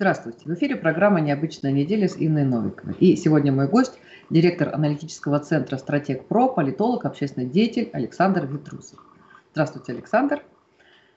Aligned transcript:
Здравствуйте. 0.00 0.46
В 0.46 0.54
эфире 0.54 0.76
программа 0.76 1.20
«Необычная 1.20 1.72
неделя» 1.72 2.08
с 2.08 2.16
Инной 2.16 2.44
Новиковой. 2.44 2.94
И 3.00 3.16
сегодня 3.16 3.52
мой 3.52 3.68
гость– 3.68 4.00
директор 4.30 4.74
аналитического 4.74 5.38
центра 5.40 5.76
«Стратег 5.76 6.24
Про», 6.24 6.48
политолог, 6.48 7.04
общественный 7.04 7.46
деятель 7.46 7.90
Александр 7.92 8.46
Витрусов. 8.46 8.98
Здравствуйте, 9.52 9.92
Александр. 9.92 10.42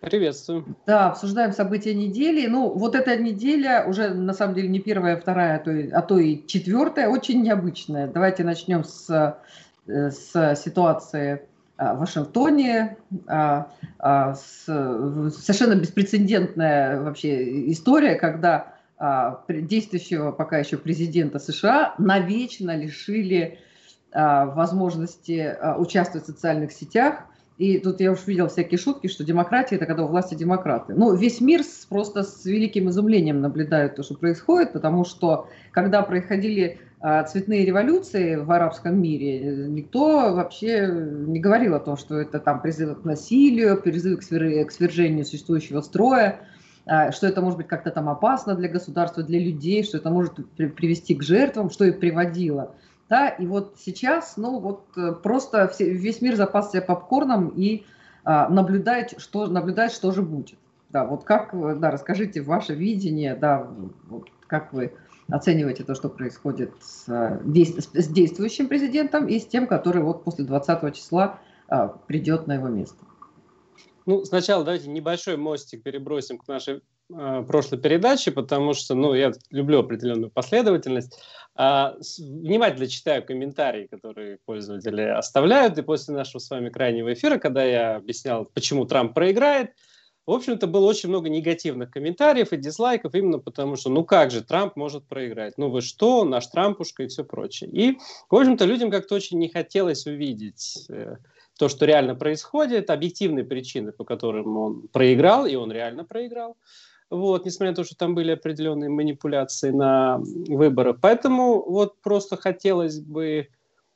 Приветствую. 0.01 0.65
Да, 0.85 1.11
обсуждаем 1.11 1.54
события 1.54 1.93
недели. 1.93 2.46
Ну, 2.47 2.71
вот 2.71 2.96
эта 2.96 3.15
неделя 3.15 3.85
уже, 3.88 4.13
на 4.13 4.33
самом 4.33 4.54
деле, 4.54 4.68
не 4.68 4.82
первая, 4.82 5.15
а 5.15 5.21
вторая, 5.21 5.55
а 5.55 5.59
то 5.59 5.71
и, 5.71 5.89
а 5.89 6.02
то 6.02 6.20
и 6.20 6.45
четвертая, 6.45 7.07
очень 7.07 7.41
необычная. 7.41 8.07
Давайте 8.07 8.43
начнем 8.43 8.84
с, 8.84 9.39
э, 9.88 10.11
с 10.11 10.55
ситуации 10.61 11.43
в 11.77 12.00
Вашингтоне, 12.00 12.97
с, 13.27 14.65
совершенно 14.65 15.75
беспрецедентная 15.75 17.02
вообще 17.02 17.71
история, 17.71 18.15
когда 18.15 18.55
а, 18.55 18.73
действующего 19.49 20.31
пока 20.31 20.59
еще 20.59 20.77
президента 20.77 21.39
США 21.39 21.95
навечно 21.98 22.75
лишили 22.75 23.59
а, 24.13 24.45
возможности 24.45 25.39
а, 25.59 25.77
участвовать 25.77 26.25
в 26.25 26.27
социальных 26.27 26.71
сетях. 26.71 27.23
И 27.58 27.80
тут 27.80 27.99
я 27.99 28.11
уж 28.11 28.25
видел 28.27 28.47
всякие 28.47 28.77
шутки, 28.77 29.08
что 29.08 29.23
демократия– 29.23 29.75
это 29.77 29.85
когда 29.85 30.05
у 30.05 30.08
власти 30.08 30.35
демократы. 30.35 30.94
Ну, 30.95 31.16
весь 31.16 31.41
мир 31.41 31.61
просто 31.89 32.23
с 32.23 32.45
великим 32.45 32.89
изумлением 32.89 33.41
наблюдает 33.41 33.95
то, 33.95 34.03
что 34.03 34.16
происходит, 34.16 34.73
потому 34.73 35.05
что 35.05 35.47
когда 35.72 36.02
происходили 36.02 36.80
цветные 37.30 37.66
революции 37.66 38.38
в 38.38 38.49
арабском 38.52 38.99
мире, 38.99 39.67
никто 39.67 40.33
вообще 40.33 40.88
не 40.88 41.39
говорил 41.39 41.75
о 41.75 41.80
том, 41.80 41.95
что 41.95 42.17
это 42.17 42.39
там 42.39 42.61
призыв 42.61 43.02
к 43.02 43.05
насилию, 43.05 43.80
призыв 43.80 44.22
к 44.22 44.23
свержению 44.72 45.25
существующего 45.25 45.81
строя. 45.81 46.39
А, 46.86 47.12
что 47.12 47.28
это 47.28 47.42
может 47.42 47.58
быть 47.58 47.68
как-то 47.68 47.92
там 47.92 48.10
опасно 48.10 48.55
для 48.55 48.68
государства, 48.68 49.23
для 49.23 49.40
людей, 49.40 49.84
что 49.84 49.98
это 49.98 50.10
может 50.10 50.34
привести 50.55 51.16
к 51.16 51.23
жертвам, 51.23 51.70
что 51.70 51.86
и 51.86 51.92
приводило. 51.92 52.75
Да, 53.09 53.30
и 53.30 53.45
вот 53.45 53.75
сейчас, 53.78 54.38
ну 54.38 54.59
вот 54.59 54.86
э, 54.98 55.12
просто 55.12 55.72
весь 55.80 56.22
мир 56.22 56.36
запасся 56.36 56.81
попкорном 56.81 57.50
и 57.50 57.86
а, 58.23 58.50
наблюдает, 58.50 59.14
что, 59.17 59.48
наблюдает, 59.48 59.92
что 59.92 60.12
же 60.12 60.22
будет. 60.22 60.58
Да, 60.90 61.06
вот 61.06 61.23
как, 61.23 61.53
да, 61.80 61.92
расскажите 61.92 62.42
ваше 62.42 62.73
видение, 62.73 63.36
да, 63.36 63.68
вот 64.08 64.30
как 64.47 64.73
вы 64.73 64.94
оцениваете 65.30 65.84
то, 65.84 65.95
что 65.95 66.09
происходит 66.09 66.72
с, 66.81 67.06
э, 67.08 67.40
с 67.94 68.08
действующим 68.08 68.68
президентом 68.68 69.28
и 69.28 69.40
с 69.40 69.45
тем, 69.45 69.68
который 69.68 70.02
вот 70.02 70.23
после 70.23 70.45
20 70.45 70.94
числа 70.95 71.40
а, 71.68 71.88
придет 71.88 72.47
на 72.47 72.56
его 72.56 72.68
место. 72.68 72.97
Ну, 74.06 74.26
сначала 74.26 74.64
давайте 74.64 74.90
небольшой 74.90 75.38
мостик 75.38 75.84
перебросим 75.84 76.38
к 76.38 76.48
нашей 76.48 76.82
э, 77.14 77.44
прошлой 77.48 77.80
передаче, 77.80 78.32
потому 78.32 78.73
что, 78.73 78.96
ну, 78.96 79.14
я 79.14 79.32
люблю 79.50 79.80
определенную 79.80 80.32
последовательность. 80.32 81.20
А, 81.56 81.96
внимательно 82.18 82.88
читаю 82.88 83.24
комментарии, 83.24 83.88
которые 83.88 84.40
пользователи 84.46 85.02
оставляют, 85.02 85.78
и 85.78 85.84
после 85.84 86.16
нашего 86.16 86.40
с 86.40 86.50
вами 86.50 86.70
крайнего 86.70 87.14
эфира, 87.14 87.38
когда 87.38 87.64
я 87.64 87.96
объяснял, 87.96 88.46
почему 88.46 88.86
Трамп 88.86 89.14
проиграет, 89.14 89.72
в 90.26 90.31
общем-то, 90.31 90.68
было 90.68 90.86
очень 90.86 91.09
много 91.09 91.28
негативных 91.28 91.92
комментариев 91.92 92.54
и 92.54 92.58
дизлайков, 92.58 93.14
именно 93.14 93.40
потому 93.40 93.76
что, 93.76 93.90
ну 93.90 94.06
как 94.06 94.31
же, 94.31 94.42
Трамп 94.42 94.78
может 94.78 95.06
проиграть? 95.06 95.58
Ну 95.58 95.70
вы 95.70 95.81
что, 95.81 96.24
наш 96.24 96.48
Трампушка 96.48 97.04
и 97.04 97.08
все 97.08 97.26
прочее. 97.26 97.70
И, 97.70 97.98
в 98.30 98.36
общем-то, 98.36 98.64
людям 98.64 98.90
как-то 98.90 99.16
очень 99.16 99.38
не 99.38 99.50
хотелось 99.50 100.06
увидеть 100.06 100.86
э, 100.90 101.18
то, 101.58 101.70
что 101.70 101.86
реально 101.86 102.16
происходит, 102.16 102.90
объективные 102.90 103.46
причины, 103.46 103.92
по 103.92 104.04
которым 104.04 104.58
он 104.58 104.88
проиграл, 104.88 105.46
и 105.46 105.56
он 105.56 105.72
реально 105.72 106.04
проиграл. 106.04 106.58
Вот, 107.09 107.46
несмотря 107.46 107.72
на 107.72 107.76
то, 107.76 107.84
что 107.84 107.96
там 107.96 108.16
были 108.16 108.32
определенные 108.32 108.90
манипуляции 108.90 109.70
на 109.70 110.18
выборах. 110.20 110.98
Поэтому 111.02 111.64
вот 111.64 112.02
просто 112.02 112.38
хотелось 112.38 113.00
бы 113.00 113.50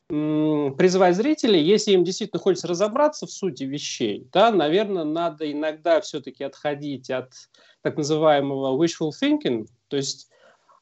призывать 0.07 1.17
зрителей, 1.17 1.61
если 1.61 1.91
им 1.91 2.05
действительно 2.05 2.39
хочется 2.39 2.67
разобраться 2.67 3.25
в 3.25 3.31
сути 3.31 3.65
вещей, 3.65 4.25
да, 4.31 4.51
наверное, 4.51 5.03
надо 5.03 5.51
иногда 5.51 5.99
все-таки 5.99 6.45
отходить 6.45 7.09
от 7.09 7.33
так 7.81 7.97
называемого 7.97 8.81
wishful 8.81 9.11
thinking, 9.21 9.67
то 9.89 9.97
есть 9.97 10.29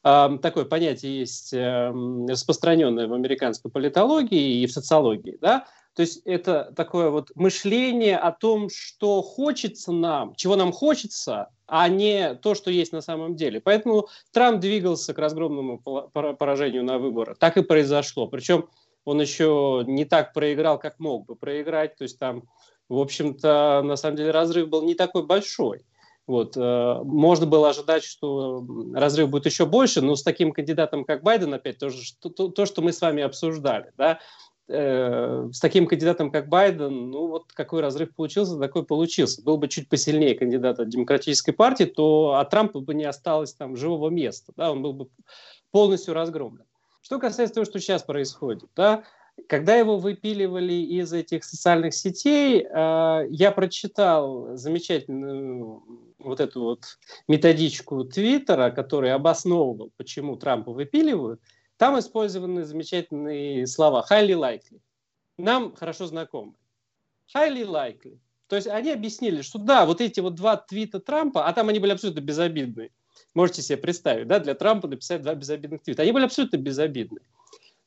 э, 0.04 0.38
такое 0.40 0.64
понятие 0.64 1.18
есть 1.18 1.52
э, 1.52 1.92
распространенное 2.28 3.08
в 3.08 3.14
американской 3.14 3.68
политологии 3.68 4.60
и 4.60 4.66
в 4.66 4.70
социологии, 4.70 5.38
да, 5.40 5.66
то 5.96 6.02
есть 6.02 6.20
это 6.26 6.74
такое 6.76 7.08
вот 7.08 7.30
мышление 7.34 8.18
о 8.18 8.30
том, 8.30 8.68
что 8.68 9.22
хочется 9.22 9.92
нам, 9.92 10.34
чего 10.34 10.54
нам 10.54 10.70
хочется, 10.70 11.48
а 11.66 11.88
не 11.88 12.34
то, 12.34 12.54
что 12.54 12.70
есть 12.70 12.92
на 12.92 13.00
самом 13.00 13.34
деле. 13.34 13.62
Поэтому 13.62 14.08
Трамп 14.30 14.60
двигался 14.60 15.14
к 15.14 15.18
разгромному 15.18 15.78
поражению 15.78 16.84
на 16.84 16.98
выборах. 16.98 17.38
Так 17.38 17.56
и 17.56 17.62
произошло. 17.62 18.28
Причем 18.28 18.68
он 19.06 19.22
еще 19.22 19.84
не 19.86 20.04
так 20.04 20.34
проиграл, 20.34 20.78
как 20.78 20.98
мог 20.98 21.24
бы 21.24 21.34
проиграть. 21.34 21.96
То 21.96 22.02
есть 22.02 22.18
там, 22.18 22.42
в 22.90 22.98
общем-то, 22.98 23.80
на 23.82 23.96
самом 23.96 24.16
деле 24.16 24.32
разрыв 24.32 24.68
был 24.68 24.82
не 24.82 24.94
такой 24.94 25.24
большой. 25.24 25.86
Вот. 26.26 26.58
Э, 26.58 27.00
можно 27.04 27.46
было 27.46 27.70
ожидать, 27.70 28.04
что 28.04 28.62
разрыв 28.92 29.30
будет 29.30 29.46
еще 29.46 29.64
больше, 29.64 30.02
но 30.02 30.14
с 30.14 30.22
таким 30.22 30.52
кандидатом, 30.52 31.06
как 31.06 31.22
Байден, 31.22 31.54
опять 31.54 31.78
тоже, 31.78 32.02
то, 32.20 32.28
то, 32.28 32.48
то 32.48 32.66
что 32.66 32.82
мы 32.82 32.92
с 32.92 33.00
вами 33.00 33.22
обсуждали, 33.22 33.92
да, 33.96 34.18
э, 34.68 35.48
с 35.52 35.60
таким 35.60 35.86
кандидатом, 35.86 36.30
как 36.30 36.48
Байден, 36.48 37.10
ну 37.10 37.28
вот 37.28 37.52
какой 37.52 37.80
разрыв 37.80 38.14
получился, 38.14 38.58
такой 38.58 38.84
получился. 38.84 39.42
Был 39.42 39.56
бы 39.58 39.68
чуть 39.68 39.88
посильнее 39.88 40.34
кандидат 40.34 40.80
от 40.80 40.88
Демократической 40.88 41.52
партии, 41.52 41.84
то 41.84 42.34
от 42.34 42.50
Трампа 42.50 42.80
бы 42.80 42.94
не 42.94 43.04
осталось 43.04 43.54
там 43.54 43.76
живого 43.76 44.10
места, 44.10 44.52
да, 44.56 44.72
он 44.72 44.82
был 44.82 44.92
бы 44.92 45.08
полностью 45.70 46.14
разгромлен. 46.14 46.64
Что 47.02 47.18
касается 47.18 47.54
того, 47.54 47.64
что 47.64 47.78
сейчас 47.78 48.02
происходит, 48.02 48.68
да, 48.74 49.04
когда 49.48 49.76
его 49.76 49.98
выпиливали 49.98 50.72
из 50.72 51.12
этих 51.12 51.44
социальных 51.44 51.94
сетей, 51.94 52.62
э, 52.64 53.26
я 53.30 53.52
прочитал 53.52 54.56
замечательную 54.56 55.82
вот 56.18 56.40
эту 56.40 56.62
вот 56.62 56.98
методичку 57.28 58.04
Твиттера, 58.04 58.70
который 58.70 59.12
обосновывал, 59.12 59.92
почему 59.96 60.36
Трампа 60.36 60.72
выпиливают. 60.72 61.40
Там 61.76 61.98
использованы 61.98 62.64
замечательные 62.64 63.66
слова 63.66 64.04
highly 64.10 64.34
likely. 64.34 64.80
Нам 65.36 65.74
хорошо 65.74 66.06
знакомы. 66.06 66.54
Highly 67.34 67.66
likely. 67.66 68.18
То 68.48 68.56
есть 68.56 68.68
они 68.68 68.92
объяснили, 68.92 69.42
что 69.42 69.58
да, 69.58 69.84
вот 69.84 70.00
эти 70.00 70.20
вот 70.20 70.34
два 70.34 70.56
твита 70.56 71.00
Трампа, 71.00 71.46
а 71.46 71.52
там 71.52 71.68
они 71.68 71.78
были 71.78 71.92
абсолютно 71.92 72.20
безобидные. 72.20 72.90
Можете 73.34 73.62
себе 73.62 73.76
представить, 73.76 74.28
да, 74.28 74.38
для 74.38 74.54
Трампа 74.54 74.88
написать 74.88 75.22
два 75.22 75.34
безобидных 75.34 75.82
твита. 75.82 76.02
Они 76.02 76.12
были 76.12 76.24
абсолютно 76.24 76.56
безобидны. 76.56 77.20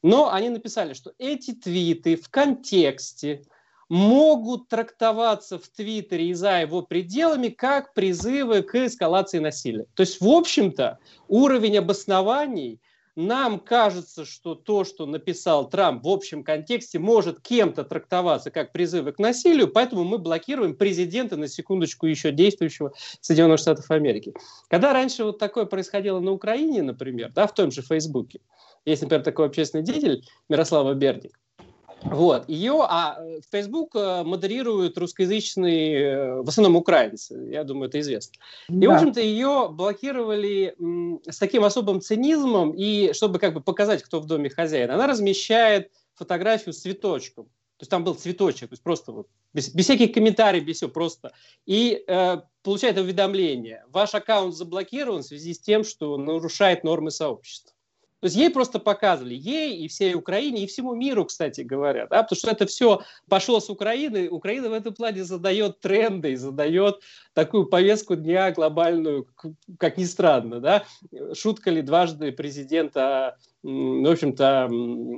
Но 0.04 0.32
они 0.32 0.50
написали, 0.50 0.94
что 0.94 1.14
эти 1.18 1.54
твиты 1.54 2.16
в 2.16 2.30
контексте 2.30 3.44
могут 3.90 4.70
трактоваться 4.70 5.58
в 5.58 5.68
Твиттере 5.68 6.30
и 6.30 6.34
за 6.34 6.62
его 6.62 6.84
пределами 6.84 7.50
как 7.50 7.94
призывы 7.94 8.62
к 8.62 8.76
эскалации 8.76 9.40
насилия. 9.40 9.88
То 9.96 10.02
есть, 10.02 10.22
в 10.22 10.28
общем-то, 10.28 11.00
уровень 11.28 11.80
обоснований 11.80 12.80
нам 13.20 13.60
кажется, 13.60 14.24
что 14.24 14.56
то, 14.56 14.86
что 14.86 15.06
написал 15.06 15.70
Трамп 15.70 16.04
в 16.06 16.08
общем 16.08 16.44
контексте, 16.44 17.00
может 17.00 17.42
кем-то 17.42 17.84
трактоваться 17.84 18.50
как 18.50 18.72
призывы 18.72 19.12
к 19.12 19.20
насилию, 19.20 19.68
поэтому 19.68 20.06
мы 20.06 20.18
блокируем 20.18 20.76
президента, 20.76 21.36
на 21.36 21.48
секундочку, 21.48 22.08
еще 22.08 22.32
действующего 22.32 22.94
Соединенных 23.20 23.60
Штатов 23.60 23.92
Америки. 23.92 24.34
Когда 24.70 24.94
раньше 24.94 25.26
вот 25.26 25.38
такое 25.38 25.66
происходило 25.66 26.20
на 26.20 26.32
Украине, 26.32 26.82
например, 26.82 27.32
да, 27.34 27.46
в 27.46 27.54
том 27.54 27.72
же 27.72 27.82
Фейсбуке, 27.82 28.40
есть, 28.86 29.02
например, 29.02 29.24
такой 29.24 29.48
общественный 29.48 29.84
деятель 29.84 30.24
Мирослава 30.48 30.94
Берник, 30.94 31.38
вот. 32.02 32.48
Ее, 32.48 32.86
а 32.88 33.18
э, 33.20 33.40
Facebook 33.52 33.96
э, 33.96 34.24
модерируют 34.24 34.98
русскоязычные, 34.98 36.00
э, 36.00 36.42
в 36.42 36.48
основном 36.48 36.76
украинцы, 36.76 37.50
я 37.52 37.64
думаю, 37.64 37.90
это 37.90 38.00
известно. 38.00 38.36
И, 38.70 38.74
да. 38.74 38.90
в 38.90 38.94
общем-то, 38.94 39.20
ее 39.20 39.70
блокировали 39.72 40.76
с 41.30 41.38
таким 41.38 41.64
особым 41.64 42.02
цинизмом, 42.02 42.72
и 42.72 43.14
чтобы 43.14 43.40
как 43.40 43.54
бы 43.54 43.62
показать, 43.62 44.04
кто 44.04 44.20
в 44.20 44.26
доме 44.26 44.50
хозяин, 44.50 44.92
она 44.92 45.08
размещает 45.08 45.92
фотографию 46.16 46.74
с 46.74 46.80
цветочком. 46.80 47.46
То 47.46 47.84
есть 47.84 47.92
там 47.92 48.04
был 48.04 48.14
цветочек, 48.14 48.70
то 48.70 48.74
есть 48.74 48.84
просто 48.84 49.14
вот, 49.14 49.28
без, 49.54 49.74
без 49.74 49.86
всяких 49.86 50.14
комментариев, 50.14 50.66
без 50.66 50.78
всего, 50.78 50.90
просто. 50.90 51.32
И 51.66 52.04
э, 52.06 52.38
получает 52.62 52.98
уведомление. 52.98 53.86
Ваш 53.88 54.16
аккаунт 54.16 54.54
заблокирован 54.54 55.22
в 55.22 55.26
связи 55.26 55.54
с 55.54 55.62
тем, 55.62 55.86
что 55.86 56.18
нарушает 56.18 56.84
нормы 56.84 57.10
сообщества. 57.10 57.74
То 58.22 58.26
есть 58.26 58.36
ей 58.36 58.50
просто 58.50 58.80
показывали, 58.80 59.34
ей 59.34 59.78
и 59.78 59.88
всей 59.88 60.14
Украине, 60.14 60.64
и 60.64 60.68
всему 60.68 60.94
миру, 60.94 61.26
кстати 61.26 61.62
говоря, 61.62 62.08
да, 62.08 62.24
потому 62.24 62.38
что 62.38 62.52
это 62.52 62.66
все 62.66 63.02
пошло 63.30 63.60
с 63.60 63.70
Украины. 63.70 64.28
Украина 64.30 64.70
в 64.70 64.74
этом 64.74 64.94
плане 64.94 65.24
задает 65.24 65.80
тренды, 65.80 66.36
задает 66.36 67.02
такую 67.34 67.68
повестку 67.68 68.16
дня 68.16 68.52
глобальную, 68.52 69.28
как 69.78 69.98
ни 69.98 70.04
странно. 70.04 70.60
Да? 70.60 70.84
Шутка 71.34 71.72
ли 71.72 71.82
дважды 71.82 72.32
президента 72.32 73.38
в 73.62 74.10
общем-то, 74.10 74.70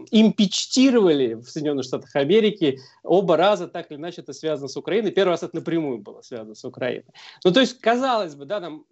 импичтировали 0.10 1.36
в 1.36 1.44
Соединенных 1.44 1.86
Штатах 1.86 2.16
Америки. 2.16 2.80
Оба 3.04 3.38
раза 3.38 3.68
так 3.68 3.92
или 3.92 4.00
иначе 4.00 4.22
это 4.22 4.34
связано 4.34 4.68
с 4.68 4.76
Украиной. 4.76 5.12
Первый 5.12 5.32
раз 5.32 5.44
это 5.44 5.58
напрямую 5.58 6.00
было 6.00 6.22
связано 6.22 6.56
с 6.56 6.66
Украиной. 6.66 7.06
Ну, 7.44 7.52
то 7.52 7.60
есть, 7.60 7.80
казалось 7.80 8.34
бы, 8.34 8.46
да, 8.46 8.60
там 8.60 8.86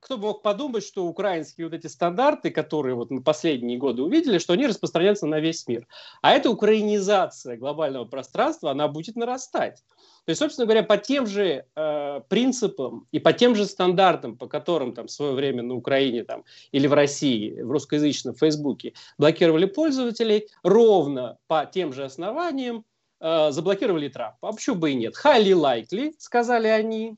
кто 0.00 0.16
бы 0.16 0.28
мог 0.28 0.42
подумать, 0.42 0.84
что 0.84 1.06
украинские 1.06 1.66
вот 1.66 1.74
эти 1.74 1.86
стандарты, 1.86 2.50
которые 2.50 2.94
вот 2.94 3.10
мы 3.10 3.22
последние 3.22 3.78
годы 3.78 4.02
увидели, 4.02 4.38
что 4.38 4.52
они 4.52 4.66
распространяются 4.66 5.26
на 5.26 5.40
весь 5.40 5.66
мир. 5.66 5.86
А 6.22 6.32
эта 6.32 6.50
украинизация 6.50 7.56
глобального 7.56 8.04
пространства, 8.04 8.70
она 8.70 8.88
будет 8.88 9.16
нарастать. 9.16 9.82
То 10.24 10.30
есть, 10.30 10.40
собственно 10.40 10.66
говоря, 10.66 10.82
по 10.82 10.98
тем 10.98 11.26
же 11.26 11.64
э, 11.74 12.20
принципам 12.28 13.06
и 13.12 13.18
по 13.18 13.32
тем 13.32 13.56
же 13.56 13.64
стандартам, 13.64 14.36
по 14.36 14.46
которым 14.46 14.92
там 14.92 15.06
в 15.06 15.10
свое 15.10 15.32
время 15.32 15.62
на 15.62 15.74
Украине 15.74 16.22
там, 16.22 16.44
или 16.70 16.86
в 16.86 16.92
России, 16.92 17.60
в 17.60 17.70
русскоязычном 17.70 18.34
Фейсбуке 18.34 18.92
блокировали 19.16 19.64
пользователей, 19.64 20.48
ровно 20.62 21.38
по 21.46 21.64
тем 21.64 21.92
же 21.94 22.04
основаниям 22.04 22.84
э, 23.20 23.50
заблокировали 23.50 24.08
Трампа. 24.08 24.50
А 24.50 24.52
почему 24.52 24.76
бы 24.76 24.90
и 24.90 24.94
нет? 24.94 25.14
Highly 25.24 25.54
likely, 25.54 26.12
сказали 26.18 26.68
они, 26.68 27.16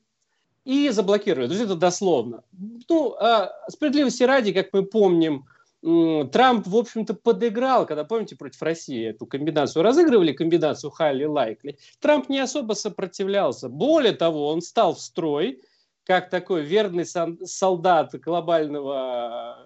и 0.65 0.89
заблокировали. 0.89 1.47
То 1.47 1.53
есть 1.53 1.65
это 1.65 1.75
дословно. 1.75 2.43
Ну, 2.89 3.15
э, 3.19 3.49
справедливости 3.69 4.23
ради, 4.23 4.53
как 4.53 4.73
мы 4.73 4.83
помним, 4.83 5.45
Трамп, 5.83 6.67
в 6.67 6.77
общем-то, 6.77 7.15
подыграл, 7.15 7.87
когда, 7.87 8.03
помните, 8.03 8.35
против 8.35 8.61
России 8.61 9.09
эту 9.09 9.25
комбинацию 9.25 9.81
разыгрывали, 9.81 10.31
комбинацию 10.31 10.91
Хайли 10.91 11.25
Лайкли. 11.25 11.79
Трамп 11.99 12.29
не 12.29 12.39
особо 12.39 12.73
сопротивлялся. 12.73 13.67
Более 13.67 14.13
того, 14.13 14.49
он 14.49 14.61
стал 14.61 14.93
в 14.93 15.01
строй, 15.01 15.59
как 16.03 16.29
такой 16.29 16.61
верный 16.61 17.05
солдат 17.05 18.13
глобального 18.13 19.57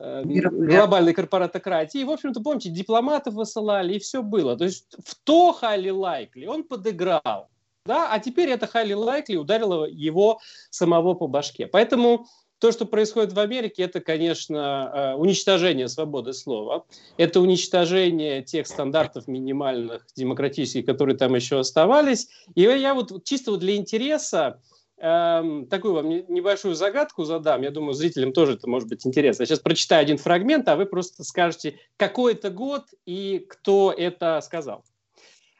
э, 0.00 0.22
глобальной 0.24 1.14
корпоратократии. 1.14 2.00
И, 2.00 2.04
в 2.04 2.10
общем-то, 2.10 2.40
помните, 2.40 2.70
дипломатов 2.70 3.34
высылали, 3.34 3.94
и 3.94 4.00
все 4.00 4.24
было. 4.24 4.56
То 4.56 4.64
есть 4.64 4.96
в 5.04 5.14
то 5.22 5.52
Хайли 5.52 5.90
Лайкли 5.90 6.46
он 6.46 6.64
подыграл. 6.64 7.48
Да? 7.86 8.10
А 8.10 8.18
теперь 8.18 8.48
это 8.48 8.66
Хайли 8.66 8.94
Лайкли 8.94 9.36
ударило 9.36 9.84
его 9.84 10.40
самого 10.70 11.12
по 11.12 11.26
башке. 11.26 11.66
Поэтому 11.66 12.26
то, 12.58 12.72
что 12.72 12.86
происходит 12.86 13.34
в 13.34 13.38
Америке, 13.38 13.82
это, 13.82 14.00
конечно, 14.00 14.90
э, 14.94 15.14
уничтожение 15.16 15.86
свободы 15.88 16.32
слова, 16.32 16.86
это 17.18 17.42
уничтожение 17.42 18.42
тех 18.42 18.66
стандартов 18.66 19.28
минимальных 19.28 20.06
демократических, 20.16 20.86
которые 20.86 21.18
там 21.18 21.34
еще 21.34 21.58
оставались. 21.58 22.28
И 22.54 22.62
я 22.62 22.94
вот 22.94 23.22
чисто 23.24 23.54
для 23.58 23.76
интереса 23.76 24.62
эм, 24.96 25.66
такую 25.66 25.92
вам 25.92 26.08
небольшую 26.08 26.74
загадку 26.74 27.24
задам. 27.24 27.60
Я 27.60 27.70
думаю, 27.70 27.92
зрителям 27.92 28.32
тоже 28.32 28.54
это 28.54 28.66
может 28.66 28.88
быть 28.88 29.06
интересно. 29.06 29.42
Я 29.42 29.46
сейчас 29.46 29.60
прочитаю 29.60 30.00
один 30.00 30.16
фрагмент, 30.16 30.66
а 30.68 30.76
вы 30.76 30.86
просто 30.86 31.22
скажете, 31.22 31.78
какой 31.98 32.32
это 32.32 32.48
год 32.48 32.84
и 33.04 33.44
кто 33.46 33.92
это 33.92 34.40
сказал. 34.42 34.84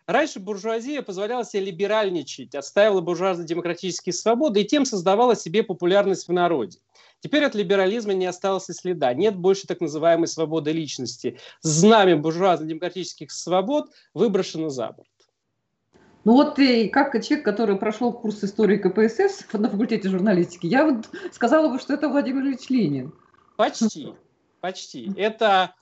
Раньше 0.07 0.39
буржуазия 0.39 1.01
позволяла 1.01 1.45
себе 1.45 1.65
либеральничать, 1.65 2.55
отстаивала 2.55 3.01
буржуазно-демократические 3.01 4.13
свободы 4.13 4.61
и 4.61 4.65
тем 4.67 4.85
создавала 4.85 5.35
себе 5.35 5.63
популярность 5.63 6.29
в 6.29 6.33
народе. 6.33 6.79
Теперь 7.21 7.45
от 7.45 7.55
либерализма 7.55 8.13
не 8.13 8.27
осталось 8.27 8.69
и 8.69 8.75
следа. 8.75 9.15
Нет 9.15 9.35
больше 9.35 9.67
так 9.67 9.81
называемой 9.81 10.27
свободы 10.27 10.73
личности. 10.73 11.39
Знамя 11.63 12.19
буржуазно-демократических 12.19 13.33
свобод 13.33 13.91
выброшено 14.13 14.69
за 14.69 14.93
борт. 14.93 15.09
Ну 16.25 16.33
вот 16.35 16.59
и 16.59 16.89
как 16.89 17.13
человек, 17.25 17.45
который 17.45 17.77
прошел 17.77 18.13
курс 18.13 18.45
истории 18.45 18.77
КПСС 18.77 19.47
на 19.55 19.71
факультете 19.71 20.11
журналистики, 20.11 20.67
я 20.67 20.85
вот 20.85 21.09
сказала 21.33 21.71
бы, 21.71 21.79
что 21.79 21.95
это 21.95 22.11
Владимир 22.11 22.43
Ильич 22.43 22.69
Ленин. 22.69 23.15
Почти, 23.57 24.15
почти. 24.61 25.11
Это 25.17 25.75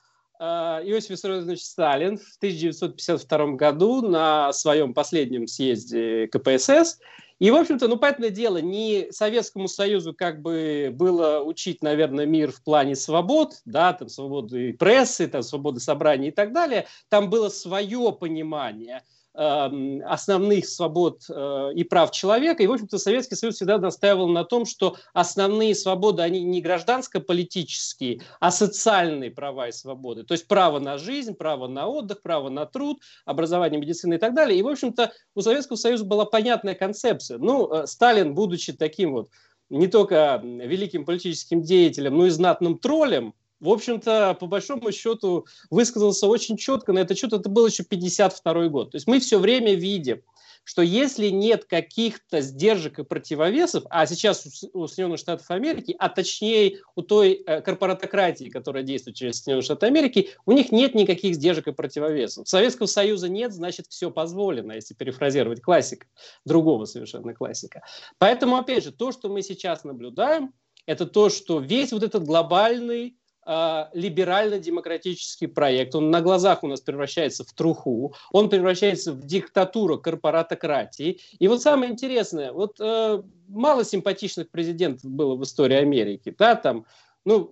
Иосиф 0.42 1.10
Виссарионович 1.10 1.62
Сталин 1.62 2.18
в 2.18 2.36
1952 2.38 3.46
году 3.52 4.02
на 4.02 4.52
своем 4.52 4.92
последнем 4.92 5.46
съезде 5.46 6.26
КПСС 6.26 6.98
и, 7.38 7.50
в 7.50 7.56
общем-то, 7.56 7.88
ну, 7.88 7.96
понятное 7.96 8.30
дело, 8.30 8.58
не 8.58 9.08
Советскому 9.10 9.66
Союзу 9.66 10.14
как 10.14 10.42
бы 10.42 10.90
было 10.92 11.40
учить, 11.40 11.82
наверное, 11.82 12.24
мир 12.24 12.52
в 12.52 12.62
плане 12.62 12.94
свобод, 12.94 13.54
да, 13.64 13.92
там, 13.92 14.08
свободы 14.08 14.74
прессы, 14.74 15.26
там, 15.26 15.42
свободы 15.42 15.80
собраний 15.80 16.28
и 16.28 16.30
так 16.32 16.52
далее. 16.52 16.86
Там 17.08 17.30
было 17.30 17.48
свое 17.48 18.12
понимание– 18.12 19.02
основных 19.34 20.66
свобод 20.66 21.22
э, 21.28 21.70
и 21.74 21.84
прав 21.84 22.10
человека. 22.10 22.62
И, 22.62 22.66
в 22.66 22.72
общем-то, 22.72 22.98
Советский 22.98 23.34
Союз 23.34 23.54
всегда 23.54 23.78
настаивал 23.78 24.28
на 24.28 24.44
том, 24.44 24.66
что 24.66 24.96
основные 25.14 25.74
свободы, 25.74 26.22
они 26.22 26.42
не 26.42 26.60
гражданско-политические, 26.60 28.20
а 28.40 28.50
социальные 28.50 29.30
права 29.30 29.68
и 29.68 29.72
свободы. 29.72 30.24
То 30.24 30.32
есть 30.32 30.46
право 30.46 30.80
на 30.80 30.98
жизнь, 30.98 31.34
право 31.34 31.66
на 31.66 31.86
отдых, 31.86 32.20
право 32.20 32.50
на 32.50 32.66
труд, 32.66 33.00
образование, 33.24 33.80
медицина 33.80 34.14
и 34.14 34.18
так 34.18 34.34
далее. 34.34 34.58
И, 34.58 34.62
в 34.62 34.68
общем-то, 34.68 35.12
у 35.34 35.40
Советского 35.40 35.76
Союза 35.76 36.04
была 36.04 36.26
понятная 36.26 36.74
концепция. 36.74 37.38
Ну, 37.38 37.72
э, 37.72 37.86
Сталин, 37.86 38.34
будучи 38.34 38.72
таким 38.72 39.12
вот 39.12 39.30
не 39.70 39.86
только 39.86 40.40
великим 40.44 41.06
политическим 41.06 41.62
деятелем, 41.62 42.18
но 42.18 42.26
и 42.26 42.30
знатным 42.30 42.78
троллем, 42.78 43.34
в 43.62 43.68
общем-то, 43.68 44.36
по 44.40 44.46
большому 44.46 44.90
счету, 44.90 45.46
высказался 45.70 46.26
очень 46.26 46.56
четко 46.56 46.92
на 46.92 46.98
этот 46.98 47.16
счет. 47.16 47.32
Это 47.32 47.48
был 47.48 47.66
еще 47.66 47.84
52 47.84 48.68
год. 48.68 48.90
То 48.90 48.96
есть 48.96 49.06
мы 49.06 49.20
все 49.20 49.38
время 49.38 49.74
видим, 49.74 50.20
что 50.64 50.82
если 50.82 51.28
нет 51.28 51.64
каких-то 51.64 52.40
сдержек 52.40 52.98
и 52.98 53.04
противовесов, 53.04 53.84
а 53.88 54.04
сейчас 54.06 54.64
у 54.72 54.86
Соединенных 54.88 55.20
Штатов 55.20 55.48
Америки, 55.50 55.94
а 55.96 56.08
точнее 56.08 56.80
у 56.96 57.02
той 57.02 57.34
э, 57.34 57.60
корпоратократии, 57.62 58.48
которая 58.48 58.82
действует 58.82 59.16
через 59.16 59.36
Соединенные 59.38 59.62
Штаты 59.62 59.86
Америки, 59.86 60.30
у 60.44 60.52
них 60.52 60.72
нет 60.72 60.96
никаких 60.96 61.36
сдержек 61.36 61.68
и 61.68 61.72
противовесов. 61.72 62.48
Советского 62.48 62.86
Союза 62.86 63.28
нет, 63.28 63.52
значит, 63.52 63.86
все 63.88 64.10
позволено, 64.10 64.72
если 64.72 64.94
перефразировать 64.94 65.62
классика, 65.62 66.08
другого 66.44 66.84
совершенно 66.84 67.32
классика. 67.32 67.84
Поэтому, 68.18 68.56
опять 68.56 68.82
же, 68.82 68.90
то, 68.90 69.12
что 69.12 69.28
мы 69.28 69.42
сейчас 69.42 69.84
наблюдаем, 69.84 70.52
это 70.86 71.06
то, 71.06 71.28
что 71.28 71.60
весь 71.60 71.92
вот 71.92 72.02
этот 72.02 72.24
глобальный 72.24 73.16
э, 73.46 73.84
либерально-демократический 73.92 75.46
проект. 75.46 75.94
Он 75.94 76.10
на 76.10 76.20
глазах 76.20 76.62
у 76.62 76.68
нас 76.68 76.80
превращается 76.80 77.44
в 77.44 77.52
труху, 77.52 78.14
он 78.30 78.48
превращается 78.48 79.12
в 79.12 79.24
диктатуру 79.24 79.98
корпоратократии. 79.98 81.20
И 81.38 81.48
вот 81.48 81.62
самое 81.62 81.92
интересное, 81.92 82.52
вот 82.52 82.80
э, 82.80 83.22
мало 83.48 83.84
симпатичных 83.84 84.50
президентов 84.50 85.10
было 85.10 85.34
в 85.36 85.42
истории 85.42 85.76
Америки, 85.76 86.34
да, 86.38 86.54
там, 86.54 86.86
ну, 87.24 87.50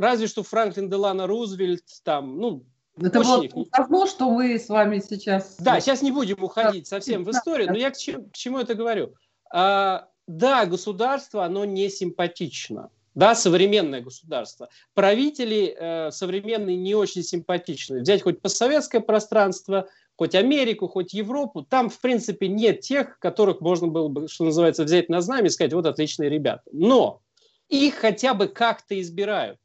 разве 0.00 0.26
что 0.26 0.42
Франклин 0.42 0.90
Делано 0.90 1.26
Рузвельт, 1.26 1.84
там, 2.02 2.38
ну, 2.38 2.64
это 3.00 3.20
было 3.20 3.44
давно, 3.72 4.06
что 4.06 4.30
мы 4.30 4.58
с 4.58 4.68
вами 4.68 5.00
сейчас... 5.00 5.56
Да, 5.58 5.80
сейчас 5.80 6.00
не 6.00 6.12
будем 6.12 6.42
уходить 6.42 6.86
совсем 6.86 7.24
в 7.24 7.30
историю, 7.30 7.68
но 7.70 7.76
я 7.76 7.90
к 7.90 7.96
чему, 7.96 8.28
к 8.28 8.32
чему 8.34 8.58
это 8.58 8.74
говорю? 8.74 9.14
А, 9.50 10.08
да, 10.28 10.64
государство, 10.66 11.44
оно 11.44 11.64
не 11.64 11.88
симпатично 11.88 12.90
да, 13.14 13.34
современное 13.34 14.00
государство. 14.00 14.68
Правители 14.94 15.76
э, 15.78 16.10
современные 16.10 16.76
не 16.76 16.94
очень 16.94 17.22
симпатичны. 17.22 18.00
Взять 18.00 18.22
хоть 18.22 18.40
постсоветское 18.40 19.00
пространство, 19.00 19.88
хоть 20.16 20.34
Америку, 20.34 20.88
хоть 20.88 21.14
Европу, 21.14 21.62
там, 21.62 21.90
в 21.90 22.00
принципе, 22.00 22.48
нет 22.48 22.80
тех, 22.80 23.18
которых 23.20 23.60
можно 23.60 23.86
было 23.86 24.08
бы, 24.08 24.28
что 24.28 24.44
называется, 24.44 24.84
взять 24.84 25.08
на 25.08 25.20
знамя 25.20 25.46
и 25.46 25.50
сказать, 25.50 25.72
вот 25.72 25.86
отличные 25.86 26.28
ребята. 26.28 26.64
Но 26.72 27.22
их 27.68 27.94
хотя 27.94 28.34
бы 28.34 28.48
как-то 28.48 29.00
избирают. 29.00 29.58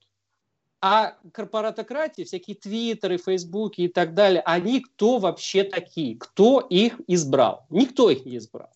А 0.81 1.17
корпоратократии, 1.33 2.23
всякие 2.23 2.55
твиттеры, 2.55 3.17
фейсбуки 3.17 3.81
и 3.81 3.87
так 3.89 4.13
далее, 4.13 4.41
они 4.45 4.79
кто 4.79 5.17
вообще 5.17 5.63
такие? 5.63 6.17
Кто 6.17 6.61
их 6.61 7.01
избрал? 7.07 7.65
Никто 7.69 8.09
их 8.09 8.25
не 8.25 8.37
избрал. 8.37 8.69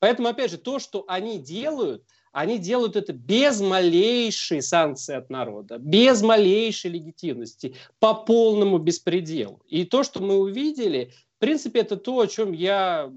Поэтому, 0.00 0.28
опять 0.28 0.50
же, 0.50 0.58
то, 0.58 0.78
что 0.78 1.04
они 1.06 1.38
делают– 1.38 2.02
они 2.36 2.58
делают 2.58 2.96
это 2.96 3.14
без 3.14 3.62
малейшей 3.62 4.60
санкции 4.60 5.14
от 5.14 5.30
народа, 5.30 5.78
без 5.78 6.20
малейшей 6.20 6.90
легитимности, 6.90 7.74
по 7.98 8.12
полному 8.12 8.76
беспределу. 8.76 9.62
И 9.68 9.84
то, 9.86 10.02
что 10.02 10.20
мы 10.20 10.36
увидели, 10.36 11.14
в 11.36 11.40
принципе, 11.40 11.80
это 11.80 11.96
то, 11.96 12.20
о 12.20 12.26
чем 12.26 12.52
я 12.52 13.10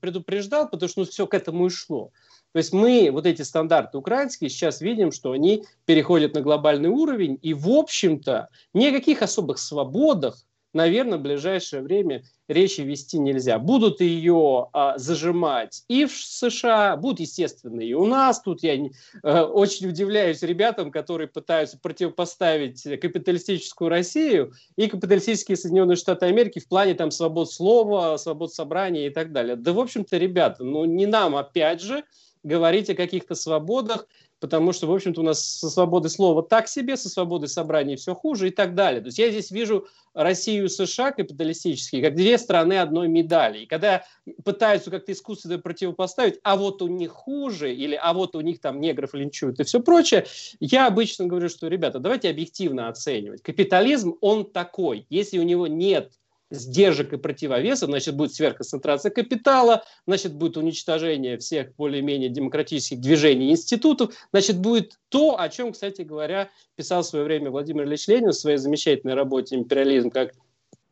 предупреждал, 0.00 0.68
потому 0.68 0.90
что 0.90 1.00
ну, 1.00 1.06
все 1.06 1.26
к 1.26 1.32
этому 1.32 1.68
и 1.68 1.70
шло. 1.70 2.12
То 2.52 2.58
есть 2.58 2.74
мы 2.74 3.08
вот 3.10 3.24
эти 3.24 3.40
стандарты 3.40 3.96
украинские 3.96 4.50
сейчас 4.50 4.82
видим, 4.82 5.10
что 5.10 5.32
они 5.32 5.64
переходят 5.86 6.34
на 6.34 6.42
глобальный 6.42 6.90
уровень, 6.90 7.38
и, 7.40 7.54
в 7.54 7.70
общем-то, 7.70 8.50
никаких 8.74 9.22
особых 9.22 9.58
свободах 9.58 10.44
наверное, 10.76 11.18
в 11.18 11.22
ближайшее 11.22 11.82
время 11.82 12.22
речи 12.46 12.82
вести 12.82 13.18
нельзя. 13.18 13.58
Будут 13.58 14.00
ее 14.00 14.68
а, 14.72 14.96
зажимать 14.98 15.82
и 15.88 16.04
в 16.04 16.12
США, 16.12 16.96
будут, 16.96 17.20
естественно, 17.20 17.80
и 17.80 17.92
у 17.94 18.06
нас. 18.06 18.40
Тут 18.40 18.62
я 18.62 18.76
а, 19.22 19.44
очень 19.44 19.88
удивляюсь 19.88 20.42
ребятам, 20.42 20.92
которые 20.92 21.28
пытаются 21.28 21.78
противопоставить 21.78 22.82
капиталистическую 23.00 23.88
Россию 23.88 24.52
и 24.76 24.86
капиталистические 24.86 25.56
Соединенные 25.56 25.96
Штаты 25.96 26.26
Америки 26.26 26.60
в 26.60 26.68
плане 26.68 26.94
там 26.94 27.10
свобод 27.10 27.50
слова, 27.50 28.16
свобод 28.18 28.52
собрания 28.52 29.06
и 29.06 29.10
так 29.10 29.32
далее. 29.32 29.56
Да, 29.56 29.72
в 29.72 29.80
общем-то, 29.80 30.16
ребята, 30.18 30.62
ну 30.62 30.84
не 30.84 31.06
нам, 31.06 31.34
опять 31.34 31.80
же, 31.80 32.04
говорить 32.46 32.88
о 32.90 32.94
каких-то 32.94 33.34
свободах, 33.34 34.06
потому 34.40 34.72
что, 34.72 34.86
в 34.86 34.92
общем-то, 34.92 35.20
у 35.20 35.24
нас 35.24 35.44
со 35.44 35.70
свободой 35.70 36.10
слова 36.10 36.42
так 36.42 36.68
себе, 36.68 36.96
со 36.96 37.08
свободой 37.08 37.48
собраний 37.48 37.96
все 37.96 38.14
хуже 38.14 38.48
и 38.48 38.50
так 38.50 38.74
далее. 38.74 39.00
То 39.00 39.06
есть 39.06 39.18
я 39.18 39.30
здесь 39.30 39.50
вижу 39.50 39.86
Россию 40.14 40.66
и 40.66 40.68
США 40.68 41.12
капиталистические 41.12 42.02
как 42.02 42.14
две 42.14 42.38
стороны 42.38 42.74
одной 42.78 43.08
медали. 43.08 43.60
И 43.60 43.66
когда 43.66 44.04
пытаются 44.44 44.90
как-то 44.90 45.12
искусственно 45.12 45.58
противопоставить, 45.58 46.38
а 46.42 46.56
вот 46.56 46.82
у 46.82 46.88
них 46.88 47.10
хуже, 47.10 47.74
или 47.74 47.98
а 48.00 48.12
вот 48.12 48.36
у 48.36 48.40
них 48.40 48.60
там 48.60 48.80
негров 48.80 49.14
линчуют 49.14 49.60
и 49.60 49.64
все 49.64 49.80
прочее, 49.80 50.26
я 50.60 50.86
обычно 50.86 51.26
говорю, 51.26 51.48
что, 51.48 51.68
ребята, 51.68 51.98
давайте 51.98 52.30
объективно 52.30 52.88
оценивать. 52.88 53.42
Капитализм, 53.42 54.16
он 54.20 54.44
такой. 54.50 55.06
Если 55.08 55.38
у 55.38 55.42
него 55.42 55.66
нет 55.66 56.12
сдержек 56.50 57.12
и 57.12 57.16
противовесов, 57.16 57.88
значит, 57.88 58.14
будет 58.14 58.34
сверхконцентрация 58.34 59.10
капитала, 59.10 59.84
значит, 60.06 60.34
будет 60.34 60.56
уничтожение 60.56 61.38
всех 61.38 61.74
более-менее 61.76 62.28
демократических 62.28 63.00
движений 63.00 63.48
и 63.48 63.50
институтов, 63.52 64.14
значит, 64.32 64.58
будет 64.58 64.98
то, 65.08 65.40
о 65.40 65.48
чем, 65.48 65.72
кстати 65.72 66.02
говоря, 66.02 66.50
писал 66.76 67.02
в 67.02 67.06
свое 67.06 67.24
время 67.24 67.50
Владимир 67.50 67.84
Ильич 67.84 68.06
Ленин 68.06 68.30
в 68.30 68.34
своей 68.34 68.58
замечательной 68.58 69.14
работе 69.14 69.56
«Империализм. 69.56 70.10
Как 70.10 70.32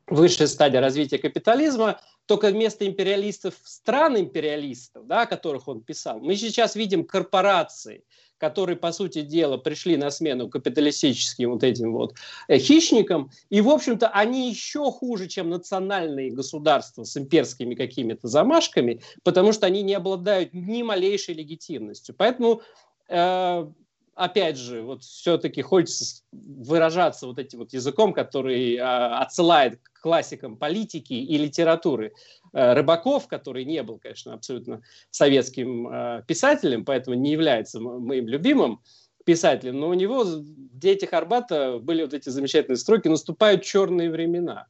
высшая 0.06 0.48
стадия 0.48 0.80
развития 0.80 1.18
капитализма», 1.18 2.00
только 2.26 2.48
вместо 2.48 2.86
империалистов 2.86 3.54
стран 3.64 4.18
империалистов, 4.18 5.06
да, 5.06 5.22
о 5.22 5.26
которых 5.26 5.68
он 5.68 5.82
писал, 5.82 6.20
мы 6.20 6.36
сейчас 6.36 6.74
видим 6.74 7.04
корпорации– 7.04 8.04
которые, 8.44 8.76
по 8.76 8.92
сути 8.92 9.22
дела, 9.22 9.56
пришли 9.56 9.96
на 9.96 10.10
смену 10.10 10.50
капиталистическим 10.50 11.52
вот 11.52 11.64
этим 11.64 11.94
вот 11.94 12.14
э, 12.46 12.58
хищникам. 12.58 13.30
И, 13.48 13.62
в 13.62 13.70
общем-то, 13.70 14.08
они 14.08 14.50
еще 14.50 14.90
хуже, 14.92 15.28
чем 15.28 15.48
национальные 15.48 16.30
государства 16.30 17.04
с 17.04 17.16
имперскими 17.16 17.74
какими-то 17.74 18.28
замашками, 18.28 19.00
потому 19.22 19.54
что 19.54 19.64
они 19.64 19.82
не 19.82 19.94
обладают 19.94 20.52
ни 20.52 20.82
малейшей 20.82 21.34
легитимностью. 21.34 22.14
Поэтому 22.18 22.60
э, 23.08 23.66
опять 24.14 24.56
же, 24.56 24.82
вот 24.82 25.02
все-таки 25.02 25.62
хочется 25.62 26.22
выражаться 26.32 27.26
вот 27.26 27.38
этим 27.38 27.60
вот 27.60 27.72
языком, 27.72 28.12
который 28.12 28.74
э, 28.74 28.80
отсылает 28.80 29.80
к 29.82 30.00
классикам 30.02 30.56
политики 30.56 31.12
и 31.12 31.36
литературы. 31.38 32.12
Э, 32.52 32.74
Рыбаков, 32.74 33.28
который 33.28 33.64
не 33.64 33.82
был, 33.82 33.98
конечно, 33.98 34.34
абсолютно 34.34 34.82
советским 35.10 35.88
э, 35.88 36.22
писателем, 36.26 36.84
поэтому 36.84 37.16
не 37.16 37.32
является 37.32 37.80
моим 37.80 38.28
любимым 38.28 38.80
писателем, 39.24 39.80
но 39.80 39.88
у 39.88 39.94
него 39.94 40.24
в 40.24 40.44
«Детях 40.78 41.12
Арбата» 41.14 41.78
были 41.78 42.02
вот 42.02 42.14
эти 42.14 42.28
замечательные 42.28 42.76
строки 42.76 43.08
«Наступают 43.08 43.62
черные 43.62 44.10
времена». 44.10 44.66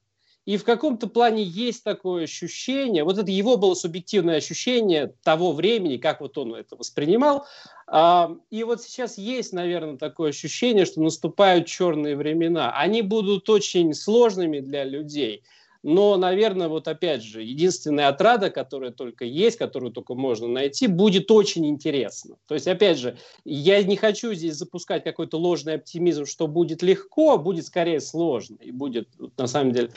И 0.47 0.57
в 0.59 0.65
каком-то 0.65 1.07
плане 1.07 1.43
есть 1.43 1.85
такое 1.85 2.25
ощущение, 2.25 3.05
вот 3.05 3.17
это 3.19 3.31
его 3.31 3.57
было 3.57 3.75
субъективное 3.75 4.37
ощущение 4.37 5.15
того 5.23 5.53
времени, 5.53 5.97
как 5.97 6.21
вот 6.21 6.37
он 6.37 6.55
это 6.55 6.77
воспринимал. 6.77 7.47
А, 7.87 8.37
и 8.51 8.63
вот 8.65 8.83
сейчас 8.83 9.17
есть, 9.17 9.53
наверное, 9.53 9.97
такое 9.97 10.31
ощущение, 10.31 10.85
что 10.85 11.01
наступают 11.01 11.67
черные 11.67 12.17
времена. 12.17 12.77
Они 12.77 13.01
будут 13.01 13.49
очень 13.49 13.95
сложными 13.95 14.61
для 14.61 14.85
людей– 14.85 15.43
но, 15.85 16.17
наверное, 16.17 16.69
вот 16.69 16.89
опять 16.89 17.23
же, 17.23 17.43
единственная 17.43 18.09
отрада, 18.09 18.49
которая 18.49 18.91
только 18.91 19.27
есть, 19.27 19.59
которую 19.59 19.93
только 19.93 20.15
можно 20.15 20.49
найти, 20.49 20.87
будет 20.87 21.31
очень 21.31 21.67
интересно. 21.67 22.37
То 22.47 22.55
есть, 22.55 22.67
опять 22.67 22.99
же, 22.99 23.19
я 23.45 23.83
не 23.83 23.97
хочу 23.97 24.33
здесь 24.33 24.55
запускать 24.55 25.05
какой-то 25.05 25.37
ложный 25.37 25.75
оптимизм, 25.75 26.25
что 26.25 26.47
будет 26.47 26.83
легко, 26.83 27.33
а 27.33 27.37
будет 27.37 27.67
скорее 27.67 28.01
сложно. 28.01 28.57
И 28.63 28.71
будет, 28.71 29.11
на 29.37 29.47
самом 29.47 29.73
деле, 29.73 29.91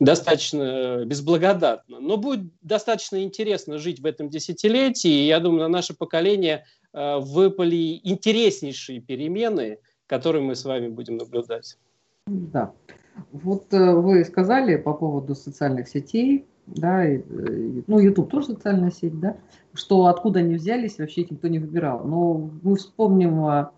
достаточно 0.00 1.04
безблагодатно. 1.04 2.00
Но 2.00 2.16
будет 2.16 2.46
достаточно 2.62 3.22
интересно 3.22 3.76
жить 3.76 4.00
в 4.00 4.06
этом 4.06 4.30
десятилетии. 4.30 5.10
И 5.10 5.26
я 5.26 5.40
думаю, 5.40 5.60
на 5.60 5.68
наше 5.68 5.92
поколение 5.92 6.64
э, 6.94 7.18
выпали 7.18 8.00
интереснейшие 8.02 9.00
перемены, 9.00 9.76
которые 10.06 10.40
мы 10.40 10.54
с 10.54 10.64
вами 10.64 10.88
будем 10.88 11.18
наблюдать. 11.18 11.76
Да. 12.26 12.72
Вот 13.32 13.72
э, 13.72 13.94
вы 13.94 14.24
сказали 14.24 14.76
по 14.76 14.92
поводу 14.94 15.34
социальных 15.34 15.88
сетей, 15.88 16.46
да, 16.66 17.06
и, 17.06 17.18
э, 17.18 17.82
ну, 17.86 17.98
YouTube 17.98 18.30
тоже 18.30 18.48
социальная 18.48 18.90
сеть, 18.90 19.18
да, 19.20 19.36
что 19.72 20.06
откуда 20.06 20.40
они 20.40 20.54
взялись, 20.54 20.98
вообще 20.98 21.26
никто 21.28 21.48
не 21.48 21.58
выбирал. 21.58 22.04
Но 22.04 22.50
мы 22.62 22.76
вспомним 22.76 23.70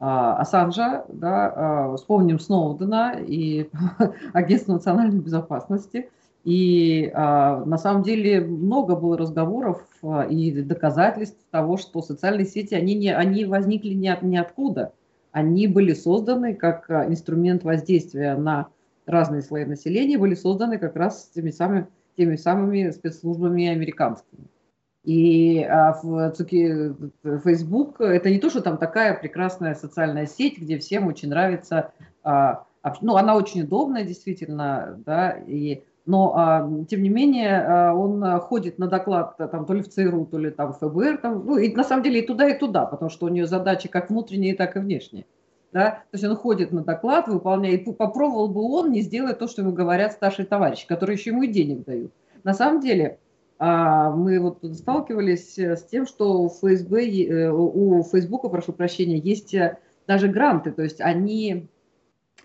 а, 0.00 0.36
Ассанжа, 0.36 1.04
да, 1.08 1.52
а, 1.54 1.96
вспомним 1.96 2.38
Сноудена 2.38 3.16
и 3.18 3.68
Агентство 4.32 4.74
национальной 4.74 5.18
безопасности. 5.20 6.08
И 6.44 7.10
а, 7.14 7.64
на 7.64 7.78
самом 7.78 8.04
деле 8.04 8.40
много 8.40 8.94
было 8.94 9.18
разговоров 9.18 9.82
а, 10.02 10.22
и 10.22 10.62
доказательств 10.62 11.38
того, 11.50 11.78
что 11.78 12.00
социальные 12.00 12.46
сети, 12.46 12.74
они, 12.74 12.94
не, 12.94 13.14
они 13.14 13.44
возникли 13.44 13.92
ни 13.94 14.06
от, 14.06 14.22
ниоткуда. 14.22 14.92
Они 15.32 15.66
были 15.66 15.92
созданы 15.94 16.54
как 16.54 16.88
инструмент 16.90 17.64
воздействия 17.64 18.36
на 18.36 18.68
разные 19.08 19.42
слои 19.42 19.64
населения 19.64 20.18
были 20.18 20.34
созданы 20.34 20.78
как 20.78 20.96
раз 20.96 21.30
теми 21.34 21.50
самыми, 21.50 21.86
теми 22.16 22.36
самыми 22.36 22.90
спецслужбами 22.90 23.68
американскими. 23.68 24.46
И 25.04 25.62
а, 25.62 25.94
Facebook 27.44 28.00
это 28.00 28.30
не 28.30 28.38
то, 28.38 28.50
что 28.50 28.60
там 28.60 28.76
такая 28.76 29.14
прекрасная 29.14 29.74
социальная 29.74 30.26
сеть, 30.26 30.58
где 30.58 30.78
всем 30.78 31.06
очень 31.06 31.30
нравится, 31.30 31.92
а, 32.22 32.64
ну, 33.00 33.16
она 33.16 33.36
очень 33.36 33.62
удобная, 33.62 34.04
действительно, 34.04 35.00
да, 35.06 35.30
и, 35.46 35.82
но, 36.04 36.34
а, 36.36 36.70
тем 36.88 37.02
не 37.02 37.08
менее, 37.08 37.58
а, 37.58 37.94
он 37.94 38.22
ходит 38.40 38.78
на 38.78 38.86
доклад 38.86 39.36
там, 39.36 39.64
то 39.64 39.72
ли 39.72 39.82
в 39.82 39.88
ЦРУ, 39.88 40.26
то 40.26 40.38
ли 40.38 40.50
там 40.50 40.72
в 40.72 40.78
ФБР, 40.78 41.18
там, 41.18 41.46
ну, 41.46 41.56
и 41.56 41.74
на 41.74 41.84
самом 41.84 42.02
деле 42.02 42.20
и 42.20 42.26
туда, 42.26 42.48
и 42.48 42.58
туда, 42.58 42.84
потому 42.84 43.10
что 43.10 43.26
у 43.26 43.30
нее 43.30 43.46
задачи 43.46 43.88
как 43.88 44.10
внутренние, 44.10 44.54
так 44.54 44.76
и 44.76 44.80
внешние 44.80 45.24
да, 45.72 45.90
то 45.90 46.14
есть 46.14 46.24
он 46.24 46.36
ходит 46.36 46.72
на 46.72 46.82
доклад, 46.82 47.28
выполняет, 47.28 47.84
попробовал 47.96 48.48
бы 48.48 48.62
он 48.62 48.90
не 48.90 49.02
сделать 49.02 49.38
то, 49.38 49.46
что 49.46 49.62
ему 49.62 49.72
говорят 49.72 50.12
старшие 50.12 50.46
товарищи, 50.46 50.86
которые 50.86 51.16
еще 51.16 51.30
ему 51.30 51.42
и 51.42 51.48
денег 51.48 51.84
дают. 51.84 52.12
На 52.44 52.54
самом 52.54 52.80
деле, 52.80 53.18
а, 53.58 54.10
мы 54.10 54.40
вот 54.40 54.58
сталкивались 54.74 55.58
с 55.58 55.82
тем, 55.84 56.06
что 56.06 56.42
у 56.42 56.48
ФСБ, 56.48 57.06
э, 57.06 57.50
у 57.50 58.02
Фейсбука, 58.04 58.48
прошу 58.48 58.72
прощения, 58.72 59.18
есть 59.18 59.52
э, 59.52 59.78
даже 60.06 60.28
гранты, 60.28 60.70
то 60.72 60.82
есть 60.82 61.00
они 61.00 61.68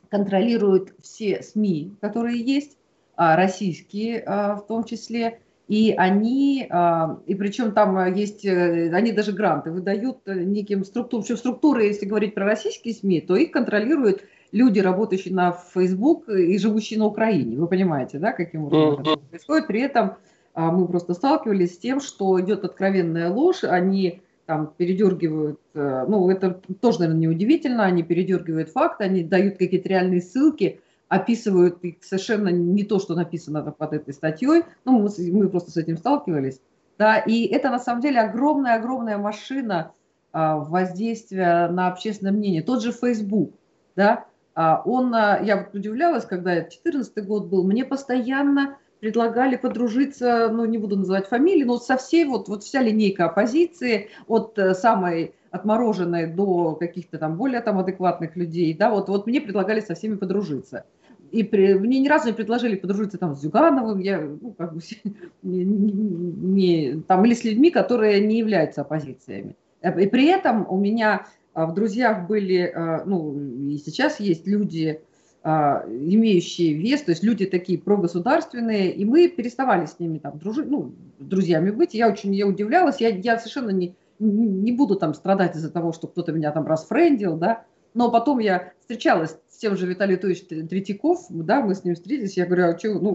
контролируют 0.09 0.93
все 1.01 1.41
СМИ, 1.41 1.95
которые 2.01 2.39
есть, 2.39 2.77
а, 3.15 3.35
российские 3.35 4.23
а, 4.25 4.55
в 4.55 4.65
том 4.65 4.83
числе, 4.83 5.39
и 5.67 5.93
они, 5.97 6.67
а, 6.69 7.19
и 7.25 7.35
причем 7.35 7.71
там 7.71 7.97
а, 7.97 8.09
есть, 8.09 8.45
э, 8.45 8.91
они 8.93 9.11
даже 9.13 9.31
гранты 9.31 9.71
выдают 9.71 10.17
э, 10.25 10.33
неким 10.43 10.83
структурам, 10.83 11.23
структуры, 11.25 11.85
если 11.85 12.05
говорить 12.05 12.35
про 12.35 12.45
российские 12.45 12.93
СМИ, 12.93 13.21
то 13.21 13.35
их 13.35 13.51
контролируют 13.51 14.23
люди, 14.51 14.79
работающие 14.79 15.33
на 15.33 15.53
Facebook 15.53 16.27
и 16.27 16.57
живущие 16.57 16.99
на 16.99 17.05
Украине. 17.05 17.57
Вы 17.57 17.67
понимаете, 17.67 18.19
да, 18.19 18.33
каким 18.33 18.65
образом 18.65 18.99
это 18.99 19.17
происходит. 19.29 19.67
При 19.67 19.81
этом 19.81 20.15
а, 20.53 20.69
мы 20.69 20.85
просто 20.85 21.13
сталкивались 21.13 21.75
с 21.75 21.77
тем, 21.77 22.01
что 22.01 22.39
идет 22.41 22.65
откровенная 22.65 23.29
ложь, 23.29 23.63
они 23.63 24.21
там 24.45 24.73
передергивают, 24.75 25.61
э, 25.73 26.05
ну, 26.09 26.29
это 26.29 26.59
тоже, 26.81 26.99
наверное, 26.99 27.21
неудивительно, 27.21 27.85
они 27.85 28.03
передергивают 28.03 28.69
факты, 28.69 29.05
они 29.05 29.23
дают 29.23 29.57
какие-то 29.57 29.87
реальные 29.87 30.21
ссылки– 30.21 30.81
описывают 31.13 31.77
совершенно 32.01 32.49
не 32.49 32.83
то, 32.83 32.99
что 32.99 33.13
написано 33.13 33.61
под 33.71 33.93
этой 33.93 34.13
статьей. 34.13 34.63
Ну, 34.83 34.99
мы, 34.99 35.09
мы 35.31 35.47
просто 35.47 35.69
с 35.71 35.77
этим 35.77 35.97
сталкивались. 35.97 36.59
Да, 36.97 37.17
и 37.17 37.45
это 37.45 37.69
на 37.69 37.79
самом 37.79 38.01
деле 38.01 38.19
огромная-огромная 38.19 39.17
машина 39.17 39.91
а, 40.31 40.57
воздействия 40.57 41.67
на 41.67 41.87
общественное 41.87 42.31
мнение. 42.31 42.63
Тот 42.63 42.81
же 42.81 42.91
Facebook, 42.91 43.51
да, 43.95 44.25
а, 44.55 44.81
он, 44.85 45.13
а, 45.13 45.39
я 45.41 45.57
вот 45.57 45.75
удивлялась, 45.75 46.25
когда 46.25 46.53
2014 46.53 47.25
год 47.25 47.45
был, 47.45 47.63
мне 47.63 47.85
постоянно 47.85 48.77
предлагали 48.99 49.55
подружиться, 49.55 50.49
ну, 50.51 50.65
не 50.65 50.77
буду 50.77 50.97
называть 50.97 51.27
фамилии, 51.27 51.63
но 51.63 51.77
со 51.77 51.97
всей, 51.97 52.25
вот, 52.25 52.47
вот 52.47 52.63
вся 52.63 52.81
линейка 52.81 53.25
оппозиции, 53.25 54.09
от 54.27 54.57
э, 54.57 54.73
самой 54.73 55.35
отмороженной 55.51 56.27
до 56.27 56.75
каких-то 56.75 57.17
там 57.17 57.35
более 57.35 57.59
там 57.59 57.77
адекватных 57.79 58.35
людей, 58.35 58.73
да, 58.73 58.89
вот, 58.89 59.09
вот 59.09 59.27
мне 59.27 59.41
предлагали 59.41 59.81
со 59.81 59.93
всеми 59.93 60.15
подружиться 60.15 60.85
и 61.33 61.41
при, 61.41 61.73
мне 61.73 61.99
ни 61.99 62.07
разу 62.07 62.27
не 62.27 62.33
предложили 62.33 62.75
подружиться 62.75 63.17
там 63.17 63.35
с 63.35 63.41
Зюгановым, 63.41 63.99
я, 63.99 64.21
ну, 64.21 64.53
как 64.55 64.75
бы, 64.75 64.81
не, 65.41 65.63
не, 65.63 67.01
там, 67.07 67.25
или 67.25 67.33
с 67.33 67.43
людьми, 67.43 67.71
которые 67.71 68.19
не 68.19 68.37
являются 68.37 68.81
оппозициями. 68.81 69.55
И 69.81 70.07
при 70.07 70.27
этом 70.27 70.67
у 70.69 70.77
меня 70.77 71.25
а, 71.55 71.65
в 71.65 71.73
друзьях 71.73 72.27
были, 72.27 72.71
а, 72.73 73.03
ну, 73.05 73.35
и 73.67 73.77
сейчас 73.83 74.19
есть 74.19 74.45
люди, 74.45 75.01
а, 75.41 75.83
имеющие 75.87 76.73
вес, 76.73 77.01
то 77.01 77.09
есть 77.09 77.23
люди 77.23 77.47
такие 77.47 77.79
прогосударственные, 77.79 78.93
и 78.93 79.03
мы 79.03 79.27
переставали 79.27 79.87
с 79.87 79.97
ними 79.97 80.19
там 80.19 80.37
дружить, 80.37 80.69
ну, 80.69 80.93
друзьями 81.17 81.71
быть. 81.71 81.95
Я 81.95 82.09
очень 82.09 82.35
я 82.35 82.45
удивлялась, 82.45 83.01
я, 83.01 83.09
я 83.09 83.39
совершенно 83.39 83.71
не, 83.71 83.95
не 84.19 84.71
буду 84.71 84.97
там 84.97 85.15
страдать 85.15 85.55
из-за 85.55 85.71
того, 85.71 85.93
что 85.93 86.07
кто-то 86.07 86.31
меня 86.31 86.51
там 86.51 86.67
расфрендил, 86.67 87.37
да, 87.37 87.65
но 87.93 88.11
потом 88.11 88.39
я 88.39 88.73
встречалась 88.79 89.37
с 89.49 89.57
тем 89.57 89.77
же 89.77 89.87
Виталий 89.87 90.15
Литович 90.15 90.45
Третьяков, 90.47 91.25
да, 91.29 91.61
мы 91.61 91.75
с 91.75 91.83
ним 91.83 91.95
встретились, 91.95 92.37
я 92.37 92.45
говорю, 92.45 92.65
а 92.69 92.77
что, 92.77 92.99
ну, 92.99 93.11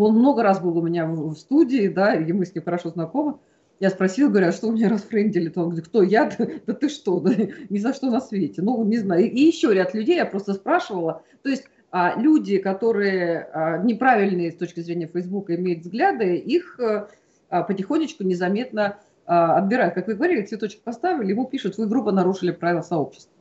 он 0.00 0.18
много 0.18 0.42
раз 0.42 0.60
был 0.60 0.76
у 0.76 0.82
меня 0.82 1.06
в, 1.06 1.34
в 1.34 1.38
студии, 1.38 1.88
да, 1.88 2.14
и 2.14 2.32
мы 2.32 2.44
с 2.44 2.54
ним 2.54 2.64
хорошо 2.64 2.90
знакомы. 2.90 3.38
Я 3.78 3.90
спросила, 3.90 4.30
говорю, 4.30 4.48
а 4.48 4.52
что 4.52 4.68
у 4.68 4.72
меня 4.72 4.88
расфрендили? 4.88 5.52
Он 5.54 5.64
говорит, 5.64 5.86
кто 5.86 6.02
я? 6.02 6.30
Да, 6.38 6.46
да 6.66 6.72
ты 6.72 6.88
что? 6.88 7.20
Да, 7.20 7.30
ни 7.68 7.78
за 7.78 7.92
что 7.92 8.10
на 8.10 8.20
свете. 8.20 8.62
Ну, 8.62 8.82
не 8.84 8.98
знаю. 8.98 9.30
И 9.30 9.38
еще 9.38 9.72
ряд 9.74 9.92
людей 9.92 10.16
я 10.16 10.24
просто 10.24 10.54
спрашивала. 10.54 11.22
То 11.42 11.50
есть 11.50 11.64
а, 11.90 12.18
люди, 12.18 12.56
которые 12.56 13.48
а, 13.52 13.78
неправильные 13.78 14.52
с 14.52 14.56
точки 14.56 14.80
зрения 14.80 15.06
Фейсбука 15.06 15.54
имеют 15.56 15.80
взгляды, 15.80 16.36
их 16.36 16.80
а, 16.80 17.62
потихонечку, 17.62 18.24
незаметно 18.24 18.98
а, 19.26 19.58
отбирают. 19.58 19.94
Как 19.94 20.06
вы 20.06 20.14
говорили, 20.14 20.42
цветочек 20.42 20.82
поставили, 20.82 21.30
ему 21.30 21.46
пишут, 21.46 21.76
вы 21.78 21.86
грубо 21.86 22.12
нарушили 22.12 22.52
правила 22.52 22.82
сообщества. 22.82 23.35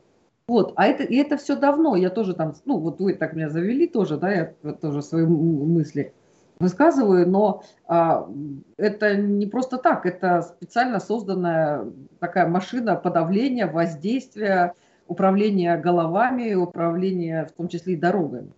Вот, 0.48 0.74
а 0.76 0.86
это, 0.86 1.04
и 1.04 1.16
это 1.16 1.38
все 1.38 1.56
давно, 1.56 1.96
я 1.96 2.12
тоже 2.12 2.36
там, 2.36 2.54
ну, 2.66 2.78
вот 2.78 3.00
вы 3.00 3.16
так 3.16 3.34
меня 3.34 3.50
завели 3.50 3.88
тоже, 3.88 4.18
да, 4.18 4.32
я 4.32 4.46
тоже 4.74 5.02
свои 5.02 5.26
мысли 5.26 6.14
высказываю, 6.60 7.28
но 7.28 7.64
а, 7.88 8.30
это 8.78 9.16
не 9.16 9.48
просто 9.48 9.78
так, 9.78 10.06
это 10.06 10.44
специально 10.44 11.00
созданная 11.00 11.86
такая 12.20 12.48
машина 12.48 12.96
подавления, 12.96 13.66
воздействия, 13.66 14.74
управления 15.08 15.78
головами, 15.78 16.54
управления 16.54 17.46
в 17.46 17.52
том 17.54 17.68
числе 17.68 17.94
и 17.94 17.98
дорогами. 17.98 18.52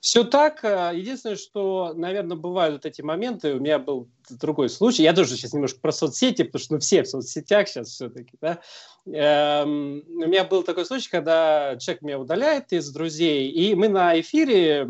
Все 0.00 0.24
так. 0.24 0.64
Э, 0.64 0.92
единственное, 0.94 1.36
что, 1.36 1.92
наверное, 1.94 2.36
бывают 2.36 2.74
вот 2.74 2.86
эти 2.86 3.02
моменты. 3.02 3.54
У 3.54 3.60
меня 3.60 3.78
был 3.78 4.08
другой 4.30 4.70
случай. 4.70 5.02
Я 5.02 5.12
тоже 5.12 5.36
сейчас 5.36 5.52
немножко 5.52 5.78
про 5.80 5.92
соцсети, 5.92 6.42
потому 6.42 6.62
что 6.62 6.74
ну, 6.74 6.80
все 6.80 7.02
в 7.02 7.08
соцсетях 7.08 7.68
сейчас 7.68 7.88
все-таки. 7.88 8.32
Да? 8.40 8.60
Эм, 9.06 10.02
у 10.08 10.26
меня 10.26 10.44
был 10.44 10.62
такой 10.62 10.86
случай, 10.86 11.10
когда 11.10 11.76
человек 11.78 12.02
меня 12.02 12.18
удаляет 12.18 12.72
из 12.72 12.90
друзей, 12.90 13.50
и 13.50 13.74
мы 13.74 13.88
на 13.88 14.18
эфире 14.20 14.86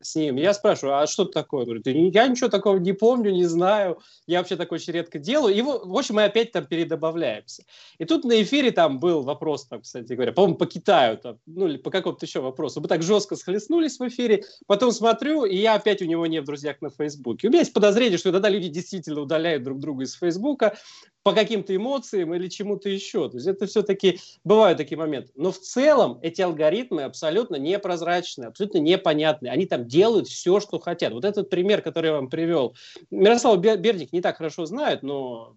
с 0.00 0.14
ним. 0.14 0.36
Я 0.36 0.54
спрашиваю, 0.54 0.98
а 0.98 1.06
что 1.06 1.24
такое? 1.24 1.60
Он 1.62 1.80
говорит, 1.80 2.14
я 2.14 2.26
ничего 2.26 2.48
такого 2.48 2.76
не 2.76 2.92
помню, 2.92 3.30
не 3.30 3.44
знаю. 3.44 3.98
Я 4.26 4.38
вообще 4.38 4.56
так 4.56 4.72
очень 4.72 4.92
редко 4.92 5.18
делаю. 5.18 5.54
И, 5.54 5.62
в 5.62 5.96
общем, 5.96 6.16
мы 6.16 6.24
опять 6.24 6.52
там 6.52 6.66
передобавляемся. 6.66 7.64
И 7.98 8.04
тут 8.04 8.24
на 8.24 8.40
эфире 8.42 8.70
там 8.70 8.98
был 9.00 9.22
вопрос, 9.22 9.66
там, 9.66 9.82
кстати 9.82 10.12
говоря, 10.12 10.32
по-моему, 10.32 10.56
по 10.56 10.66
Китаю, 10.66 11.16
там, 11.18 11.38
ну, 11.46 11.66
или 11.66 11.76
по 11.76 11.90
какому-то 11.90 12.24
еще 12.24 12.40
вопросу. 12.40 12.80
Мы 12.80 12.88
так 12.88 13.02
жестко 13.02 13.36
схлестнулись 13.36 13.98
в 13.98 14.08
эфире. 14.08 14.44
Потом 14.66 14.92
смотрю, 14.92 15.44
и 15.44 15.56
я 15.56 15.74
опять 15.74 16.02
у 16.02 16.04
него 16.04 16.26
не 16.26 16.40
в 16.40 16.44
друзьях 16.44 16.80
на 16.80 16.90
Фейсбуке. 16.90 17.48
У 17.48 17.50
меня 17.50 17.60
есть 17.60 17.72
подозрение, 17.72 18.18
что 18.18 18.32
тогда 18.32 18.48
люди 18.48 18.68
действительно 18.68 19.20
удаляют 19.20 19.62
друг 19.62 19.78
друга 19.78 20.04
из 20.04 20.14
Фейсбука 20.14 20.76
по 21.22 21.32
каким-то 21.34 21.74
эмоциям 21.76 22.34
или 22.34 22.48
чему-то 22.48 22.88
еще. 22.88 23.28
То 23.28 23.36
есть 23.36 23.46
это 23.46 23.66
все-таки 23.66 24.20
бывают 24.44 24.78
такие 24.78 24.96
моменты. 24.96 25.30
Но 25.34 25.52
в 25.52 25.58
целом 25.58 26.18
эти 26.22 26.40
алгоритмы 26.40 27.02
абсолютно 27.02 27.56
непрозрачные, 27.56 28.48
абсолютно 28.48 28.78
непонятные. 28.78 29.52
Они 29.52 29.66
там 29.66 29.86
делают 29.88 30.28
все, 30.28 30.60
что 30.60 30.78
хотят. 30.78 31.12
Вот 31.12 31.24
этот 31.24 31.50
пример, 31.50 31.82
который 31.82 32.06
я 32.06 32.12
вам 32.12 32.28
привел, 32.28 32.76
Мирослав 33.10 33.58
Бердик 33.58 34.12
не 34.12 34.20
так 34.20 34.36
хорошо 34.36 34.66
знает, 34.66 35.02
но 35.02 35.56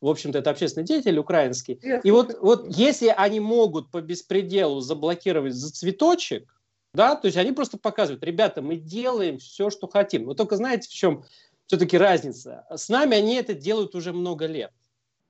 в 0.00 0.08
общем-то, 0.08 0.38
это 0.38 0.50
общественный 0.50 0.86
деятель 0.86 1.18
украинский. 1.18 1.78
И 2.02 2.10
вот, 2.10 2.36
вот 2.40 2.66
если 2.68 3.12
они 3.14 3.38
могут 3.38 3.90
по 3.90 4.00
беспределу 4.00 4.80
заблокировать 4.80 5.54
за 5.54 5.70
цветочек, 5.70 6.56
да, 6.94 7.14
то 7.14 7.26
есть 7.26 7.36
они 7.36 7.52
просто 7.52 7.78
показывают, 7.78 8.24
ребята, 8.24 8.62
мы 8.62 8.76
делаем 8.76 9.38
все, 9.38 9.70
что 9.70 9.86
хотим. 9.88 10.24
Но 10.24 10.34
только 10.34 10.56
знаете, 10.56 10.88
в 10.88 10.92
чем 10.92 11.24
все-таки 11.66 11.98
разница? 11.98 12.66
С 12.74 12.88
нами 12.88 13.16
они 13.16 13.34
это 13.34 13.54
делают 13.54 13.94
уже 13.94 14.12
много 14.12 14.46
лет 14.46 14.72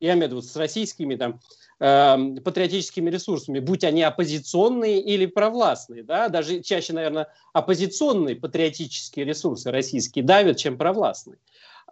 я 0.01 0.15
имею 0.15 0.29
в 0.29 0.31
виду 0.33 0.43
с 0.43 0.57
российскими 0.57 1.15
там, 1.15 1.41
э, 1.79 2.41
патриотическими 2.43 3.11
ресурсами, 3.11 3.59
будь 3.61 3.85
они 3.85 4.03
оппозиционные 4.03 5.01
или 5.01 5.27
провластные, 5.27 6.03
да, 6.03 6.29
даже 6.29 6.61
чаще, 6.61 6.93
наверное, 6.93 7.29
оппозиционные 7.53 8.37
патриотические 8.37 9.25
ресурсы 9.25 9.71
российские 9.71 10.25
давят, 10.25 10.57
чем 10.57 10.79
провластные. 10.79 11.39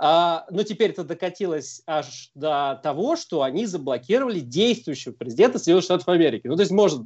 А, 0.01 0.47
но 0.51 0.63
теперь 0.63 0.91
это 0.91 1.03
докатилось 1.03 1.83
аж 1.87 2.31
до 2.35 2.81
того, 2.83 3.17
что 3.17 3.43
они 3.43 3.67
заблокировали 3.67 4.41
действующего 4.41 5.13
президента 5.13 5.59
Соединенных 5.59 5.85
Штатов 5.85 6.09
Америки. 6.09 6.47
Ну, 6.47 6.55
то 6.55 6.63
есть, 6.63 6.71
может 6.71 7.03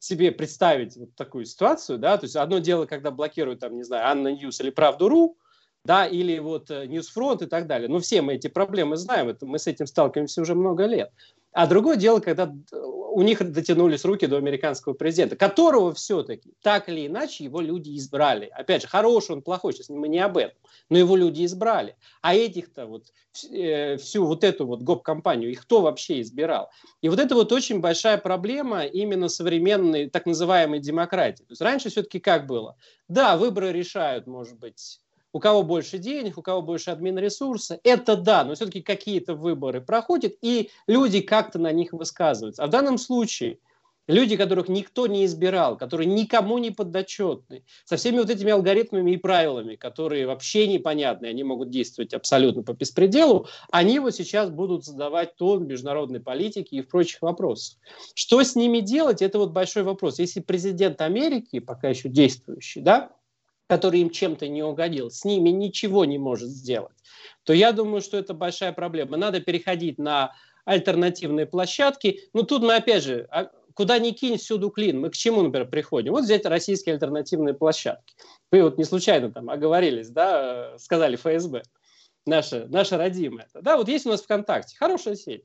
себе 0.00 0.32
представить 0.32 0.96
вот 0.96 1.14
такую 1.14 1.44
ситуацию, 1.44 1.98
да, 1.98 2.18
то 2.18 2.24
есть 2.24 2.34
одно 2.34 2.58
дело, 2.58 2.86
когда 2.86 3.12
блокируют, 3.12 3.60
там, 3.60 3.76
не 3.76 3.84
знаю, 3.84 4.08
ANNA 4.08 4.28
News 4.28 4.60
или 4.60 4.70
Правду.ру, 4.70 5.38
да, 5.84 6.06
или 6.06 6.38
вот 6.38 6.70
NewsFront 6.70 7.42
и 7.42 7.46
так 7.46 7.66
далее. 7.66 7.88
Ну, 7.88 7.98
все 7.98 8.22
мы 8.22 8.34
эти 8.34 8.48
проблемы 8.48 8.96
знаем, 8.96 9.28
это, 9.28 9.46
мы 9.46 9.58
с 9.58 9.66
этим 9.66 9.86
сталкиваемся 9.86 10.42
уже 10.42 10.54
много 10.54 10.86
лет. 10.86 11.10
А 11.52 11.66
другое 11.66 11.96
дело, 11.96 12.20
когда 12.20 12.44
э, 12.44 12.76
у 12.76 13.20
них 13.20 13.52
дотянулись 13.52 14.06
руки 14.06 14.26
до 14.26 14.38
американского 14.38 14.94
президента, 14.94 15.36
которого 15.36 15.92
все-таки, 15.92 16.54
так 16.62 16.88
или 16.88 17.06
иначе, 17.06 17.44
его 17.44 17.60
люди 17.60 17.94
избрали. 17.98 18.46
Опять 18.46 18.82
же, 18.82 18.88
хороший 18.88 19.32
он, 19.32 19.42
плохой, 19.42 19.74
сейчас 19.74 19.90
мы 19.90 20.08
не 20.08 20.18
об 20.18 20.38
этом, 20.38 20.56
но 20.88 20.96
его 20.96 21.14
люди 21.14 21.44
избрали. 21.44 21.94
А 22.22 22.34
этих-то 22.34 22.86
вот, 22.86 23.04
э, 23.50 23.98
всю 23.98 24.24
вот 24.24 24.44
эту 24.44 24.66
вот 24.66 24.82
гоп-компанию, 24.82 25.50
их 25.50 25.62
кто 25.62 25.82
вообще 25.82 26.22
избирал? 26.22 26.70
И 27.02 27.10
вот 27.10 27.18
это 27.18 27.34
вот 27.34 27.52
очень 27.52 27.80
большая 27.80 28.16
проблема 28.16 28.84
именно 28.86 29.28
современной 29.28 30.08
так 30.08 30.24
называемой 30.24 30.80
демократии. 30.80 31.42
То 31.42 31.52
есть 31.52 31.60
раньше 31.60 31.90
все-таки 31.90 32.18
как 32.18 32.46
было? 32.46 32.76
Да, 33.08 33.36
выборы 33.36 33.72
решают, 33.72 34.26
может 34.26 34.58
быть, 34.58 35.01
у 35.32 35.40
кого 35.40 35.62
больше 35.62 35.98
денег, 35.98 36.38
у 36.38 36.42
кого 36.42 36.62
больше 36.62 36.90
админ-ресурса. 36.90 37.80
Это 37.84 38.16
да, 38.16 38.44
но 38.44 38.54
все-таки 38.54 38.82
какие-то 38.82 39.34
выборы 39.34 39.80
проходят, 39.80 40.34
и 40.42 40.70
люди 40.86 41.20
как-то 41.20 41.58
на 41.58 41.72
них 41.72 41.92
высказываются. 41.92 42.62
А 42.62 42.66
в 42.66 42.70
данном 42.70 42.98
случае 42.98 43.58
люди, 44.06 44.36
которых 44.36 44.68
никто 44.68 45.06
не 45.06 45.24
избирал, 45.24 45.76
которые 45.76 46.06
никому 46.06 46.58
не 46.58 46.70
подотчетны, 46.70 47.64
со 47.84 47.96
всеми 47.96 48.18
вот 48.18 48.30
этими 48.30 48.50
алгоритмами 48.50 49.12
и 49.12 49.16
правилами, 49.16 49.76
которые 49.76 50.26
вообще 50.26 50.66
непонятны, 50.66 51.26
они 51.26 51.44
могут 51.44 51.70
действовать 51.70 52.12
абсолютно 52.12 52.62
по 52.62 52.72
беспределу, 52.72 53.46
они 53.70 54.00
вот 54.00 54.14
сейчас 54.14 54.50
будут 54.50 54.84
задавать 54.84 55.36
тон 55.36 55.66
международной 55.66 56.20
политики 56.20 56.74
и 56.74 56.82
в 56.82 56.88
прочих 56.88 57.22
вопросах. 57.22 57.78
Что 58.14 58.42
с 58.42 58.54
ними 58.54 58.80
делать, 58.80 59.22
это 59.22 59.38
вот 59.38 59.52
большой 59.52 59.82
вопрос. 59.84 60.18
Если 60.18 60.40
президент 60.40 61.00
Америки, 61.00 61.60
пока 61.60 61.88
еще 61.88 62.08
действующий, 62.08 62.80
да, 62.80 63.12
который 63.72 64.00
им 64.00 64.10
чем-то 64.10 64.48
не 64.48 64.62
угодил, 64.62 65.10
с 65.10 65.24
ними 65.24 65.48
ничего 65.48 66.04
не 66.04 66.18
может 66.18 66.50
сделать, 66.50 66.94
то 67.42 67.54
я 67.54 67.72
думаю, 67.72 68.02
что 68.02 68.18
это 68.18 68.34
большая 68.34 68.74
проблема. 68.74 69.16
Надо 69.16 69.40
переходить 69.40 69.96
на 69.96 70.34
альтернативные 70.66 71.46
площадки. 71.46 72.20
Ну, 72.34 72.42
тут 72.42 72.62
мы, 72.62 72.74
опять 72.74 73.02
же, 73.02 73.26
а, 73.30 73.50
куда 73.72 73.98
ни 73.98 74.10
кинь, 74.10 74.36
всюду 74.36 74.68
клин. 74.68 75.00
Мы 75.00 75.08
к 75.08 75.14
чему, 75.14 75.40
например, 75.40 75.70
приходим? 75.70 76.12
Вот 76.12 76.24
взять 76.24 76.44
российские 76.44 76.96
альтернативные 76.96 77.54
площадки. 77.54 78.14
Вы 78.50 78.62
вот 78.62 78.76
не 78.76 78.84
случайно 78.84 79.32
там 79.32 79.48
оговорились, 79.48 80.10
да, 80.10 80.76
сказали 80.76 81.16
ФСБ, 81.16 81.62
наша, 82.26 82.66
наша 82.68 82.98
родимая. 82.98 83.48
Да, 83.54 83.78
вот 83.78 83.88
есть 83.88 84.04
у 84.04 84.10
нас 84.10 84.20
ВКонтакте, 84.20 84.76
хорошая 84.76 85.16
сеть 85.16 85.44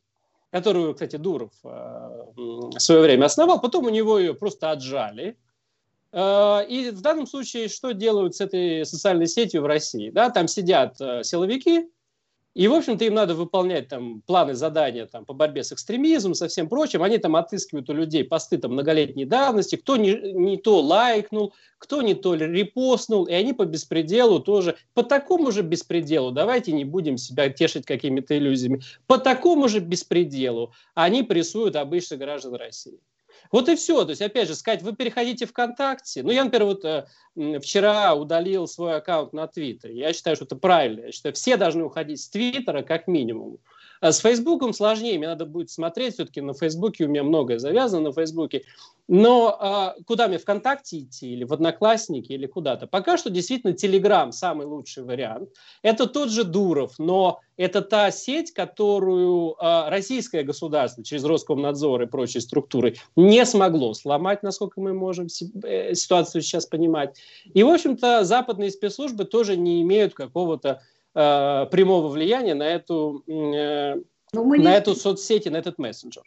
которую, 0.50 0.94
кстати, 0.94 1.18
Дуров 1.18 1.52
э, 1.66 1.68
в 2.36 2.80
свое 2.80 3.02
время 3.02 3.26
основал, 3.26 3.60
потом 3.60 3.86
у 3.86 3.90
него 3.90 4.18
ее 4.18 4.34
просто 4.34 4.72
отжали, 4.72 5.38
и 6.14 6.92
в 6.92 7.02
данном 7.02 7.28
случае 7.28 7.68
что 7.68 7.92
делают 7.92 8.36
с 8.36 8.42
этой 8.42 8.86
социальной 8.86 9.28
сетью 9.28 9.62
в 9.62 9.66
России? 9.66 10.10
Да, 10.10 10.30
там 10.30 10.48
сидят 10.48 11.00
э, 11.02 11.24
силовики, 11.24 11.90
и, 12.58 12.68
в 12.68 12.74
общем-то, 12.74 13.06
им 13.06 13.14
надо 13.14 13.36
выполнять 13.36 13.88
там 13.88 14.24
планы 14.24 14.56
задания 14.56 15.06
там, 15.06 15.26
по 15.26 15.34
борьбе 15.34 15.64
с 15.64 15.72
экстремизмом, 15.72 16.34
со 16.34 16.48
всем 16.48 16.68
прочим. 16.68 17.04
Они 17.04 17.20
там 17.20 17.36
отыскивают 17.36 17.88
у 17.92 17.94
людей 17.94 18.24
посты 18.24 18.58
там, 18.58 18.74
многолетней 18.74 19.26
давности, 19.26 19.76
кто 19.76 19.96
не, 19.96 20.34
не 20.34 20.58
то 20.58 20.82
лайкнул, 20.82 21.54
кто 21.78 22.02
не 22.02 22.16
то 22.16 22.34
репостнул, 22.34 23.26
и 23.26 23.34
они 23.34 23.54
по 23.54 23.66
беспределу 23.66 24.40
тоже, 24.40 24.76
по 24.96 25.04
такому 25.04 25.52
же 25.52 25.62
беспределу, 25.62 26.32
давайте 26.32 26.72
не 26.72 26.84
будем 26.84 27.18
себя 27.18 27.48
тешить 27.50 27.86
какими-то 27.86 28.36
иллюзиями, 28.36 28.82
по 29.06 29.20
такому 29.20 29.68
же 29.68 29.78
беспределу 29.78 30.74
они 30.96 31.22
прессуют 31.22 31.76
обычных 31.76 32.18
граждан 32.18 32.56
России. 32.56 33.00
Вот 33.52 33.70
и 33.70 33.76
все. 33.76 34.04
То 34.04 34.12
есть, 34.12 34.22
опять 34.22 34.48
же, 34.48 34.56
сказать, 34.56 34.82
вы 34.82 34.96
переходите 34.96 35.46
ВКонтакте. 35.46 36.24
Ну, 36.24 36.32
я, 36.32 36.44
например, 36.44 36.66
вот 36.66 36.86
э, 36.86 37.06
вчера 37.60 38.14
удалил 38.14 38.68
свой 38.68 38.96
аккаунт 38.96 39.34
на 39.34 39.48
Твиттере. 39.48 39.98
Я 39.98 40.14
считаю, 40.14 40.36
что 40.36 40.46
это 40.46 40.56
правильно. 40.56 41.06
Я 41.06 41.12
считаю, 41.12 41.36
все 41.36 41.58
должны 41.58 41.84
уходить 41.84 42.22
с 42.22 42.30
Твиттера 42.30 42.82
как 42.82 43.08
минимум. 43.08 43.60
А 44.02 44.12
с 44.12 44.20
Фейсбуком 44.20 44.74
сложнее, 44.74 45.18
мне 45.18 45.28
надо 45.28 45.46
будет 45.46 45.70
смотреть, 45.70 46.16
все-таки 46.16 46.42
на 46.42 46.54
Фейсбуке 46.54 47.06
у 47.06 47.08
меня 47.10 47.24
многое 47.24 47.60
завязано 47.60 48.10
на 48.10 48.14
Фейсбуке. 48.14 48.64
Но 49.08 49.56
а, 49.60 49.96
куда 50.06 50.28
мне, 50.28 50.38
ВКонтакте 50.38 51.00
идти 51.00 51.32
или 51.32 51.46
в 51.46 51.54
Одноклассники 51.54 52.34
или 52.34 52.46
куда-то? 52.46 52.88
Пока 52.88 53.18
что 53.18 53.30
действительно 53.30 53.74
Телеграм 53.74 54.34
самый 54.34 54.68
лучший 54.68 55.04
вариант. 55.04 55.50
Это 55.82 56.08
тот 56.08 56.30
же 56.30 56.44
Дуров, 56.44 56.96
но 56.98 57.40
это 57.56 57.82
та 57.82 58.12
сеть, 58.12 58.52
которую 58.52 59.56
а, 59.60 59.90
российское 59.90 60.44
государство 60.44 61.06
через 61.06 61.24
Роскомнадзор 61.24 62.04
и 62.04 62.06
прочие 62.06 62.42
структуры 62.42 62.96
не 63.16 63.46
смогло 63.46 63.94
сломать, 63.94 64.44
насколько 64.44 64.82
мы 64.82 64.94
можем 64.94 65.28
э, 65.64 65.94
ситуацию 65.96 66.42
сейчас 66.42 66.66
понимать. 66.66 67.18
И, 67.54 67.64
в 67.64 67.70
общем-то, 67.70 68.26
западные 68.26 68.72
спецслужбы 68.72 69.24
тоже 69.24 69.56
не 69.56 69.82
имеют 69.82 70.14
какого-то 70.14 70.82
э, 71.18 71.66
прямого 71.72 72.08
влияния 72.10 72.54
на 72.54 72.68
эту, 72.68 73.24
э, 73.28 73.96
ну, 74.34 74.46
на 74.46 74.56
не... 74.56 74.78
эту 74.78 74.96
соцсеть 74.96 75.48
и 75.48 75.50
на 75.50 75.58
этот 75.58 75.80
мессенджер. 75.80 76.24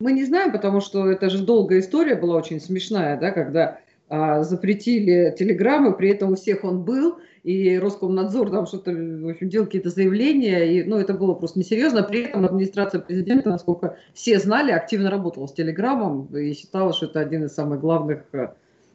Мы 0.00 0.12
не 0.12 0.24
знаем, 0.24 0.52
потому 0.52 0.80
что 0.80 1.10
это 1.10 1.30
же 1.30 1.38
долгая 1.38 1.80
история 1.80 2.16
была 2.16 2.36
очень 2.36 2.60
смешная, 2.60 3.18
да, 3.18 3.30
когда 3.30 3.78
а, 4.08 4.42
запретили 4.42 5.34
телеграммы, 5.38 5.96
при 5.96 6.10
этом 6.10 6.32
у 6.32 6.34
всех 6.34 6.64
он 6.64 6.82
был, 6.82 7.18
и 7.44 7.78
Роскомнадзор 7.78 8.50
там 8.50 8.66
что-то, 8.66 8.90
в 8.90 9.30
общем, 9.30 9.48
делал 9.48 9.66
какие-то 9.66 9.90
заявления, 9.90 10.64
и, 10.64 10.82
ну, 10.82 10.98
это 10.98 11.14
было 11.14 11.34
просто 11.34 11.58
несерьезно. 11.58 12.02
При 12.02 12.24
этом 12.24 12.44
администрация 12.44 13.00
президента, 13.00 13.48
насколько 13.48 13.96
все 14.12 14.38
знали, 14.38 14.70
активно 14.72 15.08
работала 15.08 15.46
с 15.46 15.52
телеграммом 15.52 16.26
и 16.36 16.52
считала, 16.52 16.92
что 16.92 17.06
это 17.06 17.20
один 17.20 17.44
из 17.44 17.54
самых 17.54 17.80
главных 17.80 18.24
э, 18.32 18.48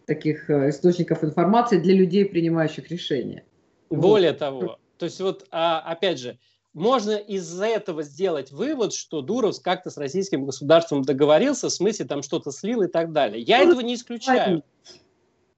таких 0.06 0.50
э, 0.50 0.70
источников 0.70 1.24
информации 1.24 1.80
для 1.80 1.96
людей, 1.96 2.26
принимающих 2.26 2.92
решения. 2.92 3.44
Более 3.90 4.32
вот. 4.32 4.40
того, 4.40 4.78
то 4.98 5.06
есть 5.06 5.20
вот, 5.22 5.48
а, 5.52 5.80
опять 5.80 6.20
же, 6.20 6.38
можно 6.74 7.12
из-за 7.12 7.66
этого 7.66 8.04
сделать 8.04 8.52
вывод, 8.52 8.94
что 8.94 9.22
Дуров 9.22 9.60
как-то 9.62 9.90
с 9.90 9.98
российским 9.98 10.46
государством 10.46 11.02
договорился, 11.02 11.70
в 11.70 11.72
смысле 11.72 12.06
там 12.06 12.22
что-то 12.22 12.52
слил 12.52 12.84
и 12.84 12.88
так 12.88 13.12
далее. 13.12 13.42
Я 13.42 13.60
этого 13.60 13.82
не 13.82 13.96
исключаю. 13.96 14.64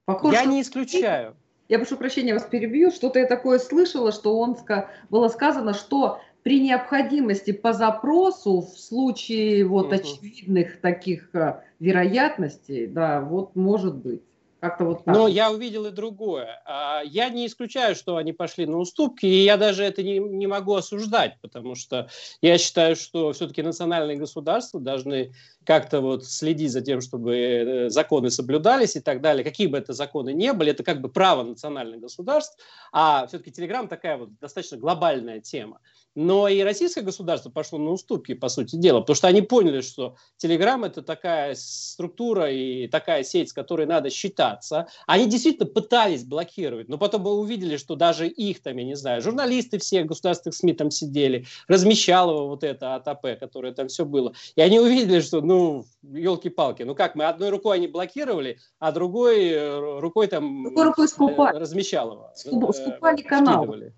Похоже, 0.06 0.36
я 0.36 0.46
не 0.46 0.62
исключаю. 0.62 1.36
Я 1.68 1.78
прошу 1.78 1.98
прощения, 1.98 2.34
вас 2.34 2.46
перебью. 2.46 2.90
Что-то 2.90 3.20
я 3.20 3.28
такое 3.28 3.60
слышала, 3.60 4.12
что 4.12 4.40
он 4.40 4.58
было 5.10 5.28
сказано, 5.28 5.74
что 5.74 6.20
при 6.42 6.62
необходимости 6.62 7.52
по 7.52 7.74
запросу 7.74 8.62
в 8.62 8.80
случае 8.80 9.66
вот 9.66 9.88
угу. 9.88 9.96
очевидных 9.96 10.82
таких 10.82 11.36
э, 11.36 11.62
вероятностей, 11.80 12.88
да, 12.88 13.22
вот 13.22 13.56
может 13.56 13.96
быть. 13.96 14.24
Как-то 14.60 14.84
вот 14.84 15.06
так. 15.06 15.16
Но 15.16 15.28
я 15.28 15.52
увидел 15.52 15.86
и 15.86 15.92
другое. 15.92 16.62
А, 16.66 17.02
я 17.06 17.30
не 17.30 17.48
исключаю, 17.48 17.96
что 17.96 18.18
они 18.18 18.34
пошли 18.34 18.66
на 18.66 18.78
уступки, 18.78 19.26
и 19.26 19.44
я 19.44 19.56
даже 19.56 19.84
это 19.84 20.04
не, 20.04 20.20
не 20.20 20.48
могу 20.48 20.76
осуждать, 20.76 21.38
потому 21.42 21.76
что 21.76 22.10
я 22.42 22.58
считаю, 22.58 22.98
что 22.98 23.32
все-таки 23.32 23.62
национальные 23.62 24.18
государства 24.18 24.82
должны 24.82 25.34
как-то 25.70 26.02
вот 26.02 26.26
следить 26.26 26.72
за 26.72 26.82
тем, 26.82 27.00
чтобы 27.00 27.36
э, 27.36 27.90
законы 27.92 28.32
соблюдались 28.32 28.96
и 28.96 29.02
так 29.02 29.22
далее. 29.22 29.44
Какие 29.44 29.68
бы 29.68 29.78
это 29.78 29.94
законы 29.94 30.34
не 30.34 30.52
были, 30.52 30.72
это 30.72 30.84
как 30.84 31.00
бы 31.00 31.10
право 31.10 31.44
национальных 31.44 32.00
государств, 32.00 32.58
а 32.92 33.28
все-таки 33.28 33.52
Телеграм 33.52 33.88
такая 33.88 34.18
вот 34.18 34.30
достаточно 34.40 34.78
глобальная 34.78 35.42
тема. 35.42 35.80
Но 36.16 36.48
и 36.48 36.62
российское 36.62 37.02
государство 37.02 37.52
пошло 37.52 37.78
на 37.78 37.92
уступки, 37.92 38.34
по 38.34 38.50
сути 38.50 38.78
дела, 38.78 39.02
потому 39.02 39.16
что 39.16 39.28
они 39.28 39.44
поняли, 39.44 39.82
что 39.82 40.16
Telegram 40.44 40.84
это 40.84 41.04
такая 41.04 41.54
структура 41.54 42.52
и 42.52 42.88
такая 42.88 43.24
сеть, 43.24 43.50
с 43.50 43.54
которой 43.54 43.86
надо 43.86 44.10
считаться. 44.10 44.88
Они 45.06 45.28
действительно 45.28 45.68
пытались 45.68 46.24
блокировать, 46.24 46.90
но 46.90 46.98
потом 46.98 47.22
мы 47.22 47.34
увидели, 47.34 47.78
что 47.78 47.96
даже 47.96 48.28
их 48.28 48.64
там, 48.64 48.76
я 48.78 48.86
не 48.86 48.96
знаю, 48.96 49.22
журналисты 49.22 49.78
всех 49.78 50.08
государственных 50.08 50.56
СМИ 50.56 50.74
там 50.74 50.90
сидели, 50.90 51.46
размещало 51.68 52.48
вот 52.48 52.64
это 52.64 52.96
АТП, 52.96 53.40
которое 53.40 53.72
там 53.72 53.88
все 53.88 54.04
было. 54.04 54.34
И 54.56 54.62
они 54.62 54.80
увидели, 54.80 55.22
что, 55.22 55.42
ну, 55.42 55.59
елки-палки, 56.02 56.84
ну 56.84 56.96
как, 56.96 57.16
мы 57.16 57.26
одной 57.26 57.50
рукой 57.50 57.78
они 57.78 57.88
блокировали, 57.88 58.60
а 58.80 58.92
другой 58.92 59.50
э, 59.50 60.00
рукой 60.00 60.28
там 60.28 60.64
другой 60.64 60.86
рукой 60.86 61.08
скупали. 61.08 61.58
Э, 61.58 61.60
размещал 61.60 62.14
его. 62.14 62.32
Э, 62.34 62.74
скупали 62.74 63.22
канал. 63.22 63.64
Скидывали. 63.64 63.94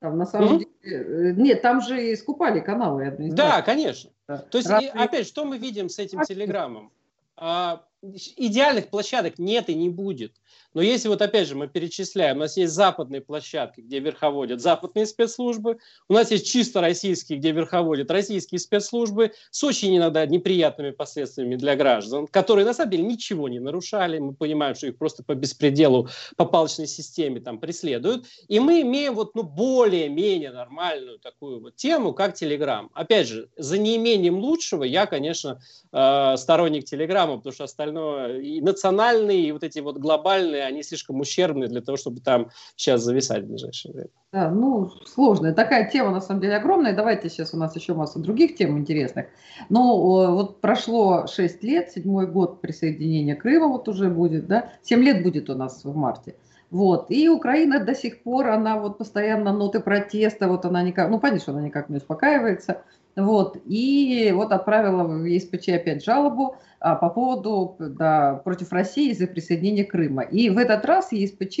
Там 0.00 0.18
на 0.18 0.26
самом 0.26 0.56
mm-hmm. 0.56 0.66
деле... 0.82 1.34
Нет, 1.36 1.62
там 1.62 1.80
же 1.80 2.10
и 2.10 2.16
скупали 2.16 2.60
каналы. 2.60 3.16
Да, 3.18 3.62
конечно. 3.62 4.10
Да. 4.28 4.38
То 4.38 4.58
есть, 4.58 4.68
Раз... 4.68 4.84
опять, 4.94 5.26
что 5.26 5.44
мы 5.44 5.58
видим 5.58 5.88
с 5.88 5.98
этим 5.98 6.22
телеграммом? 6.22 6.92
А, 7.36 7.84
идеальных 8.02 8.90
площадок 8.90 9.38
нет 9.38 9.68
и 9.68 9.74
не 9.74 9.88
будет. 9.88 10.34
Но 10.74 10.82
если 10.82 11.08
вот 11.08 11.22
опять 11.22 11.48
же 11.48 11.54
мы 11.54 11.68
перечисляем, 11.68 12.36
у 12.36 12.40
нас 12.40 12.56
есть 12.58 12.74
западные 12.74 13.22
площадки, 13.22 13.80
где 13.80 13.98
верховодят 13.98 14.60
западные 14.60 15.06
спецслужбы, 15.06 15.78
у 16.08 16.12
нас 16.12 16.30
есть 16.30 16.46
чисто 16.46 16.82
российские, 16.82 17.38
где 17.38 17.52
верховодят 17.52 18.10
российские 18.10 18.58
спецслужбы 18.58 19.32
с 19.50 19.64
очень 19.64 19.96
иногда 19.96 20.26
неприятными 20.26 20.90
последствиями 20.90 21.56
для 21.56 21.76
граждан, 21.76 22.26
которые 22.26 22.66
на 22.66 22.74
самом 22.74 22.90
деле 22.90 23.04
ничего 23.04 23.48
не 23.48 23.58
нарушали, 23.58 24.18
мы 24.18 24.34
понимаем, 24.34 24.74
что 24.74 24.86
их 24.88 24.98
просто 24.98 25.22
по 25.24 25.34
беспределу, 25.34 26.08
по 26.36 26.44
палочной 26.44 26.86
системе 26.86 27.40
там 27.40 27.58
преследуют, 27.58 28.26
и 28.48 28.60
мы 28.60 28.82
имеем 28.82 29.14
вот 29.14 29.34
ну 29.34 29.44
более-менее 29.44 30.52
нормальную 30.52 31.18
такую 31.18 31.60
вот 31.60 31.76
тему, 31.76 32.12
как 32.12 32.34
Телеграм. 32.34 32.90
Опять 32.92 33.28
же, 33.28 33.48
за 33.56 33.78
неимением 33.78 34.38
лучшего 34.38 34.84
я, 34.84 35.06
конечно, 35.06 35.58
э, 35.92 36.36
сторонник 36.36 36.84
Телеграма, 36.84 37.38
потому 37.38 37.54
что 37.54 37.64
остальное 37.86 38.40
и 38.40 38.60
национальные, 38.60 39.48
и 39.48 39.52
вот 39.52 39.62
эти 39.62 39.80
вот 39.80 39.98
глобальные 39.98 40.64
они 40.64 40.82
слишком 40.82 41.20
ущербные 41.20 41.68
для 41.68 41.80
того, 41.80 41.96
чтобы 41.96 42.20
там 42.20 42.50
сейчас 42.76 43.02
зависать 43.02 43.44
в 43.44 43.48
ближайшее 43.48 43.94
время. 43.94 44.10
Да, 44.32 44.50
ну, 44.50 44.90
сложная. 45.06 45.54
Такая 45.54 45.90
тема, 45.90 46.10
на 46.10 46.20
самом 46.20 46.40
деле, 46.40 46.56
огромная. 46.56 46.94
Давайте 46.94 47.28
сейчас 47.28 47.54
у 47.54 47.56
нас 47.56 47.74
еще 47.76 47.94
масса 47.94 48.18
других 48.18 48.56
тем 48.56 48.78
интересных. 48.78 49.26
Но 49.68 50.30
вот 50.32 50.60
прошло 50.60 51.26
6 51.26 51.62
лет, 51.62 51.90
седьмой 51.90 52.26
год 52.26 52.60
присоединения 52.60 53.36
Крыма 53.36 53.68
вот 53.68 53.88
уже 53.88 54.08
будет, 54.10 54.46
да, 54.46 54.70
7 54.82 55.02
лет 55.02 55.22
будет 55.22 55.48
у 55.48 55.54
нас 55.54 55.84
в 55.84 55.96
марте. 55.96 56.34
Вот. 56.70 57.06
И 57.10 57.28
Украина 57.28 57.78
до 57.78 57.94
сих 57.94 58.22
пор, 58.22 58.48
она 58.48 58.78
вот 58.78 58.98
постоянно 58.98 59.52
ноты 59.52 59.80
протеста, 59.80 60.48
вот 60.48 60.64
она 60.64 60.82
никак, 60.82 61.08
ну, 61.10 61.20
понятно, 61.20 61.40
что 61.40 61.52
она 61.52 61.62
никак 61.62 61.88
не 61.88 61.98
успокаивается. 61.98 62.82
Вот. 63.16 63.56
И 63.64 64.30
вот 64.34 64.52
отправила 64.52 65.04
в 65.04 65.24
ЕСПЧ 65.24 65.70
опять 65.70 66.04
жалобу 66.04 66.56
а, 66.80 66.94
по 66.94 67.08
поводу, 67.08 67.76
да, 67.78 68.34
против 68.44 68.72
России 68.72 69.12
за 69.12 69.26
присоединение 69.26 69.84
Крыма. 69.84 70.22
И 70.22 70.50
в 70.50 70.58
этот 70.58 70.84
раз 70.84 71.12
ЕСПЧ, 71.12 71.60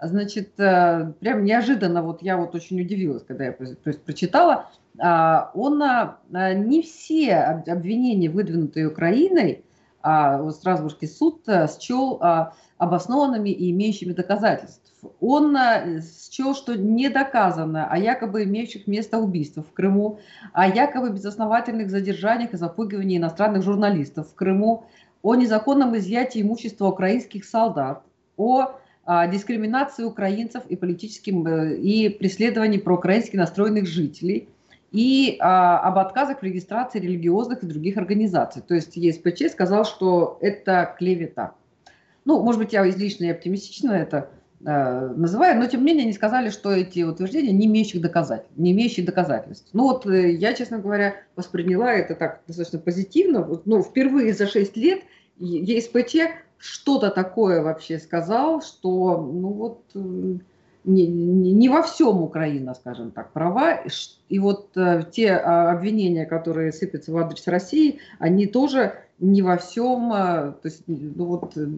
значит, 0.00 0.58
э, 0.58 1.12
прям 1.20 1.44
неожиданно, 1.44 2.02
вот 2.02 2.22
я 2.22 2.38
вот 2.38 2.54
очень 2.54 2.80
удивилась, 2.80 3.22
когда 3.22 3.44
я 3.44 3.52
то 3.52 3.64
есть, 3.84 4.02
прочитала, 4.02 4.70
а, 4.98 5.50
он 5.54 5.82
а, 5.82 6.18
не 6.32 6.82
все 6.82 7.34
обвинения, 7.34 8.30
выдвинутые 8.30 8.88
Украиной, 8.88 9.62
а 9.62 9.73
Страсбургский 10.50 11.08
суд 11.08 11.48
э, 11.48 11.66
счел 11.80 12.20
обоснованными 12.78 13.50
и 13.50 13.70
имеющими 13.70 14.12
доказательств. 14.12 14.92
Он 15.20 15.56
э, 15.56 16.00
счел, 16.30 16.54
что 16.54 16.76
не 16.76 17.08
доказано 17.08 17.86
о 17.86 17.98
якобы 17.98 18.44
имеющих 18.44 18.86
место 18.86 19.18
убийствах 19.18 19.66
в 19.66 19.72
Крыму, 19.72 20.18
о 20.52 20.66
якобы 20.66 21.10
безосновательных 21.10 21.90
задержаниях 21.90 22.52
и 22.52 22.56
запугивании 22.56 23.18
иностранных 23.18 23.62
журналистов 23.62 24.28
в 24.28 24.34
Крыму, 24.34 24.84
о 25.22 25.34
незаконном 25.34 25.96
изъятии 25.96 26.42
имущества 26.42 26.88
украинских 26.88 27.44
солдат, 27.44 28.02
о 28.36 28.72
а, 29.06 29.26
дискриминации 29.26 30.04
украинцев 30.04 30.64
и 30.68 30.76
политическим 30.76 31.46
э, 31.46 31.76
и 31.76 32.08
преследовании 32.08 32.78
проукраински 32.78 33.36
настроенных 33.36 33.86
жителей 33.86 34.48
и 34.94 35.38
а, 35.40 35.80
об 35.80 35.98
отказах 35.98 36.38
в 36.38 36.42
регистрации 36.44 37.00
религиозных 37.00 37.64
и 37.64 37.66
других 37.66 37.96
организаций. 37.96 38.62
То 38.62 38.74
есть 38.74 38.96
ЕСПЧ 38.96 39.50
сказал, 39.50 39.84
что 39.84 40.38
это 40.40 40.94
клевета. 40.96 41.54
Ну, 42.24 42.40
может 42.40 42.60
быть, 42.60 42.72
я 42.72 42.88
излишне 42.88 43.32
оптимистично 43.32 43.90
это 43.90 44.30
э, 44.64 45.08
называю, 45.16 45.58
но 45.58 45.66
тем 45.66 45.80
не 45.80 45.86
менее 45.86 46.04
они 46.04 46.12
сказали, 46.12 46.48
что 46.48 46.70
эти 46.70 47.02
утверждения 47.02 47.50
не 47.50 47.66
имеющих 47.66 48.02
доказательств, 48.02 48.56
не 48.56 48.70
имеющие 48.70 49.04
доказательств. 49.04 49.68
Ну 49.72 49.82
вот 49.82 50.06
э, 50.06 50.30
я, 50.30 50.54
честно 50.54 50.78
говоря, 50.78 51.16
восприняла 51.34 51.92
это 51.92 52.14
так 52.14 52.42
достаточно 52.46 52.78
позитивно. 52.78 53.42
Вот, 53.42 53.66
ну, 53.66 53.82
впервые 53.82 54.32
за 54.32 54.46
6 54.46 54.76
лет 54.76 55.00
ЕСПЧ 55.40 56.18
что-то 56.56 57.10
такое 57.10 57.62
вообще 57.62 57.98
сказал, 57.98 58.62
что, 58.62 59.20
ну 59.20 59.48
вот, 59.48 59.82
не, 60.84 61.06
не, 61.06 61.52
не 61.52 61.68
во 61.68 61.82
всем 61.82 62.22
Украина, 62.22 62.74
скажем 62.74 63.10
так, 63.10 63.32
права. 63.32 63.80
И 64.28 64.38
вот 64.38 64.76
э, 64.76 65.04
те 65.10 65.32
а, 65.32 65.72
обвинения, 65.72 66.26
которые 66.26 66.72
сыпятся 66.72 67.12
в 67.12 67.18
адрес 67.18 67.46
России, 67.46 67.98
они 68.18 68.46
тоже 68.46 68.94
не 69.18 69.42
во 69.42 69.56
всем, 69.56 70.12
а, 70.12 70.52
то 70.52 70.68
есть, 70.68 70.82
ну 70.86 71.24
вот, 71.24 71.56
э, 71.56 71.68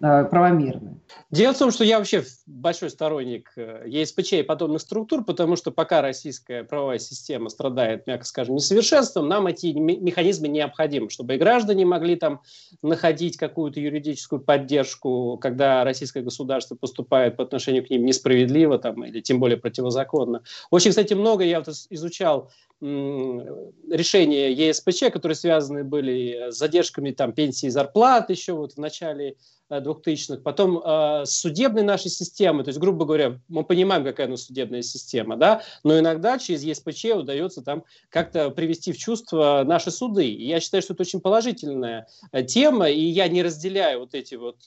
правомерны. 0.00 0.98
Дело 1.30 1.52
в 1.52 1.58
том, 1.58 1.70
что 1.70 1.84
я 1.84 1.98
вообще 1.98 2.24
большой 2.46 2.90
сторонник 2.90 3.52
э, 3.56 3.84
ЕСПЧ 3.86 4.34
и 4.34 4.42
подобных 4.42 4.80
структур, 4.80 5.24
потому 5.24 5.56
что 5.56 5.70
пока 5.70 6.02
российская 6.02 6.64
правовая 6.64 6.98
система 6.98 7.48
страдает, 7.48 8.06
мягко 8.06 8.24
скажем, 8.24 8.56
несовершенством, 8.56 9.28
нам 9.28 9.46
эти 9.46 9.66
механизмы 9.66 10.48
необходимы, 10.48 11.10
чтобы 11.10 11.34
и 11.34 11.38
граждане 11.38 11.84
могли 11.84 12.16
там 12.16 12.42
находить 12.82 13.36
какую-то 13.36 13.80
юридическую 13.80 14.40
поддержку, 14.40 15.38
когда 15.38 15.84
российское 15.84 16.22
государство 16.22 16.74
поступает 16.74 17.36
по 17.36 17.44
отношению 17.44 17.86
к 17.86 17.90
ним 17.90 18.04
несправедливо 18.04 18.78
там, 18.78 19.04
или 19.04 19.20
тем 19.20 19.40
более 19.40 19.58
противозаконно. 19.58 20.42
Очень, 20.70 20.90
кстати, 20.90 21.14
много 21.14 21.44
я 21.44 21.60
вот 21.60 21.68
изучал 21.90 22.50
решения 22.80 24.52
ЕСПЧ, 24.52 25.10
которые 25.12 25.34
связаны 25.34 25.82
были 25.82 26.50
с 26.50 26.56
задержками 26.56 27.10
там, 27.10 27.32
пенсии 27.32 27.66
и 27.66 27.70
зарплат 27.70 28.30
еще 28.30 28.52
вот 28.52 28.74
в 28.74 28.78
начале 28.78 29.36
2000-х, 29.70 30.34
э, 30.34 30.36
потом 30.38 30.78
э, 30.78 31.24
судебной 31.26 31.82
нашей 31.82 32.10
системы, 32.10 32.62
то 32.62 32.68
есть, 32.68 32.78
грубо 32.78 33.04
говоря, 33.04 33.40
мы 33.48 33.64
понимаем, 33.64 34.04
какая 34.04 34.28
у 34.28 34.30
нас 34.30 34.44
судебная 34.44 34.82
система, 34.82 35.36
да, 35.36 35.62
но 35.82 35.98
иногда 35.98 36.38
через 36.38 36.62
ЕСПЧ 36.62 37.06
удается 37.16 37.62
там 37.62 37.84
как-то 38.10 38.50
привести 38.50 38.92
в 38.92 38.98
чувство 38.98 39.64
наши 39.66 39.90
суды. 39.90 40.28
И 40.28 40.46
я 40.46 40.60
считаю, 40.60 40.82
что 40.82 40.94
это 40.94 41.02
очень 41.02 41.20
положительная 41.20 42.06
э, 42.32 42.44
тема, 42.44 42.88
и 42.88 43.00
я 43.00 43.28
не 43.28 43.42
разделяю 43.42 44.00
вот 44.00 44.14
эти 44.14 44.36
вот 44.36 44.58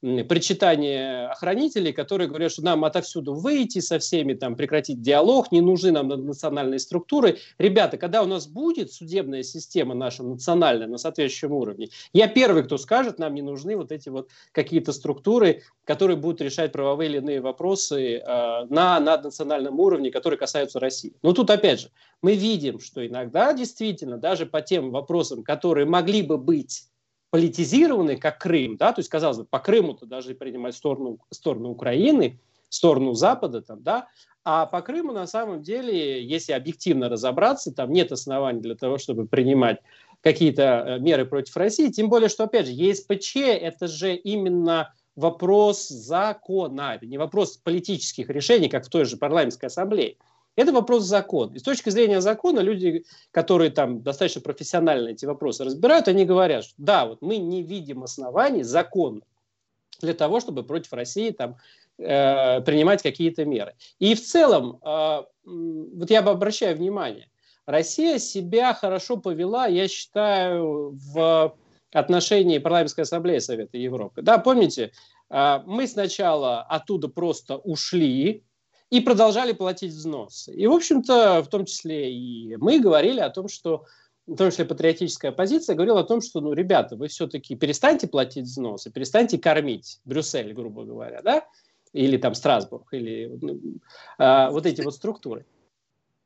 причитание 0.00 1.26
охранителей, 1.26 1.92
которые 1.92 2.28
говорят, 2.28 2.52
что 2.52 2.62
нам 2.62 2.84
отовсюду 2.84 3.34
выйти 3.34 3.80
со 3.80 3.98
всеми, 3.98 4.34
там, 4.34 4.54
прекратить 4.54 5.02
диалог, 5.02 5.50
не 5.50 5.60
нужны 5.60 5.90
нам 5.90 6.08
национальные 6.08 6.78
структуры. 6.78 7.38
Ребята, 7.58 7.96
когда 7.96 8.22
у 8.22 8.26
нас 8.26 8.46
будет 8.46 8.92
судебная 8.92 9.42
система 9.42 9.94
наша 9.94 10.22
национальная 10.22 10.86
на 10.86 10.98
соответствующем 10.98 11.52
уровне, 11.52 11.88
я 12.12 12.28
первый, 12.28 12.62
кто 12.62 12.78
скажет, 12.78 13.18
нам 13.18 13.34
не 13.34 13.42
нужны 13.42 13.76
вот 13.76 13.90
эти 13.90 14.08
вот 14.08 14.28
какие-то 14.52 14.92
структуры, 14.92 15.62
которые 15.84 16.16
будут 16.16 16.40
решать 16.40 16.70
правовые 16.70 17.10
или 17.10 17.18
иные 17.18 17.40
вопросы 17.40 18.18
э, 18.18 18.64
на 18.68 19.00
наднациональном 19.00 19.80
уровне, 19.80 20.10
которые 20.10 20.38
касаются 20.38 20.78
России. 20.78 21.14
Но 21.22 21.32
тут, 21.32 21.50
опять 21.50 21.80
же, 21.80 21.90
мы 22.22 22.34
видим, 22.34 22.78
что 22.78 23.04
иногда 23.04 23.52
действительно 23.52 24.16
даже 24.16 24.46
по 24.46 24.60
тем 24.60 24.90
вопросам, 24.90 25.42
которые 25.42 25.86
могли 25.86 26.22
бы 26.22 26.38
быть 26.38 26.88
политизированный, 27.30 28.16
как 28.16 28.38
Крым, 28.38 28.76
да, 28.76 28.92
то 28.92 29.00
есть, 29.00 29.08
казалось 29.08 29.38
бы, 29.38 29.44
по 29.44 29.58
Крыму-то 29.58 30.06
даже 30.06 30.34
принимать 30.34 30.74
сторону, 30.74 31.18
сторону 31.30 31.70
Украины, 31.70 32.40
сторону 32.68 33.14
Запада, 33.14 33.62
там, 33.62 33.82
да, 33.82 34.08
а 34.44 34.66
по 34.66 34.80
Крыму 34.80 35.12
на 35.12 35.26
самом 35.26 35.62
деле, 35.62 36.24
если 36.24 36.52
объективно 36.52 37.08
разобраться, 37.08 37.74
там 37.74 37.92
нет 37.92 38.12
оснований 38.12 38.60
для 38.60 38.76
того, 38.76 38.98
чтобы 38.98 39.26
принимать 39.26 39.78
какие-то 40.22 40.62
э, 40.62 40.98
меры 41.00 41.26
против 41.26 41.56
России, 41.56 41.90
тем 41.90 42.08
более, 42.08 42.28
что, 42.28 42.44
опять 42.44 42.66
же, 42.66 42.72
ЕСПЧ– 42.72 43.36
это 43.36 43.88
же 43.88 44.14
именно 44.14 44.94
вопрос 45.16 45.88
закона, 45.88 46.94
это 46.94 47.06
не 47.06 47.18
вопрос 47.18 47.56
политических 47.56 48.30
решений, 48.30 48.68
как 48.68 48.86
в 48.86 48.88
той 48.88 49.04
же 49.04 49.16
парламентской 49.16 49.66
ассамблее. 49.66 50.16
Это 50.58 50.72
вопрос 50.72 51.04
закона. 51.04 51.54
И 51.54 51.60
с 51.60 51.62
точки 51.62 51.88
зрения 51.88 52.20
закона 52.20 52.58
люди, 52.58 53.04
которые 53.30 53.70
там 53.70 54.02
достаточно 54.02 54.40
профессионально 54.40 55.10
эти 55.10 55.24
вопросы 55.24 55.62
разбирают, 55.62 56.08
они 56.08 56.24
говорят, 56.24 56.64
что 56.64 56.74
да, 56.78 57.06
вот 57.06 57.22
мы 57.22 57.36
не 57.36 57.62
видим 57.62 58.02
оснований 58.02 58.64
закона 58.64 59.20
для 60.00 60.14
того, 60.14 60.40
чтобы 60.40 60.64
против 60.64 60.92
России 60.94 61.30
там 61.30 61.58
э, 61.98 62.60
принимать 62.62 63.02
какие-то 63.02 63.44
меры. 63.44 63.76
И 64.00 64.16
в 64.16 64.20
целом, 64.20 64.80
э, 64.84 65.22
вот 65.44 66.10
я 66.10 66.22
бы 66.22 66.32
обращаю 66.32 66.76
внимание, 66.76 67.28
Россия 67.64 68.18
себя 68.18 68.74
хорошо 68.74 69.16
повела, 69.16 69.68
я 69.68 69.86
считаю, 69.86 70.98
в 71.14 71.56
отношении 71.92 72.58
парламентской 72.58 73.02
ассамблеи 73.02 73.38
Совета 73.38 73.78
Европы. 73.78 74.22
Да, 74.22 74.38
помните, 74.38 74.90
э, 75.30 75.60
мы 75.66 75.86
сначала 75.86 76.62
оттуда 76.62 77.06
просто 77.06 77.58
ушли, 77.58 78.42
и 78.90 79.00
продолжали 79.00 79.52
платить 79.52 79.92
взносы. 79.92 80.52
И, 80.54 80.66
в 80.66 80.72
общем-то, 80.72 81.42
в 81.42 81.48
том 81.48 81.64
числе 81.66 82.12
и 82.12 82.56
мы 82.56 82.80
говорили 82.80 83.20
о 83.20 83.30
том, 83.30 83.48
что 83.48 83.84
в 84.26 84.36
том 84.36 84.50
числе 84.50 84.66
патриотическая 84.66 85.30
оппозиция 85.30 85.74
говорила 85.74 86.00
о 86.00 86.04
том, 86.04 86.20
что, 86.20 86.40
ну, 86.40 86.52
ребята, 86.52 86.96
вы 86.96 87.08
все-таки 87.08 87.56
перестаньте 87.56 88.06
платить 88.06 88.44
взносы, 88.44 88.90
перестаньте 88.90 89.38
кормить 89.38 90.00
Брюссель, 90.04 90.52
грубо 90.52 90.84
говоря, 90.84 91.22
да, 91.22 91.46
или 91.94 92.18
там 92.18 92.34
Страсбург, 92.34 92.92
или 92.92 93.38
ну, 93.40 93.58
э, 94.18 94.50
вот 94.50 94.66
эти 94.66 94.82
вот 94.82 94.94
структуры. 94.94 95.46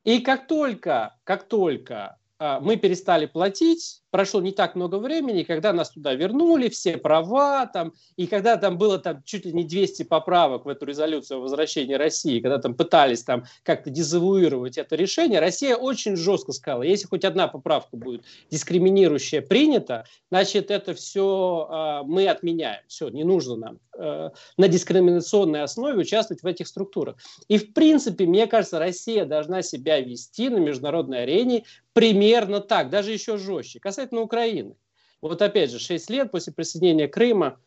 И 0.03 0.19
как 0.19 0.49
только, 0.49 1.17
как 1.23 1.45
только 1.45 2.19
э, 2.41 2.59
мы 2.61 2.77
перестали 2.77 3.27
платить, 3.27 4.02
прошло 4.13 4.41
не 4.43 4.53
так 4.53 4.77
много 4.77 4.97
времени, 4.97 5.43
когда 5.43 5.73
нас 5.73 5.91
туда 5.91 6.15
вернули, 6.15 6.69
все 6.69 6.99
права, 6.99 7.67
там, 7.67 7.95
и 8.17 8.27
когда 8.27 8.57
там 8.59 8.79
было 8.79 8.99
там, 8.99 9.23
чуть 9.25 9.47
ли 9.47 9.53
не 9.53 9.65
200 9.65 10.05
поправок 10.05 10.67
в 10.67 10.69
эту 10.69 10.85
резолюцию 10.85 11.39
о 11.39 11.41
возвращении 11.41 11.95
России, 11.95 12.41
когда 12.41 12.59
там 12.59 12.75
пытались 12.75 13.25
там 13.25 13.45
как-то 13.65 13.91
дезавуировать 13.91 14.77
это 14.79 14.95
решение, 14.97 15.41
Россия 15.41 15.77
очень 15.77 16.15
жестко 16.17 16.53
сказала, 16.53 16.83
если 16.83 17.07
хоть 17.07 17.25
одна 17.25 17.49
поправка 17.49 17.97
будет 17.97 18.23
дискриминирующая 18.51 19.41
принята, 19.41 20.05
значит, 20.31 20.71
это 20.71 20.93
все 20.93 21.67
э, 21.71 21.75
а, 21.75 22.03
мы 22.03 22.29
отменяем, 22.29 22.83
все, 22.89 23.09
не 23.09 23.25
нужно 23.25 23.57
нам 23.57 23.79
э, 23.99 24.31
на 24.59 24.69
дискриминационной 24.69 25.63
основе 25.63 25.99
участвовать 25.99 26.43
в 26.43 26.47
этих 26.47 26.69
структурах. 26.69 27.17
И, 27.49 27.57
в 27.57 27.73
принципе, 27.73 28.27
мне 28.27 28.47
кажется, 28.47 28.79
Россия 28.79 29.25
должна 29.25 29.63
себя 29.63 30.01
вести 30.01 30.51
на 30.51 30.59
международной 30.59 31.23
арене 31.23 31.65
примерно 31.95 32.61
так, 32.61 32.91
даже 32.91 33.13
еще 33.13 33.39
жестче. 33.39 33.81
Касательно 33.81 34.02
касательно 34.03 34.23
Украины. 34.23 34.77
Вот 35.21 35.41
опять 35.41 35.71
же, 35.71 35.79
6 35.79 36.11
лет 36.11 36.33
после 36.33 36.53
присоединения 36.53 37.07
Крыма. 37.07 37.59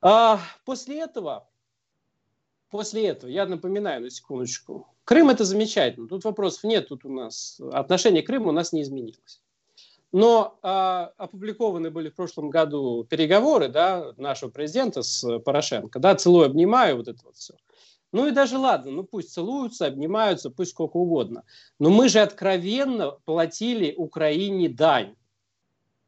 А 0.00 0.40
после 0.64 1.00
этого, 1.00 1.46
после 2.70 3.08
этого, 3.08 3.30
я 3.30 3.46
напоминаю 3.46 4.02
на 4.02 4.10
секундочку, 4.10 4.86
Крым 5.04 5.30
это 5.30 5.44
замечательно, 5.44 6.06
тут 6.06 6.24
вопросов 6.24 6.64
нет, 6.64 6.88
тут 6.88 7.04
у 7.04 7.08
нас 7.08 7.60
отношение 7.72 8.22
к 8.22 8.26
Крыму 8.26 8.50
у 8.50 8.52
нас 8.52 8.72
не 8.72 8.82
изменилось. 8.82 9.42
Но 10.12 10.58
а, 10.62 11.12
опубликованы 11.18 11.90
были 11.90 12.08
в 12.08 12.14
прошлом 12.14 12.48
году 12.48 13.04
переговоры 13.04 13.68
да, 13.68 14.14
нашего 14.16 14.50
президента 14.50 15.02
с 15.02 15.38
Порошенко. 15.40 15.98
Да, 15.98 16.14
целую, 16.14 16.46
обнимаю, 16.46 16.96
вот 16.96 17.08
это 17.08 17.20
вот 17.24 17.36
все. 17.36 17.54
Ну 18.12 18.26
и 18.26 18.30
даже 18.30 18.56
ладно, 18.56 18.90
ну 18.90 19.04
пусть 19.04 19.32
целуются, 19.32 19.86
обнимаются, 19.86 20.50
пусть 20.50 20.70
сколько 20.70 20.96
угодно. 20.96 21.44
Но 21.78 21.90
мы 21.90 22.08
же 22.08 22.20
откровенно 22.20 23.10
платили 23.24 23.94
Украине 23.96 24.68
дань. 24.68 25.14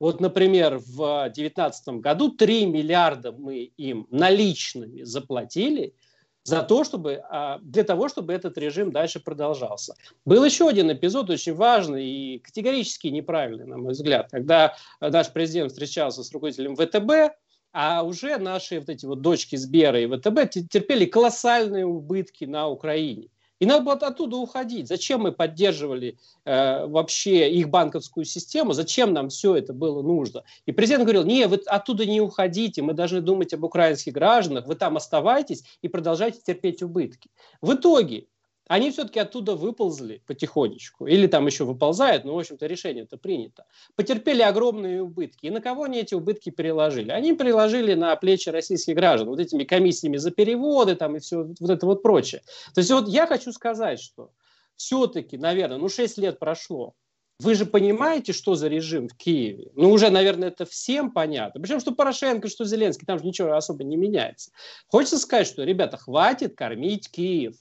Вот, 0.01 0.19
например, 0.19 0.79
в 0.79 1.25
2019 1.25 2.01
году 2.01 2.31
3 2.31 2.67
миллиарда 2.67 3.33
мы 3.33 3.71
им 3.77 4.07
наличными 4.11 5.03
заплатили 5.03 5.95
за 6.43 6.63
то, 6.63 6.85
чтобы, 6.85 7.23
а, 7.29 7.59
для 7.61 7.85
того, 7.85 8.09
чтобы 8.09 8.33
этот 8.33 8.57
режим 8.57 8.93
дальше 8.93 9.21
продолжался. 9.21 9.95
Был 10.25 10.43
еще 10.43 10.69
один 10.69 10.91
эпизод 10.91 11.29
очень 11.29 11.55
важный 11.55 12.07
и 12.07 12.39
категорически 12.39 13.09
неправильный, 13.09 13.67
на 13.67 13.77
мой 13.77 13.93
взгляд, 13.93 14.31
когда 14.31 14.75
наш 15.01 15.31
президент 15.33 15.71
встречался 15.71 16.25
с 16.25 16.33
руководителем 16.33 16.77
ВТБ, 16.77 17.37
а 17.73 18.03
уже 18.03 18.39
наши 18.39 18.81
вот 18.81 18.89
эти 18.89 19.05
вот 19.05 19.21
дочки 19.21 19.57
Сбера 19.57 20.01
и 20.01 20.07
ВТБ 20.07 20.51
терпели 20.71 21.05
колоссальные 21.05 21.85
убытки 21.85 22.47
на 22.47 22.69
Украине. 22.69 23.29
И 23.61 23.67
надо 23.67 23.85
было 23.85 23.95
оттуда 23.95 24.37
уходить. 24.37 24.89
Зачем 24.89 25.21
мы 25.21 25.33
поддерживали 25.33 26.19
э, 26.45 26.87
вообще 26.87 27.53
их 27.53 27.69
банковскую 27.69 28.25
систему? 28.25 28.73
Зачем 28.73 29.13
нам 29.13 29.29
все 29.29 29.55
это 29.55 29.75
было 29.75 30.03
нужно? 30.03 30.45
И 30.65 30.73
президент 30.73 31.05
говорил, 31.05 31.25
не, 31.25 31.47
вы 31.47 31.61
оттуда 31.67 32.07
не 32.07 32.21
уходите, 32.23 32.81
мы 32.83 32.95
должны 32.95 33.21
думать 33.21 33.53
об 33.53 33.63
украинских 33.63 34.15
гражданах, 34.15 34.67
вы 34.67 34.75
там 34.75 34.97
оставайтесь 34.97 35.63
и 35.83 35.89
продолжайте 35.89 36.41
терпеть 36.41 36.83
убытки. 36.83 37.31
В 37.61 37.75
итоге 37.75 38.27
они 38.71 38.93
все-таки 38.93 39.19
оттуда 39.19 39.57
выползли 39.57 40.23
потихонечку, 40.29 41.09
или 41.09 41.27
там 41.27 41.45
еще 41.45 41.65
выползают, 41.65 42.25
но, 42.25 42.37
в 42.37 42.39
общем-то, 42.39 42.67
решение 42.67 43.03
это 43.03 43.17
принято. 43.17 43.67
Потерпели 43.97 44.43
огромные 44.43 45.03
убытки. 45.03 45.47
И 45.47 45.51
на 45.51 45.61
кого 45.61 45.85
они 45.85 45.99
эти 45.99 46.15
убытки 46.15 46.51
переложили? 46.51 47.11
Они 47.11 47.35
переложили 47.35 47.95
на 47.95 48.15
плечи 48.15 48.49
российских 48.49 48.95
граждан, 48.95 49.31
вот 49.31 49.41
этими 49.41 49.65
комиссиями 49.65 50.19
за 50.19 50.31
переводы 50.31 50.95
там 50.95 51.17
и 51.17 51.19
все 51.19 51.49
вот 51.59 51.69
это 51.69 51.85
вот 51.85 52.05
прочее. 52.05 52.43
То 52.73 52.79
есть 52.79 52.93
вот 52.93 53.09
я 53.09 53.27
хочу 53.27 53.51
сказать, 53.51 53.99
что 54.01 54.31
все-таки, 54.77 55.37
наверное, 55.37 55.79
ну 55.79 55.89
6 55.89 56.19
лет 56.19 56.39
прошло, 56.39 56.95
вы 57.41 57.57
же 57.57 57.67
понимаете, 57.67 58.33
что 58.33 58.55
за 58.55 58.69
режим 58.69 59.09
в 59.09 59.17
Киеве? 59.17 59.73
Ну, 59.75 59.91
уже, 59.91 60.11
наверное, 60.11 60.47
это 60.47 60.65
всем 60.65 61.11
понятно. 61.11 61.61
Причем, 61.61 61.81
что 61.81 61.91
Порошенко, 61.91 62.49
что 62.49 62.65
Зеленский, 62.65 63.05
там 63.05 63.19
же 63.19 63.25
ничего 63.25 63.55
особо 63.55 63.83
не 63.83 63.97
меняется. 63.97 64.53
Хочется 64.87 65.19
сказать, 65.19 65.49
что, 65.49 65.65
ребята, 65.65 65.97
хватит 65.97 66.55
кормить 66.55 67.11
Киев 67.11 67.57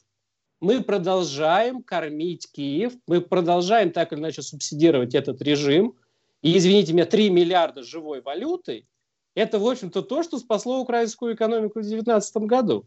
мы 0.60 0.84
продолжаем 0.84 1.82
кормить 1.84 2.52
Киев, 2.52 2.94
мы 3.08 3.22
продолжаем 3.22 3.92
так 3.92 4.12
или 4.12 4.20
иначе 4.20 4.42
субсидировать 4.42 5.16
этот 5.16 5.42
режим. 5.42 5.96
И, 6.42 6.58
извините 6.58 6.94
меня, 6.94 7.06
3 7.06 7.30
миллиарда 7.30 7.84
живой 7.84 8.22
валюты– 8.22 8.86
это, 9.36 9.60
в 9.60 9.68
общем-то, 9.68 10.02
то, 10.02 10.24
что 10.24 10.38
спасло 10.38 10.80
украинскую 10.80 11.36
экономику 11.36 11.80
в 11.80 11.84
2019 11.84 12.38
году. 12.44 12.86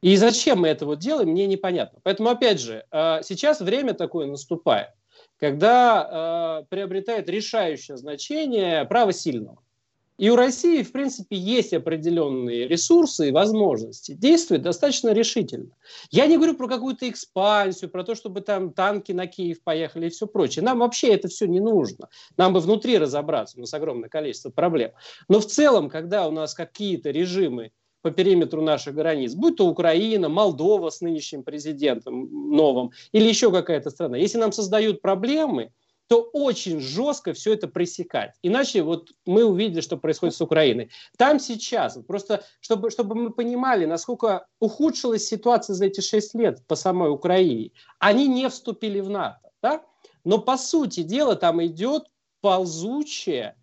И 0.00 0.16
зачем 0.16 0.60
мы 0.60 0.68
это 0.68 0.86
вот 0.86 0.98
делаем, 0.98 1.30
мне 1.30 1.46
непонятно. 1.46 1.98
Поэтому, 2.02 2.30
опять 2.30 2.60
же, 2.60 2.84
э, 2.90 3.20
сейчас 3.22 3.60
время 3.60 3.94
такое 3.94 4.26
наступает, 4.26 4.90
когда 5.38 6.60
э, 6.62 6.66
приобретает 6.68 7.28
решающее 7.28 7.96
значение 7.96 8.84
право 8.84 9.12
сильного. 9.12 9.62
И 10.18 10.30
у 10.30 10.36
России, 10.36 10.82
в 10.82 10.90
принципе, 10.90 11.36
есть 11.36 11.72
определенные 11.72 12.66
ресурсы 12.66 13.28
и 13.28 13.32
возможности 13.32 14.12
действовать 14.12 14.62
достаточно 14.62 15.12
решительно. 15.12 15.70
Я 16.10 16.26
не 16.26 16.36
говорю 16.36 16.54
про 16.54 16.66
какую-то 16.66 17.08
экспансию, 17.08 17.88
про 17.88 18.02
то, 18.02 18.16
чтобы 18.16 18.40
там 18.40 18.72
танки 18.72 19.12
на 19.12 19.28
Киев 19.28 19.62
поехали 19.62 20.06
и 20.06 20.10
все 20.10 20.26
прочее. 20.26 20.64
Нам 20.64 20.80
вообще 20.80 21.14
это 21.14 21.28
все 21.28 21.46
не 21.46 21.60
нужно. 21.60 22.08
Нам 22.36 22.52
бы 22.52 22.58
внутри 22.58 22.98
разобраться, 22.98 23.58
у 23.58 23.60
нас 23.60 23.72
огромное 23.72 24.08
количество 24.08 24.50
проблем. 24.50 24.90
Но 25.28 25.38
в 25.38 25.46
целом, 25.46 25.88
когда 25.88 26.26
у 26.26 26.32
нас 26.32 26.52
какие-то 26.52 27.10
режимы 27.10 27.70
по 28.02 28.10
периметру 28.10 28.60
наших 28.60 28.94
границ, 28.94 29.34
будь 29.34 29.56
то 29.56 29.68
Украина, 29.68 30.28
Молдова 30.28 30.90
с 30.90 31.00
нынешним 31.00 31.44
президентом 31.44 32.28
новым 32.56 32.90
или 33.12 33.28
еще 33.28 33.52
какая-то 33.52 33.90
страна, 33.90 34.16
если 34.16 34.38
нам 34.38 34.50
создают 34.50 35.00
проблемы, 35.00 35.72
то 36.08 36.22
очень 36.32 36.80
жестко 36.80 37.34
все 37.34 37.52
это 37.52 37.68
пресекать. 37.68 38.34
Иначе 38.42 38.82
вот 38.82 39.10
мы 39.26 39.44
увидели, 39.44 39.80
что 39.82 39.98
происходит 39.98 40.34
с 40.34 40.40
Украиной. 40.40 40.90
Там 41.16 41.38
сейчас, 41.38 41.98
просто 42.06 42.44
чтобы, 42.60 42.90
чтобы 42.90 43.14
мы 43.14 43.30
понимали, 43.30 43.84
насколько 43.84 44.46
ухудшилась 44.58 45.26
ситуация 45.26 45.74
за 45.74 45.86
эти 45.86 46.00
шесть 46.00 46.34
лет 46.34 46.66
по 46.66 46.74
самой 46.74 47.10
Украине. 47.10 47.72
Они 47.98 48.26
не 48.26 48.48
вступили 48.48 49.00
в 49.00 49.10
НАТО. 49.10 49.50
Да? 49.62 49.82
Но 50.24 50.38
по 50.38 50.56
сути 50.56 51.02
дела 51.02 51.36
там 51.36 51.64
идет 51.64 52.04
ползучее 52.40 53.54
э, 53.54 53.57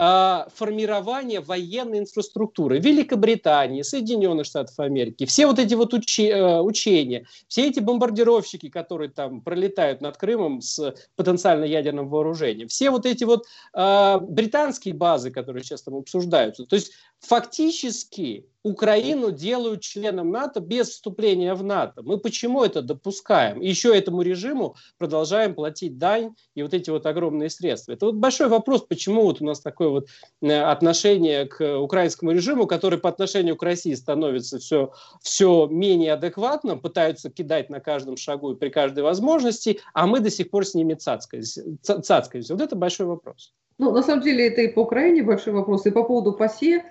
формирования 0.00 1.40
военной 1.40 1.98
инфраструктуры 1.98 2.78
Великобритании, 2.78 3.82
Соединенных 3.82 4.46
Штатов 4.46 4.78
Америки, 4.80 5.26
все 5.26 5.46
вот 5.46 5.58
эти 5.58 5.74
вот 5.74 5.92
учи, 5.92 6.28
э, 6.28 6.60
учения, 6.60 7.26
все 7.48 7.68
эти 7.68 7.80
бомбардировщики, 7.80 8.70
которые 8.70 9.10
там 9.10 9.42
пролетают 9.42 10.00
над 10.00 10.16
Крымом 10.16 10.62
с 10.62 10.94
потенциально 11.16 11.64
ядерным 11.64 12.08
вооружением, 12.08 12.68
все 12.68 12.90
вот 12.90 13.04
эти 13.04 13.24
вот 13.24 13.44
э, 13.74 14.18
британские 14.20 14.94
базы, 14.94 15.30
которые 15.30 15.64
сейчас 15.64 15.82
там 15.82 15.96
обсуждаются. 15.96 16.64
То 16.64 16.76
есть 16.76 16.92
фактически 17.18 18.46
Украину 18.62 19.30
делают 19.30 19.80
членом 19.80 20.30
НАТО 20.30 20.60
без 20.60 20.90
вступления 20.90 21.54
в 21.54 21.62
НАТО. 21.62 22.02
Мы 22.02 22.18
почему 22.18 22.62
это 22.62 22.82
допускаем? 22.82 23.60
И 23.60 23.68
еще 23.68 23.96
этому 23.96 24.22
режиму 24.22 24.76
продолжаем 24.98 25.54
платить 25.54 25.96
дань 25.98 26.34
и 26.54 26.62
вот 26.62 26.74
эти 26.74 26.90
вот 26.90 27.06
огромные 27.06 27.48
средства. 27.48 27.92
Это 27.92 28.06
вот 28.06 28.16
большой 28.16 28.48
вопрос, 28.48 28.82
почему 28.82 29.22
вот 29.22 29.40
у 29.40 29.44
нас 29.46 29.60
такое 29.60 29.88
вот 29.88 30.08
э, 30.42 30.60
отношение 30.60 31.46
к 31.46 31.78
украинскому 31.78 32.32
режиму, 32.32 32.66
который 32.66 32.98
по 32.98 33.08
отношению 33.08 33.56
к 33.56 33.62
России 33.62 33.94
становится 33.94 34.58
все, 34.58 34.92
все 35.22 35.66
менее 35.70 36.12
адекватным, 36.12 36.80
пытаются 36.80 37.30
кидать 37.30 37.70
на 37.70 37.80
каждом 37.80 38.16
шагу 38.16 38.52
и 38.52 38.56
при 38.56 38.68
каждой 38.68 39.02
возможности, 39.02 39.80
а 39.94 40.06
мы 40.06 40.20
до 40.20 40.30
сих 40.30 40.50
пор 40.50 40.66
с 40.66 40.74
ними 40.74 40.94
цацкаемся. 40.94 41.62
цацкаемся. 41.82 42.54
Вот 42.54 42.62
это 42.62 42.76
большой 42.76 43.06
вопрос. 43.06 43.54
Ну, 43.78 43.92
на 43.92 44.02
самом 44.02 44.22
деле, 44.22 44.48
это 44.48 44.60
и 44.60 44.68
по 44.68 44.80
Украине 44.80 45.22
большой 45.22 45.54
вопрос, 45.54 45.86
и 45.86 45.90
по 45.90 46.04
поводу 46.04 46.34
ПАСЕ 46.34 46.84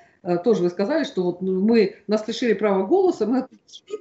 тоже 0.43 0.63
вы 0.63 0.69
сказали, 0.69 1.03
что 1.03 1.23
вот 1.23 1.41
мы 1.41 1.97
нас 2.07 2.27
лишили 2.27 2.53
права 2.53 2.85
голоса, 2.85 3.25
мы 3.25 3.47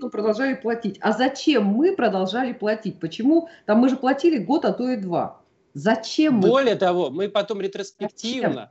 но 0.01 0.11
продолжали 0.11 0.55
платить. 0.55 0.97
А 1.01 1.13
зачем 1.13 1.65
мы 1.65 1.95
продолжали 1.95 2.53
платить? 2.53 3.01
Почему? 3.01 3.49
Там 3.67 3.79
мы 3.79 3.89
же 3.89 3.97
платили 3.97 4.39
год, 4.39 4.65
а 4.65 4.73
то 4.73 4.89
и 4.89 4.97
два. 4.97 5.41
Зачем 5.75 6.35
мы? 6.35 6.49
Более 6.49 6.75
того, 6.75 7.11
мы 7.11 7.29
потом 7.29 7.61
ретроспективно, 7.61 8.49
зачем? 8.49 8.69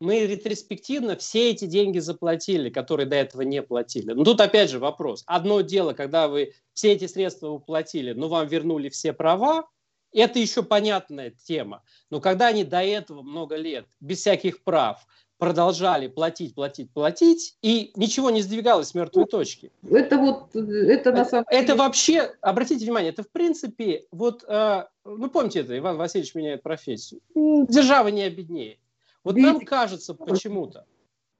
мы 0.00 0.26
ретроспективно 0.26 1.16
все 1.16 1.50
эти 1.50 1.66
деньги 1.66 1.98
заплатили, 1.98 2.70
которые 2.70 3.06
до 3.06 3.16
этого 3.16 3.42
не 3.42 3.62
платили. 3.62 4.12
Но 4.12 4.24
тут 4.24 4.40
опять 4.40 4.70
же 4.70 4.78
вопрос. 4.78 5.22
Одно 5.26 5.60
дело, 5.60 5.92
когда 5.92 6.28
вы 6.28 6.54
все 6.72 6.92
эти 6.92 7.06
средства 7.06 7.48
уплатили, 7.48 8.12
но 8.12 8.28
вам 8.28 8.48
вернули 8.48 8.88
все 8.88 9.12
права, 9.12 9.68
это 10.12 10.38
еще 10.38 10.62
понятная 10.62 11.30
тема. 11.30 11.82
Но 12.10 12.20
когда 12.20 12.48
они 12.48 12.64
до 12.64 12.82
этого 12.82 13.22
много 13.22 13.56
лет 13.56 13.86
без 14.00 14.18
всяких 14.20 14.64
прав 14.64 15.06
продолжали 15.40 16.06
платить, 16.06 16.54
платить, 16.54 16.92
платить, 16.92 17.56
и 17.62 17.90
ничего 17.96 18.30
не 18.30 18.42
сдвигалось 18.42 18.88
с 18.88 18.94
мертвой 18.94 19.24
точки. 19.24 19.72
Это 19.90 20.18
вот, 20.18 20.54
это 20.54 21.12
на 21.12 21.24
самом 21.24 21.46
деле... 21.50 21.62
Это 21.64 21.74
вообще, 21.74 22.34
обратите 22.42 22.84
внимание, 22.84 23.10
это 23.10 23.22
в 23.22 23.30
принципе, 23.30 24.04
вот, 24.12 24.44
э, 24.46 24.84
ну 25.04 25.30
помните 25.30 25.60
это, 25.60 25.76
Иван 25.76 25.96
Васильевич 25.96 26.34
меняет 26.34 26.62
профессию, 26.62 27.22
держава 27.34 28.08
не 28.08 28.22
обеднее. 28.22 28.78
Вот 29.24 29.34
Видите? 29.34 29.52
нам 29.52 29.64
кажется 29.64 30.14
почему-то, 30.14 30.84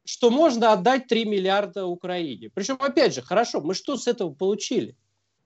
что 0.05 0.31
можно 0.31 0.73
отдать 0.73 1.07
3 1.07 1.27
миллиарда 1.27 1.85
Украине. 1.85 2.51
Причем, 2.53 2.79
опять 2.81 3.15
же, 3.15 3.21
хорошо, 3.21 3.61
мы 3.61 3.75
что 3.75 3.97
с 3.99 4.09
этого 4.09 4.33
получили? 4.33 4.97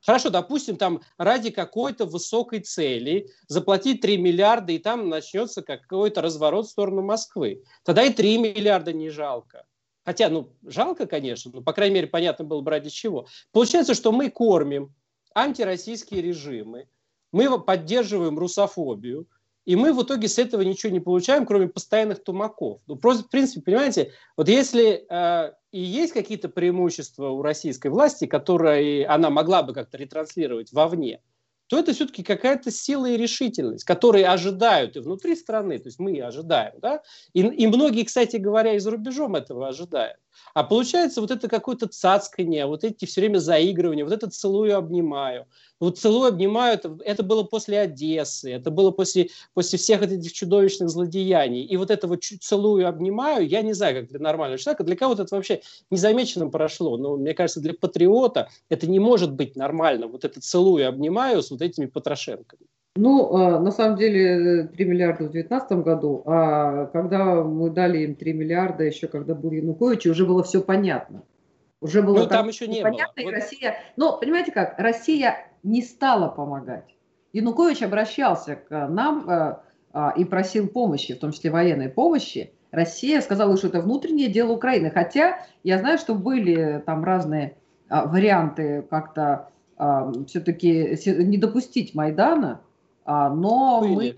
Хорошо, 0.05 0.29
допустим, 0.29 0.77
там 0.77 1.01
ради 1.17 1.51
какой-то 1.51 2.05
высокой 2.05 2.61
цели 2.61 3.31
заплатить 3.49 4.03
3 4.03 4.19
миллиарда, 4.19 4.73
и 4.73 4.79
там 4.79 5.09
начнется 5.09 5.63
какой-то 5.63 6.21
разворот 6.21 6.67
в 6.67 6.71
сторону 6.71 7.03
Москвы. 7.03 7.63
Тогда 7.85 8.03
и 8.03 8.13
3 8.13 8.39
миллиарда 8.39 8.93
не 8.93 9.09
жалко. 9.09 9.65
Хотя, 10.05 10.29
ну, 10.29 10.53
жалко, 10.63 11.07
конечно, 11.07 11.51
но, 11.55 11.63
по 11.63 11.73
крайней 11.73 11.95
мере, 11.95 12.07
понятно 12.07 12.45
было 12.45 12.61
бы 12.61 12.71
ради 12.71 12.91
чего. 12.91 13.27
Получается, 13.53 13.95
что 13.95 14.13
мы 14.13 14.31
кормим 14.31 14.95
антироссийские 15.35 16.21
режимы, 16.21 16.87
мы 17.33 17.59
поддерживаем 17.59 18.39
русофобию, 18.39 19.27
и 19.65 19.77
мы 19.77 19.93
в 19.93 20.03
итоге 20.03 20.29
с 20.29 20.39
этого 20.39 20.63
ничего 20.63 20.93
не 20.93 21.01
получаем, 21.01 21.47
кроме 21.47 21.69
постоянных 21.69 22.23
тумаков. 22.23 22.81
Ну, 22.87 22.97
просто, 22.97 23.25
в 23.25 23.31
принципе, 23.31 23.63
понимаете, 23.63 24.13
вот 24.37 24.49
если 24.49 25.07
э, 25.09 25.53
и 25.73 25.81
есть 25.81 26.13
какие-то 26.13 26.49
преимущества 26.49 27.31
у 27.31 27.43
российской 27.43 27.89
власти, 27.89 28.27
которые 28.27 29.07
она 29.07 29.31
могла 29.31 29.63
бы 29.63 29.73
как-то 29.73 29.97
ретранслировать 29.97 30.73
вовне, 30.73 31.21
то 31.67 31.79
это 31.79 31.93
все-таки 31.93 32.23
какая-то 32.23 32.71
сила 32.71 33.07
и 33.07 33.17
решительность, 33.17 33.85
которые 33.85 34.29
ожидают 34.29 34.97
и 34.97 35.01
внутри 35.01 35.35
страны, 35.35 35.79
то 35.79 35.89
есть 35.89 35.99
мы 35.99 36.21
ожидаем, 36.21 36.75
да, 36.81 37.03
и, 37.33 37.41
и 37.41 37.67
многие, 37.67 38.05
кстати 38.05 38.37
говоря, 38.37 38.75
и 38.75 38.79
за 38.79 38.91
рубежом 38.91 39.35
этого 39.35 39.69
ожидают. 39.69 40.19
А 40.55 40.65
получается 40.65 41.21
вот 41.21 41.31
это 41.31 41.49
какое-то 41.49 41.87
цацканье, 41.87 42.67
вот 42.67 42.85
эти 42.85 43.05
все 43.05 43.21
время 43.21 43.39
заигрывания, 43.39 44.05
вот 44.05 44.13
это 44.13 44.31
целую, 44.31 44.77
обнимаю. 44.77 45.47
Вот 45.81 45.99
целую, 45.99 46.29
обнимаю, 46.29 46.75
это, 46.75 46.97
это 47.05 47.23
было 47.23 47.43
после 47.43 47.81
Одессы, 47.81 48.53
это 48.53 48.71
было 48.71 48.91
после, 48.91 49.31
после 49.55 49.79
всех 49.79 50.03
этих 50.03 50.33
чудовищных 50.33 50.89
злодеяний. 50.89 51.63
И 51.63 51.77
вот 51.77 51.91
это 51.91 52.07
вот 52.07 52.23
целую, 52.23 52.89
обнимаю, 52.89 53.47
я 53.47 53.63
не 53.63 53.73
знаю, 53.73 54.01
как 54.01 54.09
для 54.09 54.21
нормального 54.21 54.59
человека, 54.59 54.85
для 54.85 54.97
кого-то 54.97 55.23
это 55.25 55.35
вообще 55.35 55.63
незамеченным 55.91 56.51
прошло. 56.51 56.97
Но 56.97 57.17
мне 57.17 57.35
кажется, 57.35 57.61
для 57.61 57.75
патриота 57.75 58.49
это 58.69 58.87
не 58.87 59.01
может 59.01 59.33
быть 59.33 59.57
нормально. 59.57 60.07
Вот 60.07 60.25
это 60.25 60.41
целую, 60.41 60.89
обнимаю 60.89 61.43
с 61.43 61.51
вот 61.51 61.61
этими 61.63 61.87
потрошенками. 61.87 62.67
Ну, 62.97 63.35
а, 63.35 63.59
на 63.59 63.73
самом 63.73 63.97
деле 63.97 64.69
3 64.69 64.85
миллиарда 64.85 65.25
в 65.25 65.33
2019 65.33 65.85
году, 65.85 66.23
а 66.27 66.87
когда 66.87 67.43
мы 67.43 67.71
дали 67.71 67.99
им 68.05 68.15
3 68.15 68.33
миллиарда, 68.33 68.85
еще 68.85 69.09
когда 69.09 69.35
был 69.35 69.51
Янукович, 69.51 70.07
уже 70.07 70.25
было 70.25 70.45
все 70.45 70.61
понятно. 70.61 71.23
Уже 71.81 72.03
было 72.03 72.21
ну, 72.21 72.27
там 72.29 72.49
еще 72.49 72.69
не 72.69 72.83
понятно, 72.83 73.21
было. 73.23 73.31
и 73.31 73.35
Россия... 73.35 73.77
Но, 73.97 74.17
понимаете 74.19 74.53
как, 74.53 74.79
Россия 74.79 75.37
не 75.65 75.83
стала 75.83 76.29
помогать. 76.29 76.95
Янукович 77.33 77.83
обращался 77.83 78.55
к 78.57 78.89
нам 78.89 79.29
э, 79.29 79.57
э, 79.93 80.09
и 80.17 80.25
просил 80.25 80.69
помощи, 80.69 81.15
в 81.15 81.19
том 81.19 81.33
числе 81.33 81.51
военной 81.51 81.89
помощи. 81.89 82.53
Россия 82.71 83.21
сказала, 83.21 83.57
что 83.57 83.67
это 83.67 83.81
внутреннее 83.81 84.29
дело 84.29 84.53
Украины. 84.53 84.91
Хотя 84.91 85.45
я 85.65 85.79
знаю, 85.79 85.99
что 85.99 86.15
были 86.15 86.81
там 86.87 87.03
разные 87.03 87.57
э, 87.91 88.07
варианты 88.07 88.87
как-то 88.89 89.49
э, 89.77 90.13
все-таки 90.29 90.97
не 91.07 91.39
допустить 91.39 91.93
Майдана, 91.95 92.61
а, 93.07 93.29
но 93.29 93.83
мы, 93.83 94.17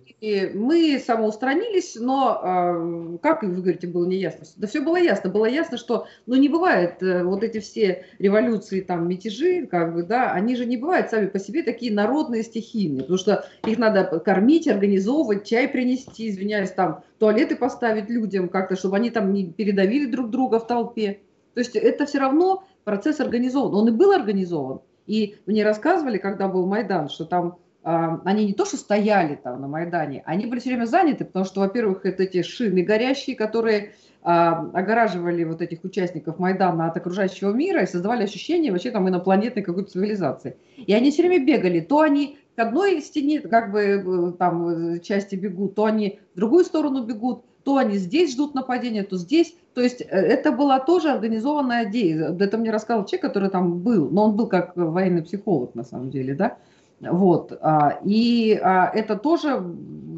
мы 0.54 1.02
самоустранились, 1.04 1.96
но, 1.96 2.38
а, 2.40 3.18
как 3.20 3.42
вы 3.42 3.56
говорите, 3.56 3.88
было 3.88 4.06
неясно? 4.06 4.46
Да 4.56 4.68
все 4.68 4.80
было 4.80 4.96
ясно. 4.96 5.28
Было 5.28 5.46
ясно, 5.46 5.76
что 5.76 6.06
ну, 6.26 6.36
не 6.36 6.48
бывает 6.48 7.02
э, 7.02 7.24
вот 7.24 7.42
эти 7.42 7.58
все 7.58 8.04
революции, 8.20 8.80
там, 8.80 9.08
мятежи, 9.08 9.66
как 9.66 9.92
бы, 9.92 10.04
да, 10.04 10.30
они 10.30 10.54
же 10.54 10.66
не 10.66 10.76
бывают 10.76 11.10
сами 11.10 11.26
по 11.26 11.40
себе 11.40 11.64
такие 11.64 11.92
народные, 11.92 12.44
стихийные, 12.44 13.00
потому 13.00 13.18
что 13.18 13.44
их 13.66 13.76
надо 13.76 14.20
кормить, 14.20 14.68
организовывать, 14.68 15.44
чай 15.44 15.66
принести, 15.66 16.28
извиняюсь, 16.28 16.70
там, 16.70 17.02
туалеты 17.18 17.56
поставить 17.56 18.08
людям 18.08 18.48
как-то, 18.48 18.76
чтобы 18.76 18.96
они 18.96 19.10
там 19.10 19.32
не 19.32 19.46
передавили 19.46 20.06
друг 20.06 20.30
друга 20.30 20.60
в 20.60 20.66
толпе. 20.68 21.18
То 21.54 21.60
есть 21.60 21.74
это 21.74 22.06
все 22.06 22.20
равно 22.20 22.62
процесс 22.84 23.18
организован. 23.18 23.74
Он 23.74 23.88
и 23.88 23.90
был 23.90 24.12
организован. 24.12 24.80
И 25.08 25.36
мне 25.46 25.64
рассказывали, 25.64 26.18
когда 26.18 26.46
был 26.46 26.66
Майдан, 26.66 27.08
что 27.08 27.24
там 27.24 27.56
они 27.86 28.46
не 28.46 28.52
то 28.52 28.64
что 28.64 28.76
стояли 28.76 29.36
там 29.36 29.60
на 29.60 29.68
Майдане, 29.68 30.22
они 30.26 30.46
были 30.46 30.58
все 30.58 30.70
время 30.70 30.86
заняты, 30.86 31.24
потому 31.24 31.44
что, 31.44 31.60
во-первых, 31.60 32.04
это 32.04 32.24
эти 32.24 32.42
шины 32.42 32.82
горящие, 32.82 33.36
которые 33.36 33.92
а, 34.22 34.68
огораживали 34.74 35.44
вот 35.44 35.62
этих 35.62 35.84
участников 35.84 36.40
Майдана 36.40 36.88
от 36.88 36.96
окружающего 36.96 37.52
мира 37.52 37.82
и 37.82 37.86
создавали 37.86 38.24
ощущение 38.24 38.72
вообще 38.72 38.90
там 38.90 39.08
инопланетной 39.08 39.62
какой-то 39.62 39.92
цивилизации. 39.92 40.56
И 40.76 40.92
они 40.92 41.12
все 41.12 41.22
время 41.22 41.46
бегали, 41.46 41.78
то 41.78 42.00
они 42.00 42.36
к 42.56 42.58
одной 42.58 43.00
стене, 43.02 43.38
как 43.38 43.70
бы 43.70 43.80
э, 43.80 44.32
там 44.36 45.00
части 45.00 45.36
бегут, 45.36 45.76
то 45.76 45.84
они 45.84 46.18
в 46.34 46.38
другую 46.38 46.64
сторону 46.64 47.04
бегут, 47.04 47.44
то 47.62 47.76
они 47.76 47.98
здесь 47.98 48.32
ждут 48.32 48.54
нападения, 48.54 49.04
то 49.04 49.16
здесь. 49.16 49.54
То 49.74 49.80
есть 49.80 50.00
э, 50.00 50.06
это 50.06 50.50
была 50.50 50.80
тоже 50.80 51.10
организованная 51.10 51.88
идея. 51.88 52.34
Это 52.36 52.58
мне 52.58 52.72
рассказал 52.72 53.04
человек, 53.04 53.22
который 53.22 53.50
там 53.50 53.78
был, 53.78 54.10
но 54.10 54.24
он 54.24 54.34
был 54.34 54.48
как 54.48 54.72
военный 54.74 55.22
психолог 55.22 55.76
на 55.76 55.84
самом 55.84 56.10
деле, 56.10 56.34
да. 56.34 56.56
Вот. 57.00 57.52
А, 57.60 58.00
и 58.04 58.58
а, 58.62 58.90
это 58.94 59.16
тоже 59.16 59.62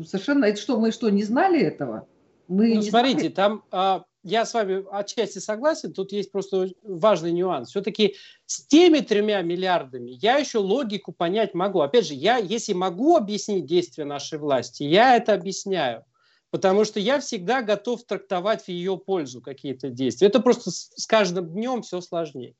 совершенно... 0.06 0.44
Это 0.44 0.60
что, 0.60 0.78
мы 0.78 0.92
что, 0.92 1.10
не 1.10 1.24
знали 1.24 1.60
этого? 1.60 2.06
Мы 2.46 2.76
ну, 2.76 2.82
смотрите, 2.82 3.18
знали? 3.18 3.32
там 3.32 3.62
а, 3.70 4.04
я 4.22 4.44
с 4.44 4.54
вами 4.54 4.84
отчасти 4.90 5.38
согласен, 5.38 5.92
тут 5.92 6.12
есть 6.12 6.30
просто 6.32 6.68
важный 6.82 7.32
нюанс. 7.32 7.70
Все-таки 7.70 8.16
с 8.46 8.66
теми 8.66 9.00
тремя 9.00 9.42
миллиардами 9.42 10.10
я 10.20 10.36
еще 10.36 10.58
логику 10.58 11.12
понять 11.12 11.54
могу. 11.54 11.80
Опять 11.80 12.06
же, 12.06 12.14
я, 12.14 12.36
если 12.36 12.72
могу 12.72 13.16
объяснить 13.16 13.66
действия 13.66 14.04
нашей 14.04 14.38
власти, 14.38 14.82
я 14.82 15.16
это 15.16 15.34
объясняю. 15.34 16.04
Потому 16.50 16.84
что 16.84 16.98
я 16.98 17.20
всегда 17.20 17.60
готов 17.60 18.04
трактовать 18.04 18.62
в 18.62 18.68
ее 18.68 18.96
пользу 18.96 19.42
какие-то 19.42 19.90
действия. 19.90 20.28
Это 20.28 20.40
просто 20.40 20.70
с, 20.70 20.90
с 20.96 21.06
каждым 21.06 21.48
днем 21.48 21.82
все 21.82 22.00
сложнее. 22.00 22.54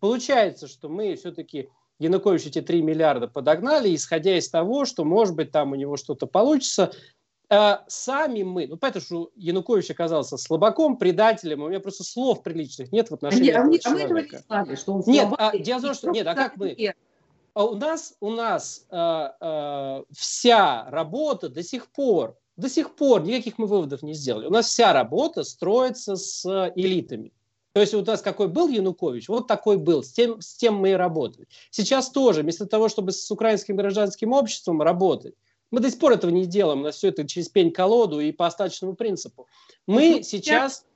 Получается, 0.00 0.68
что 0.68 0.88
мы 0.88 1.16
все-таки 1.16 1.68
Янукович 1.98 2.46
эти 2.46 2.60
3 2.60 2.82
миллиарда 2.82 3.28
подогнали, 3.28 3.94
исходя 3.94 4.36
из 4.36 4.48
того, 4.48 4.84
что, 4.84 5.04
может 5.04 5.34
быть, 5.34 5.50
там 5.50 5.72
у 5.72 5.74
него 5.74 5.96
что-то 5.96 6.26
получится. 6.26 6.92
А 7.48 7.84
сами 7.86 8.42
мы, 8.42 8.66
ну, 8.66 8.76
понятно, 8.76 9.00
что 9.00 9.30
Янукович 9.36 9.90
оказался 9.92 10.36
слабаком, 10.36 10.96
предателем, 10.96 11.62
у 11.62 11.68
меня 11.68 11.78
просто 11.78 12.02
слов 12.02 12.42
приличных 12.42 12.90
нет 12.90 13.08
в 13.10 13.14
отношении 13.14 13.50
а, 13.50 13.60
этого 13.60 13.74
а 13.74 13.78
человека. 13.78 14.12
мы 14.12 14.20
этого 14.20 14.36
не 14.36 14.42
знали, 14.42 14.74
что 14.74 14.92
он 14.94 15.02
Нет, 15.06 15.28
а, 15.38 15.56
дело 15.56 15.78
в 15.78 15.82
том, 15.82 15.94
что... 15.94 16.10
Нет, 16.10 16.26
а 16.26 16.34
как 16.34 16.56
мы... 16.56 16.94
А 17.54 17.64
у 17.64 17.74
нас, 17.74 18.14
у 18.20 18.30
нас 18.30 18.84
э, 18.90 19.28
э, 19.40 20.02
вся 20.12 20.90
работа 20.90 21.48
до 21.48 21.62
сих 21.62 21.90
пор 21.90 22.36
До 22.58 22.68
сих 22.68 22.94
пор 22.94 23.22
никаких 23.22 23.56
мы 23.56 23.66
выводов 23.66 24.02
не 24.02 24.12
сделали. 24.12 24.44
У 24.46 24.50
нас 24.50 24.66
вся 24.66 24.92
работа 24.92 25.42
строится 25.42 26.16
с 26.16 26.44
элитами. 26.74 27.32
То 27.76 27.80
есть 27.80 27.92
у 27.92 28.02
нас 28.02 28.22
какой 28.22 28.48
был 28.48 28.68
Янукович, 28.68 29.28
вот 29.28 29.48
такой 29.48 29.76
был, 29.76 30.02
с 30.02 30.10
тем, 30.10 30.40
с 30.40 30.56
тем 30.56 30.76
мы 30.76 30.92
и 30.92 30.94
работали. 30.94 31.46
Сейчас 31.70 32.08
тоже, 32.08 32.40
вместо 32.40 32.64
того, 32.64 32.88
чтобы 32.88 33.12
с 33.12 33.30
украинским 33.30 33.76
гражданским 33.76 34.32
обществом 34.32 34.80
работать, 34.80 35.34
мы 35.76 35.82
до 35.82 35.90
сих 35.90 35.98
пор 35.98 36.12
этого 36.12 36.30
не 36.30 36.46
делаем, 36.46 36.80
у 36.80 36.84
нас 36.84 36.96
все 36.96 37.08
это 37.08 37.28
через 37.28 37.50
пень-колоду 37.50 38.18
и 38.18 38.32
по 38.32 38.46
остаточному 38.46 38.94
принципу. 38.94 39.46
Мы 39.86 40.16
ну, 40.16 40.22
сейчас... 40.22 40.86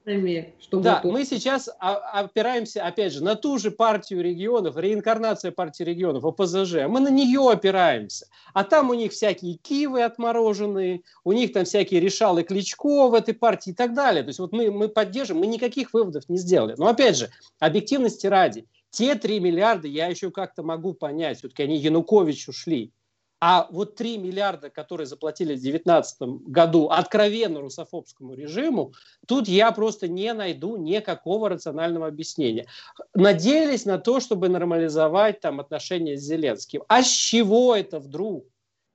Чтобы 0.58 0.82
да, 0.82 1.02
мы 1.04 1.26
сейчас 1.26 1.68
опираемся, 1.78 2.86
опять 2.86 3.12
же, 3.12 3.22
на 3.22 3.34
ту 3.34 3.58
же 3.58 3.70
партию 3.70 4.22
регионов, 4.22 4.78
реинкарнация 4.78 5.52
партии 5.52 5.82
регионов, 5.82 6.24
ОПЗЖ. 6.24 6.86
Мы 6.88 7.00
на 7.00 7.10
нее 7.10 7.46
опираемся. 7.50 8.26
А 8.54 8.64
там 8.64 8.88
у 8.88 8.94
них 8.94 9.12
всякие 9.12 9.56
Киевы 9.56 10.02
отмороженные, 10.02 11.02
у 11.24 11.32
них 11.32 11.52
там 11.52 11.66
всякие 11.66 12.00
решалы 12.00 12.42
Кличко 12.42 13.08
в 13.08 13.12
этой 13.12 13.34
партии 13.34 13.70
и 13.70 13.74
так 13.74 13.92
далее. 13.92 14.22
То 14.22 14.28
есть 14.28 14.38
вот 14.38 14.52
мы, 14.52 14.70
мы 14.70 14.88
поддерживаем, 14.88 15.44
мы 15.44 15.46
никаких 15.46 15.92
выводов 15.92 16.26
не 16.30 16.38
сделали. 16.38 16.74
Но 16.78 16.88
опять 16.88 17.18
же, 17.18 17.28
объективности 17.58 18.26
ради, 18.26 18.64
те 18.88 19.14
3 19.14 19.40
миллиарда 19.40 19.88
я 19.88 20.06
еще 20.06 20.30
как-то 20.30 20.62
могу 20.62 20.94
понять, 20.94 21.38
все-таки 21.38 21.64
они 21.64 21.76
Януковичу 21.76 22.54
шли. 22.54 22.94
А 23.40 23.66
вот 23.70 23.94
3 23.94 24.18
миллиарда, 24.18 24.68
которые 24.68 25.06
заплатили 25.06 25.54
в 25.54 25.62
2019 25.62 26.20
году 26.46 26.88
откровенно 26.88 27.60
русофобскому 27.60 28.34
режиму, 28.34 28.92
тут 29.26 29.48
я 29.48 29.72
просто 29.72 30.08
не 30.08 30.34
найду 30.34 30.76
никакого 30.76 31.48
рационального 31.48 32.06
объяснения. 32.06 32.66
Надеялись 33.14 33.86
на 33.86 33.98
то, 33.98 34.20
чтобы 34.20 34.50
нормализовать 34.50 35.40
там 35.40 35.58
отношения 35.58 36.18
с 36.18 36.22
Зеленским. 36.22 36.82
А 36.88 37.02
с 37.02 37.08
чего 37.08 37.74
это 37.74 37.98
вдруг? 37.98 38.46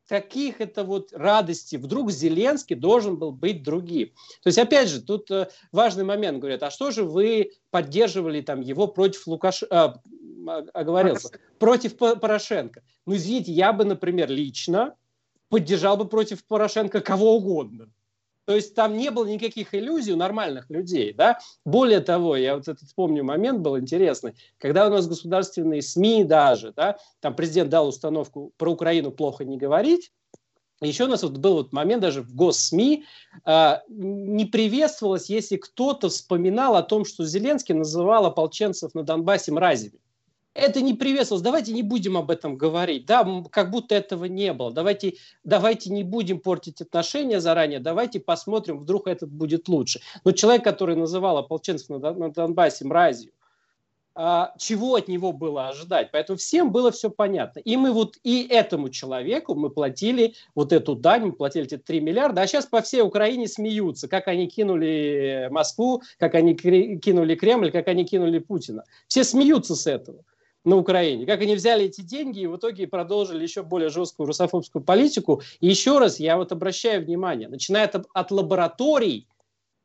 каких 0.07 0.61
это 0.61 0.83
вот 0.83 1.13
радостей 1.13 1.77
вдруг 1.77 2.11
Зеленский 2.11 2.75
должен 2.75 3.17
был 3.17 3.31
быть 3.31 3.63
другим. 3.63 4.09
То 4.43 4.49
есть, 4.49 4.59
опять 4.59 4.87
же, 4.89 5.01
тут 5.01 5.31
э, 5.31 5.49
важный 5.71 6.03
момент, 6.03 6.39
говорят, 6.39 6.63
а 6.63 6.69
что 6.69 6.91
же 6.91 7.03
вы 7.03 7.53
поддерживали 7.71 8.41
там 8.41 8.61
его 8.61 8.87
против 8.87 9.25
Лукашенко, 9.27 10.01
оговорился, 10.73 11.29
против 11.59 11.97
Порошенко. 11.97 12.83
Ну, 13.05 13.15
извините, 13.15 13.51
я 13.51 13.73
бы, 13.73 13.85
например, 13.85 14.29
лично 14.29 14.95
поддержал 15.49 15.97
бы 15.97 16.07
против 16.07 16.45
Порошенко 16.45 17.01
кого 17.01 17.35
угодно. 17.35 17.89
То 18.45 18.55
есть 18.55 18.75
там 18.75 18.95
не 18.95 19.09
было 19.09 19.25
никаких 19.25 19.73
иллюзий 19.73 20.13
у 20.13 20.17
нормальных 20.17 20.69
людей. 20.69 21.13
Да? 21.13 21.39
Более 21.65 21.99
того, 21.99 22.35
я 22.35 22.55
вот 22.55 22.67
этот 22.67 22.93
помню 22.95 23.23
момент 23.23 23.59
был 23.59 23.77
интересный, 23.77 24.35
когда 24.59 24.87
у 24.87 24.91
нас 24.91 25.07
государственные 25.07 25.81
СМИ 25.81 26.23
даже, 26.25 26.71
да, 26.73 26.97
там 27.21 27.35
президент 27.35 27.71
дал 27.71 27.87
установку 27.87 28.53
про 28.57 28.71
Украину 28.71 29.11
плохо 29.11 29.45
не 29.45 29.57
говорить, 29.57 30.11
еще 30.81 31.05
у 31.05 31.07
нас 31.07 31.23
вот 31.23 31.37
был 31.37 31.53
вот 31.53 31.73
момент 31.73 32.01
даже 32.01 32.21
в 32.21 32.35
госсми, 32.35 33.05
э, 33.45 33.77
не 33.87 34.45
приветствовалось, 34.45 35.29
если 35.29 35.55
кто-то 35.55 36.09
вспоминал 36.09 36.75
о 36.75 36.83
том, 36.83 37.05
что 37.05 37.25
Зеленский 37.25 37.73
называл 37.73 38.25
ополченцев 38.25 38.93
на 38.93 39.03
Донбассе 39.03 39.51
мразями 39.53 39.99
это 40.55 40.81
не 40.81 40.93
приветствовалось. 40.93 41.43
Давайте 41.43 41.73
не 41.73 41.83
будем 41.83 42.17
об 42.17 42.31
этом 42.31 42.55
говорить. 42.55 43.05
Да, 43.05 43.43
как 43.51 43.69
будто 43.69 43.93
этого 43.93 44.25
не 44.25 44.53
было. 44.53 44.71
Давайте, 44.71 45.15
давайте 45.43 45.91
не 45.91 46.03
будем 46.03 46.39
портить 46.39 46.81
отношения 46.81 47.41
заранее. 47.41 47.79
Давайте 47.79 48.19
посмотрим, 48.21 48.79
вдруг 48.79 49.07
этот 49.07 49.29
будет 49.29 49.67
лучше. 49.67 49.99
Но 50.23 50.31
человек, 50.31 50.63
который 50.63 50.95
называл 50.95 51.37
ополченцев 51.37 51.89
на, 51.89 52.13
на 52.13 52.31
Донбассе 52.31 52.85
мразью, 52.85 53.31
а, 54.17 54.53
чего 54.57 54.95
от 54.95 55.09
него 55.09 55.33
было 55.33 55.67
ожидать? 55.67 56.11
Поэтому 56.13 56.37
всем 56.37 56.71
было 56.71 56.89
все 56.89 57.09
понятно. 57.09 57.59
И 57.59 57.75
мы 57.75 57.91
вот 57.91 58.15
и 58.23 58.47
этому 58.47 58.87
человеку 58.87 59.55
мы 59.55 59.69
платили 59.69 60.35
вот 60.55 60.71
эту 60.71 60.95
дань, 60.95 61.25
мы 61.25 61.31
платили 61.33 61.65
эти 61.65 61.77
3 61.77 61.99
миллиарда, 61.99 62.43
а 62.43 62.47
сейчас 62.47 62.65
по 62.65 62.81
всей 62.81 63.01
Украине 63.01 63.49
смеются, 63.49 64.07
как 64.07 64.29
они 64.29 64.47
кинули 64.47 65.49
Москву, 65.51 66.01
как 66.17 66.35
они 66.35 66.55
кинули 66.55 67.35
Кремль, 67.35 67.71
как 67.71 67.89
они 67.89 68.05
кинули 68.05 68.39
Путина. 68.39 68.85
Все 69.09 69.25
смеются 69.25 69.75
с 69.75 69.85
этого 69.85 70.23
на 70.65 70.77
Украине. 70.77 71.25
Как 71.25 71.41
они 71.41 71.55
взяли 71.55 71.85
эти 71.85 72.01
деньги 72.01 72.41
и 72.41 72.47
в 72.47 72.57
итоге 72.57 72.87
продолжили 72.87 73.43
еще 73.43 73.63
более 73.63 73.89
жесткую 73.89 74.27
русофобскую 74.27 74.83
политику. 74.83 75.41
И 75.59 75.67
еще 75.67 75.99
раз 75.99 76.19
я 76.19 76.37
вот 76.37 76.51
обращаю 76.51 77.05
внимание, 77.05 77.47
начиная 77.47 77.87
от, 77.87 78.07
от 78.13 78.31
лабораторий 78.31 79.27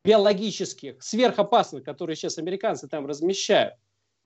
биологических, 0.03 1.01
сверхопасных, 1.01 1.83
которые 1.83 2.15
сейчас 2.15 2.39
американцы 2.39 2.87
там 2.87 3.05
размещают, 3.05 3.75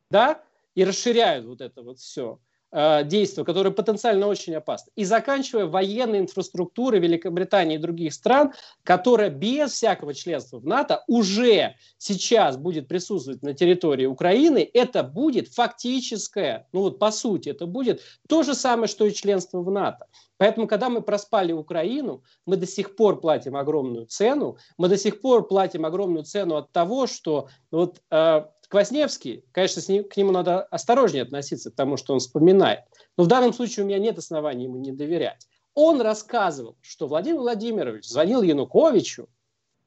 да, 0.09 0.41
и 0.73 0.85
расширяют 0.85 1.45
вот 1.45 1.61
это 1.61 1.83
вот 1.83 1.99
все– 1.99 2.39
Э, 2.77 3.05
действия, 3.05 3.45
которые 3.45 3.71
потенциально 3.71 4.27
очень 4.27 4.53
опасны. 4.53 4.91
И 4.97 5.05
заканчивая 5.05 5.65
военной 5.65 6.19
инфраструктурой 6.19 6.99
Великобритании 6.99 7.75
и 7.75 7.77
других 7.77 8.13
стран, 8.13 8.51
которая 8.83 9.29
без 9.29 9.71
всякого 9.71 10.13
членства 10.13 10.59
в 10.59 10.65
НАТО 10.65 11.01
уже 11.07 11.75
сейчас 11.97 12.57
будет 12.57 12.89
присутствовать 12.89 13.43
на 13.43 13.53
территории 13.53 14.05
Украины, 14.07 14.69
это 14.73 15.03
будет 15.03 15.47
фактическое, 15.47 16.67
ну 16.73 16.81
вот 16.81 16.99
по 16.99 17.11
сути, 17.11 17.47
это 17.47 17.65
будет 17.65 18.01
то 18.27 18.43
же 18.43 18.53
самое, 18.53 18.89
что 18.89 19.05
и 19.05 19.13
членство 19.13 19.61
в 19.61 19.71
НАТО. 19.71 20.07
Поэтому, 20.37 20.67
когда 20.67 20.89
мы 20.89 21.01
проспали 21.01 21.53
Украину, 21.53 22.23
мы 22.45 22.57
до 22.57 22.67
сих 22.67 22.95
пор 22.95 23.21
платим 23.21 23.55
огромную 23.55 24.05
цену. 24.05 24.57
Мы 24.77 24.89
до 24.89 24.97
сих 24.97 25.21
пор 25.21 25.47
платим 25.47 25.85
огромную 25.85 26.25
цену 26.25 26.57
от 26.57 26.71
того, 26.73 27.07
что 27.07 27.47
вот 27.71 28.01
э, 28.11 28.45
Квасневский, 28.67 29.43
конечно, 29.51 29.81
с 29.81 29.87
ним, 29.87 30.03
к 30.03 30.17
нему 30.17 30.31
надо 30.31 30.63
осторожнее 30.63 31.23
относиться, 31.23 31.71
к 31.71 31.75
тому, 31.75 31.97
что 31.97 32.13
он 32.13 32.19
вспоминает. 32.19 32.79
Но 33.17 33.23
в 33.23 33.27
данном 33.27 33.53
случае 33.53 33.85
у 33.85 33.87
меня 33.87 33.99
нет 33.99 34.17
оснований 34.17 34.65
ему 34.65 34.77
не 34.77 34.91
доверять. 34.91 35.47
Он 35.73 36.01
рассказывал, 36.01 36.77
что 36.81 37.07
Владимир 37.07 37.39
Владимирович 37.39 38.05
звонил 38.05 38.41
Януковичу 38.41 39.27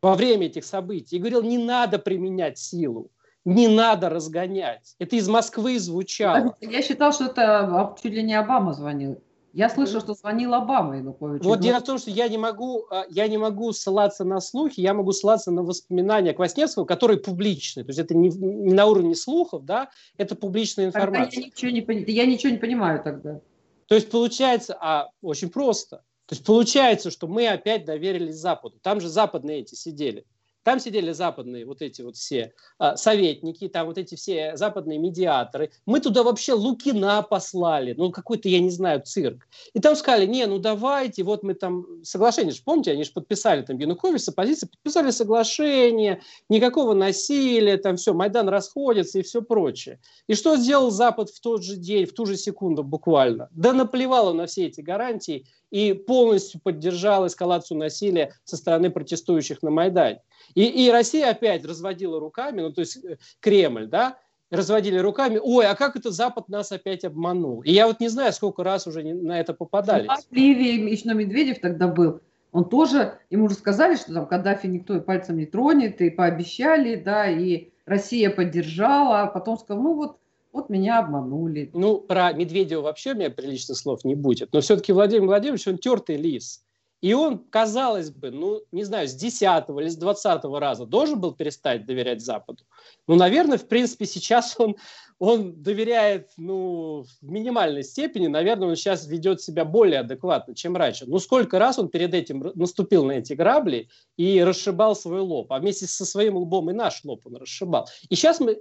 во 0.03 0.15
время 0.15 0.47
этих 0.47 0.65
событий 0.65 1.17
и 1.17 1.19
говорил, 1.19 1.43
не 1.43 1.59
надо 1.59 1.99
применять 1.99 2.59
силу, 2.59 3.11
не 3.45 3.69
надо 3.69 4.11
разгонять. 4.11 4.95
Это 4.99 5.17
из 5.17 5.29
Москвы 5.29 5.79
звучало. 5.79 6.55
Я 6.61 6.83
считал, 6.83 7.13
что 7.13 7.27
это 7.27 7.97
чуть 8.03 8.13
ли 8.13 8.23
не 8.23 8.35
Обама 8.35 8.75
звонил. 8.75 9.23
Я 9.53 9.71
слышал, 9.71 10.01
что 10.01 10.15
звонил 10.15 10.55
Обама 10.55 10.99
Януковичу. 10.99 11.45
Вот 11.45 11.61
дело 11.61 11.81
в 11.81 11.85
том, 11.85 11.99
что 11.99 12.11
я 12.11 12.29
не, 12.29 12.37
могу, 12.37 12.87
а, 12.91 13.07
я 13.09 13.27
не 13.29 13.39
могу 13.39 13.73
ссылаться 13.73 14.25
на 14.25 14.41
слухи, 14.41 14.81
я 14.81 14.95
могу 14.95 15.13
ссылаться 15.13 15.51
на 15.51 15.63
воспоминания 15.63 16.35
Квасневского, 16.35 16.85
которые 16.85 17.19
публичные. 17.19 17.85
То 17.85 17.91
есть 17.91 17.99
это 17.99 18.15
не, 18.15 18.29
не 18.29 18.75
на 18.75 18.87
уровне 18.87 19.15
слухов, 19.15 19.65
да, 19.65 19.91
это 20.17 20.37
публичная 20.37 20.87
информация. 20.87 21.41
я 21.41 21.47
ничего 21.47 21.71
не, 21.71 22.13
я 22.13 22.27
ничего 22.27 22.53
не 22.53 22.59
понимаю 22.59 23.03
тогда. 23.03 23.41
То 23.87 23.95
есть 23.95 24.11
получается, 24.11 24.77
а 24.79 25.09
очень 25.23 25.49
просто. 25.49 26.03
То 26.27 26.35
есть 26.35 26.45
получается, 26.45 27.11
что 27.11 27.27
мы 27.27 27.49
опять 27.49 27.87
доверились 27.87 28.37
Западу. 28.37 28.79
Там 28.83 29.01
же 29.01 29.09
западные 29.09 29.61
эти 29.61 29.75
сидели. 29.75 30.27
Там 30.69 30.81
сидели 30.81 31.13
западные 31.13 31.65
вот 31.65 31.81
эти 31.81 32.03
вот 32.03 32.17
все 32.17 32.53
а, 32.79 32.95
советники, 32.99 33.69
там 33.69 33.87
вот 33.87 33.97
эти 33.97 34.17
все 34.17 34.55
западные 34.55 34.99
медиаторы. 34.99 35.71
Мы 35.87 35.99
туда 35.99 36.23
вообще 36.23 36.53
Лукина 36.53 37.23
послали, 37.23 37.95
ну 37.97 38.13
какой-то, 38.13 38.51
я 38.51 38.61
не 38.61 38.69
знаю, 38.69 39.01
цирк. 39.03 39.49
И 39.73 39.81
там 39.81 39.97
сказали, 39.97 40.27
не, 40.27 40.45
ну 40.45 40.59
давайте, 40.59 41.23
вот 41.23 41.43
мы 41.43 41.55
там 41.55 41.87
соглашение, 42.05 42.53
же, 42.53 42.61
помните, 42.63 42.91
они 42.91 43.05
же 43.05 43.13
подписали 43.13 43.63
там 43.63 43.79
Янукович 43.79 44.21
с 44.21 44.29
оппозицией, 44.29 44.71
подписали 44.71 45.11
соглашение, 45.11 46.21
никакого 46.51 46.93
насилия, 46.93 47.79
там 47.79 47.97
все, 47.97 48.13
Майдан 48.13 48.51
расходится 48.51 49.21
и 49.21 49.23
все 49.23 49.41
прочее. 49.41 50.01
И 50.27 50.35
что 50.35 50.59
сделал 50.59 50.91
Запад 50.91 51.31
в 51.31 51.41
тот 51.41 51.65
же 51.65 51.77
день, 51.77 52.05
в 52.05 52.13
ту 52.13 52.27
же 52.27 52.37
секунду 52.37 52.85
буквально? 52.85 53.49
Да 53.53 53.73
наплевало 53.73 54.35
на 54.35 54.45
все 54.45 54.67
эти 54.67 54.83
гарантии 54.83 55.47
и 55.71 55.93
полностью 55.93 56.61
поддержал 56.63 57.27
эскалацию 57.27 57.79
насилия 57.79 58.33
со 58.45 58.57
стороны 58.57 58.91
протестующих 58.91 59.63
на 59.63 59.71
Майдане. 59.71 60.23
И, 60.55 60.65
и 60.65 60.91
Россия 60.91 61.31
опять 61.31 61.65
разводила 61.65 62.19
руками, 62.21 62.63
ну 62.63 62.73
то 62.73 62.81
есть 62.81 63.05
э, 63.05 63.19
Кремль, 63.41 63.87
да, 63.87 64.19
разводили 64.51 64.99
руками, 64.99 65.39
ой, 65.43 65.67
а 65.67 65.75
как 65.75 65.97
это 65.97 66.11
Запад 66.11 66.49
нас 66.49 66.73
опять 66.73 67.05
обманул? 67.05 67.61
И 67.63 67.73
я 67.73 67.87
вот 67.87 68.01
не 68.01 68.09
знаю, 68.09 68.33
сколько 68.33 68.65
раз 68.65 68.87
уже 68.87 69.03
на 69.03 69.41
это 69.41 69.53
попадались. 69.53 70.09
В 70.31 70.35
Ливии 70.35 70.91
еще 70.91 71.13
Медведев 71.13 71.61
тогда 71.61 71.89
был, 71.89 72.21
он 72.53 72.69
тоже, 72.69 73.19
ему 73.31 73.47
уже 73.47 73.57
сказали, 73.57 73.97
что 73.97 74.15
там 74.15 74.27
Каддафи 74.27 74.67
никто 74.67 74.97
и 74.97 75.01
пальцем 75.01 75.37
не 75.37 75.47
тронет, 75.47 76.01
и 76.01 76.11
пообещали, 76.11 76.97
да, 76.97 77.29
и 77.29 77.69
Россия 77.85 78.31
поддержала, 78.31 79.23
а 79.23 79.27
потом 79.27 79.59
сказал, 79.59 79.83
ну 79.83 79.95
вот, 79.95 80.19
вот 80.59 80.71
меня 80.71 80.99
обманули. 80.99 81.71
Ну, 81.73 82.01
про 82.01 82.33
Медведева 82.33 82.83
вообще 82.83 83.13
у 83.13 83.15
меня 83.15 83.31
приличных 83.31 83.79
слов 83.79 84.05
не 84.05 84.15
будет, 84.15 84.53
но 84.53 84.61
все-таки 84.61 84.93
Владимир 84.93 85.27
Владимирович, 85.27 85.67
он 85.69 85.79
тертый 85.79 86.17
лис. 86.17 86.65
И 87.01 87.15
он, 87.15 87.39
казалось 87.39 88.11
бы, 88.11 88.33
ну, 88.33 88.61
не 88.73 88.83
знаю, 88.83 89.07
с 89.07 89.15
10 89.15 89.43
или 89.69 89.89
с 89.89 89.97
20 89.97 90.45
раза 90.59 90.85
должен 90.85 91.21
был 91.21 91.33
перестать 91.33 91.87
доверять 91.87 92.21
Западу. 92.21 92.65
Ну, 93.07 93.15
наверное, 93.15 93.57
в 93.57 93.69
принципе, 93.69 94.05
сейчас 94.05 94.57
он, 94.59 94.75
он 95.21 95.63
доверяет, 95.63 96.31
ну, 96.37 97.05
в 97.23 97.25
минимальной 97.31 97.85
степени. 97.85 98.27
Наверное, 98.27 98.69
он 98.69 98.75
сейчас 98.75 99.07
ведет 99.07 99.41
себя 99.41 99.65
более 99.65 100.01
адекватно, 100.01 100.57
чем 100.57 100.77
раньше. 100.77 101.07
Ну, 101.07 101.21
сколько 101.21 101.61
раз 101.61 101.79
он 101.79 101.89
перед 101.89 102.15
этим 102.15 102.51
наступил 102.57 103.05
на 103.05 103.13
эти 103.13 103.35
грабли 103.35 103.89
и 104.17 104.43
расшибал 104.43 104.97
свой 104.97 105.21
лоб. 105.21 105.53
А 105.53 105.61
вместе 105.61 105.87
со 105.87 106.05
своим 106.05 106.37
лбом 106.37 106.69
и 106.71 106.75
наш 106.75 107.05
лоб 107.05 107.21
он 107.27 107.37
расшибал. 107.37 107.87
И 108.09 108.17
сейчас 108.17 108.41
мы 108.41 108.61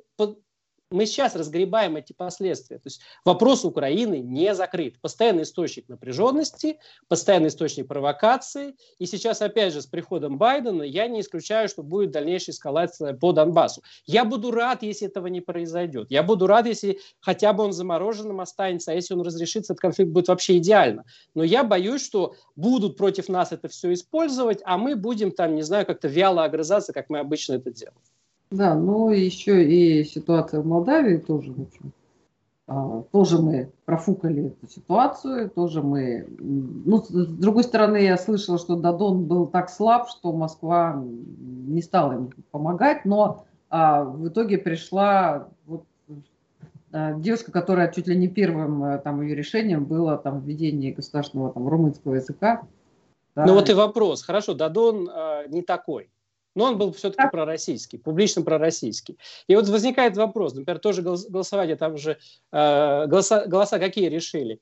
мы 0.89 1.05
сейчас 1.05 1.35
разгребаем 1.35 1.97
эти 1.97 2.13
последствия. 2.13 2.77
То 2.77 2.87
есть 2.87 3.01
вопрос 3.25 3.65
Украины 3.65 4.19
не 4.19 4.55
закрыт. 4.55 4.99
Постоянный 5.01 5.43
источник 5.43 5.89
напряженности, 5.89 6.79
постоянный 7.07 7.49
источник 7.49 7.87
провокации. 7.87 8.75
И 8.97 9.05
сейчас, 9.05 9.41
опять 9.41 9.73
же, 9.73 9.81
с 9.81 9.85
приходом 9.85 10.37
Байдена 10.37 10.83
я 10.83 11.07
не 11.07 11.21
исключаю, 11.21 11.67
что 11.67 11.83
будет 11.83 12.11
дальнейшая 12.11 12.53
эскалация 12.53 13.13
по 13.13 13.33
Донбассу. 13.33 13.81
Я 14.05 14.23
буду 14.23 14.51
рад, 14.51 14.81
если 14.81 15.07
этого 15.07 15.27
не 15.27 15.41
произойдет. 15.41 16.07
Я 16.09 16.23
буду 16.23 16.47
рад, 16.47 16.65
если 16.67 16.99
хотя 17.19 17.51
бы 17.51 17.65
он 17.65 17.73
замороженным 17.73 18.39
останется, 18.39 18.91
а 18.91 18.95
если 18.95 19.13
он 19.13 19.21
разрешится, 19.21 19.73
этот 19.73 19.81
конфликт 19.81 20.11
будет 20.11 20.29
вообще 20.29 20.57
идеально. 20.57 21.03
Но 21.35 21.43
я 21.43 21.63
боюсь, 21.63 22.05
что 22.05 22.35
будут 22.55 22.95
против 22.97 23.27
нас 23.27 23.51
это 23.51 23.67
все 23.67 23.91
использовать, 23.93 24.61
а 24.63 24.77
мы 24.77 24.95
будем 24.95 25.31
там, 25.31 25.55
не 25.55 25.63
знаю, 25.63 25.85
как-то 25.85 26.07
вяло 26.07 26.45
огрызаться, 26.45 26.93
как 26.93 27.09
мы 27.09 27.19
обычно 27.19 27.53
это 27.53 27.71
делаем. 27.71 27.97
Да, 28.49 28.75
ну 28.75 29.09
еще 29.09 29.63
и 29.63 30.03
ситуация 30.05 30.61
в 30.61 30.65
Молдавии 30.65 31.17
тоже, 31.17 31.51
в 31.51 31.61
общем, 31.61 31.91
а, 32.67 33.03
тоже 33.11 33.41
мы 33.41 33.71
профукали 33.85 34.47
эту 34.47 34.67
ситуацию, 34.69 35.49
тоже 35.49 35.81
мы... 35.81 36.27
Ну, 36.39 37.01
с 37.01 37.09
другой 37.09 37.63
стороны, 37.63 37.97
я 37.97 38.17
слышала, 38.17 38.57
что 38.57 38.75
Дадон 38.75 39.25
был 39.25 39.47
так 39.47 39.69
слаб, 39.69 40.09
что 40.09 40.31
Москва 40.33 41.01
не 41.01 41.81
стала 41.81 42.13
ему 42.13 42.31
помогать, 42.51 43.05
но 43.05 43.45
а, 43.69 44.03
в 44.03 44.27
итоге 44.27 44.57
пришла 44.57 45.49
вот, 45.65 45.83
а, 46.91 47.13
девушка, 47.13 47.51
которая 47.51 47.91
чуть 47.91 48.07
ли 48.07 48.17
не 48.17 48.27
первым 48.27 48.83
а, 48.83 48.97
там, 48.97 49.21
ее 49.21 49.35
решением 49.35 49.85
было 49.85 50.17
там, 50.17 50.41
введение 50.41 50.93
государственного 50.93 51.51
там, 51.51 51.67
румынского 51.67 52.15
языка. 52.15 52.63
Да. 53.35 53.45
Ну 53.45 53.53
вот 53.53 53.69
и 53.69 53.73
вопрос. 53.73 54.23
Хорошо, 54.23 54.55
Дадон 54.55 55.09
э, 55.09 55.47
не 55.49 55.61
такой 55.61 56.09
но 56.57 56.63
он 56.63 56.77
был 56.79 56.91
все-таки 56.91 57.29
пророссийский, 57.31 57.99
публично 57.99 58.41
пророссийский. 58.41 59.19
И 59.47 59.55
вот 59.55 59.69
возникает 59.69 60.17
вопрос, 60.17 60.55
например, 60.55 60.79
тоже 60.79 61.03
голосование, 61.03 61.75
там 61.75 61.97
же 61.97 62.17
э, 62.51 63.05
голоса, 63.05 63.45
голоса 63.45 63.77
какие 63.77 64.09
решили? 64.09 64.59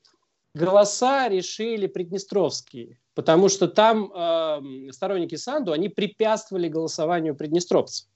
Голоса 0.54 1.28
решили 1.28 1.86
приднестровские, 1.86 2.98
потому 3.14 3.48
что 3.48 3.66
там 3.66 4.12
э, 4.14 4.92
сторонники 4.92 5.36
Санду, 5.36 5.72
они 5.72 5.88
препятствовали 5.88 6.68
голосованию 6.68 7.34
приднестровцев. 7.34 8.06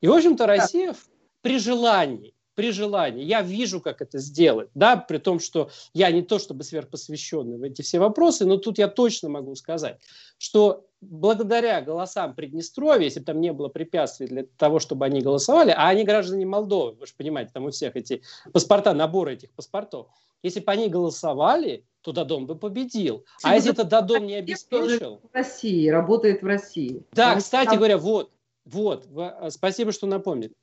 И, 0.00 0.08
в 0.08 0.12
общем-то, 0.12 0.44
Россия 0.46 0.96
при 1.40 1.60
желании 1.60 2.34
при 2.58 2.72
желании. 2.72 3.24
Я 3.24 3.40
вижу, 3.40 3.80
как 3.80 4.02
это 4.02 4.18
сделать, 4.18 4.68
да, 4.74 4.96
при 4.96 5.18
том, 5.18 5.38
что 5.38 5.70
я 5.94 6.10
не 6.10 6.22
то 6.22 6.40
чтобы 6.40 6.64
сверхпосвященный 6.64 7.56
в 7.56 7.62
эти 7.62 7.82
все 7.82 8.00
вопросы, 8.00 8.46
но 8.46 8.56
тут 8.56 8.78
я 8.78 8.88
точно 8.88 9.28
могу 9.28 9.54
сказать, 9.54 10.00
что 10.38 10.84
благодаря 11.00 11.80
голосам 11.82 12.34
Приднестровья, 12.34 13.04
если 13.04 13.20
бы 13.20 13.26
там 13.26 13.40
не 13.40 13.52
было 13.52 13.68
препятствий 13.68 14.26
для 14.26 14.44
того, 14.56 14.80
чтобы 14.80 15.06
они 15.06 15.20
голосовали, 15.20 15.70
а 15.70 15.86
они 15.86 16.02
граждане 16.02 16.46
Молдовы, 16.46 16.96
вы 16.98 17.06
же 17.06 17.12
понимаете, 17.16 17.52
там 17.54 17.64
у 17.64 17.70
всех 17.70 17.94
эти 17.94 18.22
паспорта, 18.52 18.92
наборы 18.92 19.34
этих 19.34 19.52
паспортов, 19.52 20.08
если 20.42 20.58
бы 20.58 20.72
они 20.72 20.88
голосовали, 20.88 21.84
то 22.00 22.10
Дадон 22.10 22.46
бы 22.46 22.56
победил. 22.56 23.24
А 23.44 23.54
если 23.54 23.70
это 23.70 23.84
Дадон 23.84 24.26
не 24.26 24.34
обеспечил... 24.34 25.20
В 25.22 25.32
России, 25.32 25.88
работает 25.90 26.42
в 26.42 26.46
России. 26.46 27.04
Да, 27.12 27.36
кстати 27.36 27.76
говоря, 27.76 27.98
вот, 27.98 28.32
вот, 28.64 29.06
спасибо, 29.50 29.92
что 29.92 30.08
напомнили. 30.08 30.54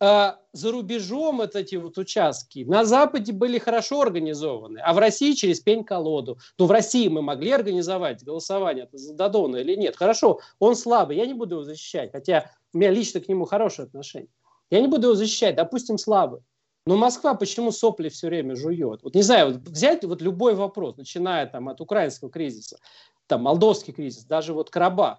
А, 0.00 0.40
за 0.52 0.72
рубежом 0.72 1.36
вот 1.36 1.54
эти 1.54 1.76
вот 1.76 1.98
участки 1.98 2.64
на 2.64 2.84
Западе 2.84 3.32
были 3.32 3.58
хорошо 3.58 4.00
организованы, 4.00 4.78
а 4.78 4.92
в 4.92 4.98
России 4.98 5.32
через 5.32 5.60
пень-колоду. 5.60 6.38
Ну, 6.58 6.66
в 6.66 6.70
России 6.70 7.06
мы 7.08 7.22
могли 7.22 7.52
организовать 7.52 8.24
голосование 8.24 8.88
за 8.92 9.14
Дадона 9.14 9.56
или 9.56 9.76
нет? 9.76 9.96
Хорошо, 9.96 10.40
он 10.58 10.74
слабый, 10.74 11.16
я 11.16 11.26
не 11.26 11.34
буду 11.34 11.56
его 11.56 11.64
защищать, 11.64 12.10
хотя 12.10 12.50
у 12.72 12.78
меня 12.78 12.90
лично 12.90 13.20
к 13.20 13.28
нему 13.28 13.44
хорошее 13.44 13.86
отношение. 13.86 14.30
Я 14.70 14.80
не 14.80 14.88
буду 14.88 15.08
его 15.08 15.14
защищать, 15.14 15.54
допустим, 15.54 15.96
слабый. 15.96 16.40
Но 16.86 16.96
Москва 16.96 17.34
почему 17.34 17.70
сопли 17.70 18.08
все 18.08 18.26
время 18.26 18.56
жует? 18.56 19.02
Вот 19.02 19.14
не 19.14 19.22
знаю, 19.22 19.52
вот 19.52 19.68
взять 19.68 20.04
вот 20.04 20.20
любой 20.20 20.54
вопрос, 20.54 20.96
начиная 20.96 21.46
там 21.46 21.68
от 21.68 21.80
украинского 21.80 22.30
кризиса, 22.30 22.78
там 23.26 23.42
молдовский 23.42 23.92
кризис, 23.92 24.24
даже 24.24 24.52
вот 24.52 24.70
Карабах 24.70 25.18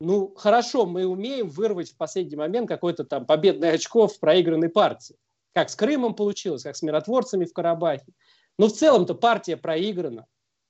ну, 0.00 0.32
хорошо, 0.34 0.86
мы 0.86 1.06
умеем 1.06 1.48
вырвать 1.50 1.90
в 1.90 1.96
последний 1.96 2.36
момент 2.36 2.66
какой-то 2.68 3.04
там 3.04 3.26
победный 3.26 3.72
очко 3.72 4.08
в 4.08 4.18
проигранной 4.18 4.70
партии. 4.70 5.16
Как 5.52 5.68
с 5.68 5.76
Крымом 5.76 6.14
получилось, 6.14 6.62
как 6.62 6.74
с 6.74 6.82
миротворцами 6.82 7.44
в 7.44 7.52
Карабахе. 7.52 8.12
Но 8.58 8.68
в 8.68 8.72
целом-то 8.72 9.14
партия 9.14 9.58
проиграна. 9.58 10.26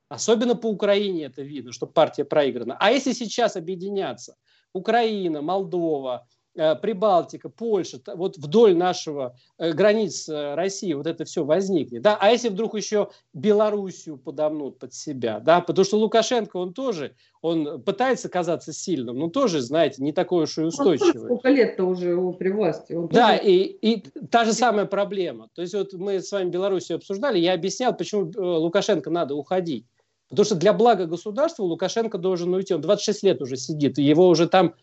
Особенно 0.09 0.57
по 0.57 0.67
Украине 0.67 1.27
это 1.27 1.43
видно, 1.43 1.71
что 1.71 1.87
партия 1.87 2.25
проиграна. 2.25 2.77
А 2.81 2.91
если 2.91 3.13
сейчас 3.13 3.55
объединяться 3.55 4.35
Украина, 4.73 5.43
Молдова, 5.43 6.27
Прибалтика, 6.55 7.49
Польша, 7.49 8.01
вот 8.15 8.37
вдоль 8.37 8.77
нашего 8.77 9.37
э, 9.57 9.73
границ 9.73 10.29
э, 10.29 10.55
России 10.55 10.93
вот 10.95 11.07
это 11.07 11.25
все 11.25 11.45
возникнет. 11.45 12.03
Да? 12.03 12.19
А 12.21 12.31
если 12.31 12.49
вдруг 12.49 12.75
еще 12.75 13.11
Белоруссию 13.33 14.19
подомнут 14.19 14.81
под 14.81 14.93
себя, 14.93 15.39
да? 15.39 15.61
потому 15.61 15.85
что 15.85 15.99
Лукашенко, 15.99 16.57
он 16.57 16.75
тоже, 16.75 17.15
он 17.41 17.81
пытается 17.83 18.29
казаться 18.29 18.73
сильным, 18.73 19.17
но 19.17 19.29
тоже, 19.29 19.61
знаете, 19.61 20.03
не 20.03 20.13
такой 20.13 20.45
уж 20.45 20.59
и 20.59 20.63
устойчивый. 20.63 21.25
сколько 21.25 21.49
лет-то 21.49 21.85
уже 21.85 22.17
при 22.33 22.51
власти. 22.51 22.95
Он 22.95 23.07
да, 23.07 23.39
тоже... 23.39 23.49
и, 23.49 23.63
и 23.63 24.01
та 24.31 24.45
же 24.45 24.53
самая 24.53 24.87
проблема. 24.87 25.49
То 25.55 25.63
есть 25.63 25.75
вот 25.75 25.93
мы 25.93 26.21
с 26.21 26.33
вами 26.33 26.51
Белоруссию 26.51 26.97
обсуждали, 26.97 27.39
я 27.39 27.55
объяснял, 27.55 27.97
почему 27.97 28.31
Лукашенко 28.37 29.09
надо 29.09 29.37
уходить. 29.37 29.87
Потому 30.31 30.45
что 30.45 30.55
для 30.55 30.73
блага 30.73 31.07
государства 31.07 31.65
Лукашенко 31.65 32.17
должен 32.17 32.55
уйти. 32.55 32.73
Он 32.73 32.81
26 32.81 33.23
лет 33.25 33.43
уже 33.43 33.57
сидит, 33.57 33.99
его 33.99 34.29
уже 34.29 34.49
там 34.49 34.75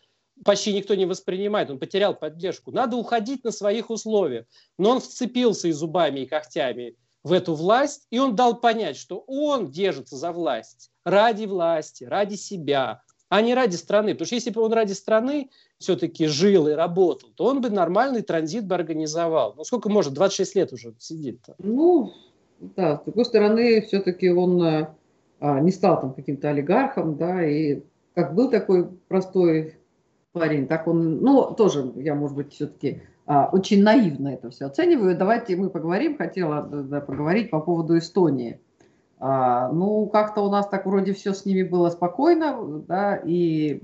почти 0.44 0.74
никто 0.74 0.96
не 0.96 1.06
воспринимает, 1.06 1.70
он 1.70 1.80
потерял 1.80 2.16
поддержку. 2.16 2.72
Надо 2.72 2.96
уходить 2.96 3.44
на 3.44 3.52
своих 3.52 3.90
условиях. 3.90 4.46
Но 4.78 4.92
он 4.92 5.00
вцепился 5.00 5.68
и 5.68 5.72
зубами, 5.72 6.22
и 6.22 6.26
когтями 6.26 6.96
в 7.24 7.34
эту 7.34 7.54
власть, 7.54 8.08
и 8.10 8.20
он 8.20 8.36
дал 8.36 8.60
понять, 8.60 8.98
что 8.98 9.24
он 9.28 9.70
держится 9.70 10.16
за 10.16 10.32
власть 10.32 10.92
ради 11.04 11.46
власти, 11.46 12.04
ради 12.04 12.36
себя, 12.36 13.02
а 13.30 13.42
не 13.42 13.54
ради 13.54 13.76
страны. 13.76 14.14
Потому 14.14 14.28
что 14.28 14.36
если 14.36 14.52
бы 14.52 14.62
он 14.62 14.74
ради 14.74 14.94
страны 14.94 15.50
все-таки 15.78 16.28
жил 16.28 16.68
и 16.68 16.74
работал, 16.74 17.30
то 17.36 17.46
он 17.46 17.62
бы 17.62 17.70
нормальный 17.70 18.22
транзит 18.22 18.66
бы 18.66 18.76
организовал. 18.76 19.54
Ну 19.58 19.64
сколько 19.64 19.90
может, 19.90 20.14
26 20.14 20.56
лет 20.56 20.74
уже 20.74 20.94
сидит-то. 21.00 21.56
Ну, 21.60 22.14
да, 22.60 22.98
с 22.98 23.04
другой 23.04 23.26
стороны, 23.26 23.82
все-таки 23.82 24.30
он 24.30 24.62
а, 25.40 25.60
не 25.60 25.72
стал 25.72 26.00
там 26.00 26.14
каким-то 26.14 26.50
олигархом, 26.50 27.18
да, 27.18 27.46
и 27.46 27.82
как 28.16 28.34
был 28.34 28.50
такой 28.50 28.88
простой 29.08 29.76
парень, 30.38 30.68
так 30.68 30.88
он, 30.88 31.22
ну, 31.22 31.54
тоже 31.54 31.92
я, 31.96 32.16
может 32.16 32.36
быть, 32.36 32.54
все-таки 32.54 33.02
а, 33.26 33.50
очень 33.52 33.84
наивно 33.84 34.30
это 34.30 34.50
все 34.50 34.66
оцениваю. 34.66 35.18
Давайте 35.18 35.56
мы 35.56 35.70
поговорим, 35.70 36.18
хотела 36.18 36.62
да, 36.62 37.02
поговорить 37.02 37.50
по 37.50 37.60
поводу 37.60 37.98
Эстонии. 37.98 38.60
А, 39.20 39.72
ну, 39.72 40.06
как-то 40.08 40.42
у 40.42 40.50
нас 40.50 40.68
так 40.68 40.86
вроде 40.86 41.14
все 41.14 41.34
с 41.34 41.46
ними 41.46 41.64
было 41.64 41.90
спокойно, 41.90 42.84
да, 42.88 43.16
и 43.18 43.82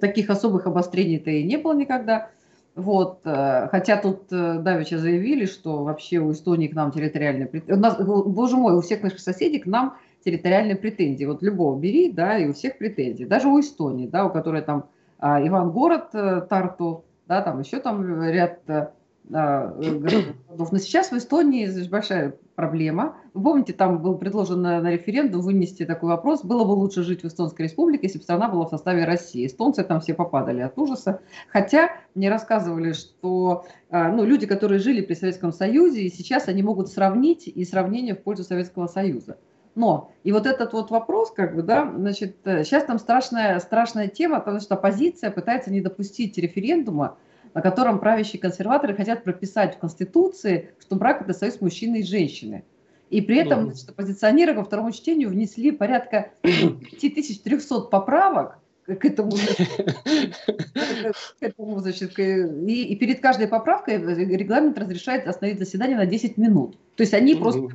таких 0.00 0.30
особых 0.30 0.66
обострений-то 0.66 1.30
и 1.30 1.42
не 1.42 1.58
было 1.58 1.74
никогда. 1.74 2.30
Вот, 2.74 3.20
э, 3.24 3.68
хотя 3.70 3.98
тут 3.98 4.32
э, 4.32 4.58
Давича 4.60 4.96
заявили, 4.96 5.44
что 5.44 5.84
вообще 5.84 6.20
у 6.20 6.32
Эстонии 6.32 6.68
к 6.68 6.74
нам 6.74 6.90
территориальные 6.90 7.46
претензии. 7.46 7.78
У 7.78 7.82
нас, 7.82 7.98
боже 7.98 8.56
мой, 8.56 8.74
у 8.74 8.80
всех 8.80 9.02
наших 9.02 9.20
соседей 9.20 9.58
к 9.58 9.66
нам 9.66 9.98
территориальные 10.24 10.76
претензии. 10.76 11.26
Вот 11.26 11.42
любого 11.42 11.78
бери, 11.78 12.10
да, 12.10 12.38
и 12.38 12.48
у 12.48 12.54
всех 12.54 12.78
претензии. 12.78 13.24
Даже 13.24 13.48
у 13.48 13.60
Эстонии, 13.60 14.06
да, 14.06 14.24
у 14.24 14.30
которой 14.30 14.62
там 14.62 14.86
Ивангород, 15.22 16.14
э, 16.14 16.40
Тарту, 16.48 17.04
да, 17.28 17.42
там 17.42 17.60
еще 17.60 17.78
там 17.78 18.22
ряд 18.22 18.58
э, 18.68 18.88
а, 19.32 19.68
городов. 20.48 20.72
Но 20.72 20.78
сейчас 20.78 21.10
в 21.10 21.16
Эстонии 21.16 21.88
большая 21.88 22.34
проблема. 22.54 23.16
Вы 23.34 23.42
помните, 23.44 23.72
там 23.72 24.02
был 24.02 24.18
предложен 24.18 24.60
на, 24.60 24.80
на 24.80 24.90
референдум 24.90 25.40
вынести 25.40 25.86
такой 25.86 26.10
вопрос, 26.10 26.44
было 26.44 26.64
бы 26.64 26.72
лучше 26.72 27.02
жить 27.02 27.22
в 27.22 27.26
Эстонской 27.26 27.62
республике, 27.62 28.06
если 28.06 28.18
бы 28.18 28.24
страна 28.24 28.48
была 28.48 28.66
в 28.66 28.70
составе 28.70 29.04
России. 29.04 29.46
Эстонцы 29.46 29.84
там 29.84 30.00
все 30.00 30.14
попадали 30.14 30.60
от 30.60 30.76
ужаса. 30.76 31.20
Хотя 31.48 31.92
мне 32.14 32.28
рассказывали, 32.28 32.92
что 32.92 33.64
а, 33.90 34.08
ну, 34.10 34.24
люди, 34.24 34.46
которые 34.46 34.80
жили 34.80 35.00
при 35.00 35.14
Советском 35.14 35.52
Союзе, 35.52 36.02
и 36.02 36.10
сейчас 36.10 36.48
они 36.48 36.62
могут 36.62 36.88
сравнить 36.88 37.46
и 37.46 37.64
сравнение 37.64 38.14
в 38.14 38.22
пользу 38.22 38.44
Советского 38.44 38.86
Союза. 38.86 39.38
Но, 39.74 40.12
и 40.22 40.32
вот 40.32 40.46
этот 40.46 40.72
вот 40.74 40.90
вопрос, 40.90 41.30
как 41.30 41.54
бы, 41.54 41.62
да, 41.62 41.90
значит, 41.96 42.36
сейчас 42.44 42.84
э, 42.84 42.86
там 42.86 42.98
страшная, 42.98 43.58
страшная 43.58 44.08
тема, 44.08 44.40
потому 44.40 44.60
что 44.60 44.74
оппозиция 44.74 45.30
пытается 45.30 45.70
не 45.70 45.80
допустить 45.80 46.36
референдума, 46.36 47.16
на 47.54 47.62
котором 47.62 47.98
правящие 47.98 48.40
консерваторы 48.40 48.94
хотят 48.94 49.24
прописать 49.24 49.76
в 49.76 49.78
Конституции, 49.78 50.70
что 50.78 50.96
брак– 50.96 51.22
это 51.24 51.32
союз 51.32 51.60
мужчины 51.60 52.00
и 52.00 52.02
женщины. 52.02 52.64
И 53.08 53.20
при 53.20 53.38
этом 53.38 53.64
значит, 53.64 53.90
оппозиционеры 53.90 54.54
во 54.54 54.64
втором 54.64 54.90
чтении 54.92 55.26
внесли 55.26 55.70
порядка 55.70 56.30
5300 56.42 57.80
поправок, 57.82 58.58
к 58.86 59.04
этому, 59.04 59.32
к 59.32 61.40
этому 61.40 61.78
значит, 61.80 62.18
и, 62.18 62.84
и 62.84 62.96
перед 62.96 63.20
каждой 63.20 63.48
поправкой 63.48 63.98
регламент 63.98 64.78
разрешает 64.78 65.28
остановить 65.28 65.58
заседание 65.58 65.96
на 65.96 66.06
10 66.06 66.36
минут. 66.36 66.76
То 66.96 67.02
есть 67.02 67.14
они 67.14 67.34
просто, 67.34 67.68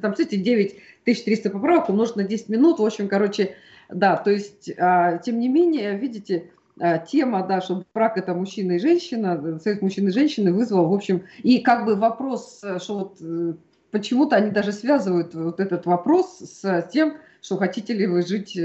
там, 0.00 0.12
кстати, 0.12 0.36
9300 1.04 1.50
поправок 1.50 1.88
умножить 1.88 2.16
на 2.16 2.24
10 2.24 2.48
минут, 2.48 2.78
в 2.78 2.84
общем, 2.84 3.08
короче, 3.08 3.54
да, 3.88 4.16
то 4.16 4.30
есть, 4.30 4.70
а, 4.78 5.18
тем 5.18 5.38
не 5.38 5.48
менее, 5.48 5.96
видите, 5.96 6.50
тема, 7.10 7.46
да, 7.46 7.60
что 7.60 7.84
брак 7.92 8.16
это 8.16 8.34
мужчина 8.34 8.72
и 8.72 8.78
женщина, 8.78 9.58
союз 9.62 9.82
мужчины 9.82 10.08
и 10.08 10.12
женщины 10.12 10.52
вызвал, 10.52 10.88
в 10.88 10.94
общем, 10.94 11.24
и 11.42 11.60
как 11.60 11.84
бы 11.84 11.96
вопрос, 11.96 12.62
что 12.78 12.98
вот 12.98 13.18
почему-то 13.90 14.36
они 14.36 14.50
даже 14.50 14.72
связывают 14.72 15.34
вот 15.34 15.60
этот 15.60 15.84
вопрос 15.84 16.38
с 16.38 16.88
тем, 16.90 17.18
что 17.42 17.58
хотите 17.58 17.92
ли 17.92 18.06
вы 18.06 18.22
жить, 18.22 18.58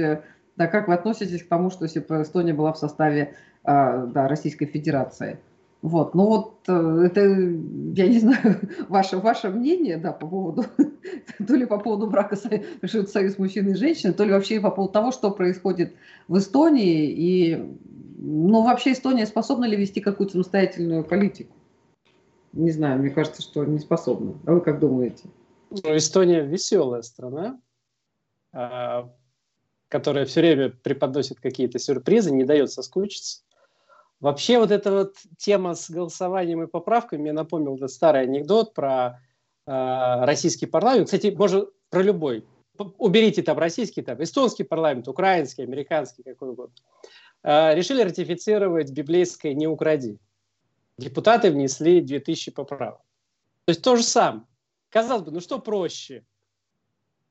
да, 0.55 0.67
как 0.67 0.87
вы 0.87 0.93
относитесь 0.93 1.43
к 1.43 1.49
тому, 1.49 1.69
что 1.69 1.83
если 1.83 1.99
бы 1.99 2.21
Эстония 2.21 2.53
была 2.53 2.71
в 2.71 2.77
составе 2.77 3.35
да, 3.63 4.27
Российской 4.29 4.67
Федерации. 4.67 5.37
Вот, 5.83 6.15
ну 6.15 6.25
вот 6.25 6.63
э, 6.67 7.03
это, 7.05 7.21
я 7.21 8.07
не 8.07 8.19
знаю, 8.19 8.59
ваше, 8.89 9.17
ваше 9.17 9.49
мнение, 9.49 9.97
да, 9.97 10.11
по 10.11 10.27
поводу, 10.27 10.65
то 11.47 11.55
ли 11.55 11.65
по 11.65 11.77
поводу 11.77 12.07
брака 12.07 12.35
решит 12.81 13.09
союз 13.09 13.37
мужчины 13.37 13.71
и 13.71 13.75
женщины, 13.75 14.13
то 14.13 14.23
ли 14.23 14.31
вообще 14.31 14.59
по 14.59 14.71
поводу 14.71 14.93
того, 14.93 15.11
что 15.11 15.29
происходит 15.29 15.93
в 16.27 16.37
Эстонии, 16.37 17.11
и, 17.11 17.77
ну, 18.17 18.63
вообще 18.63 18.93
Эстония 18.93 19.27
способна 19.27 19.65
ли 19.65 19.77
вести 19.77 20.01
какую-то 20.01 20.33
самостоятельную 20.33 21.03
политику? 21.03 21.55
Не 22.53 22.71
знаю, 22.71 22.99
мне 22.99 23.11
кажется, 23.11 23.43
что 23.43 23.63
не 23.65 23.77
способна. 23.77 24.33
А 24.47 24.53
вы 24.53 24.61
как 24.61 24.79
думаете? 24.79 25.25
Ну, 25.69 25.95
Эстония 25.95 26.41
веселая 26.41 27.03
страна, 27.03 27.61
а, 28.51 29.13
которая 29.89 30.25
все 30.25 30.41
время 30.41 30.69
преподносит 30.69 31.39
какие-то 31.39 31.77
сюрпризы, 31.77 32.31
не 32.31 32.45
дает 32.45 32.71
соскучиться. 32.71 33.43
Вообще 34.19 34.57
вот 34.57 34.71
эта 34.71 34.91
вот 34.91 35.15
тема 35.37 35.75
с 35.75 35.89
голосованием 35.89 36.63
и 36.63 36.67
поправками 36.67 37.21
мне 37.21 37.33
напомнил 37.33 37.75
этот 37.75 37.91
старый 37.91 38.23
анекдот 38.23 38.73
про 38.73 39.21
э, 39.67 39.71
российский 40.25 40.65
парламент. 40.65 41.05
Кстати, 41.05 41.27
может, 41.27 41.69
про 41.89 42.01
любой. 42.01 42.45
Уберите 42.97 43.43
там 43.43 43.57
российский, 43.59 44.01
там, 44.01 44.21
эстонский 44.21 44.63
парламент, 44.63 45.07
украинский, 45.07 45.63
американский, 45.63 46.23
какой 46.23 46.49
угодно. 46.49 46.75
Э, 47.43 47.75
решили 47.75 48.01
ратифицировать 48.01 48.91
библейское 48.91 49.53
«Не 49.53 49.67
укради». 49.67 50.17
Депутаты 50.97 51.51
внесли 51.51 52.01
2000 52.01 52.51
поправок. 52.51 53.01
То 53.65 53.71
есть 53.71 53.83
то 53.83 53.95
же 53.95 54.03
самое. 54.03 54.45
Казалось 54.89 55.23
бы, 55.23 55.31
ну 55.31 55.41
что 55.41 55.59
проще? 55.59 56.25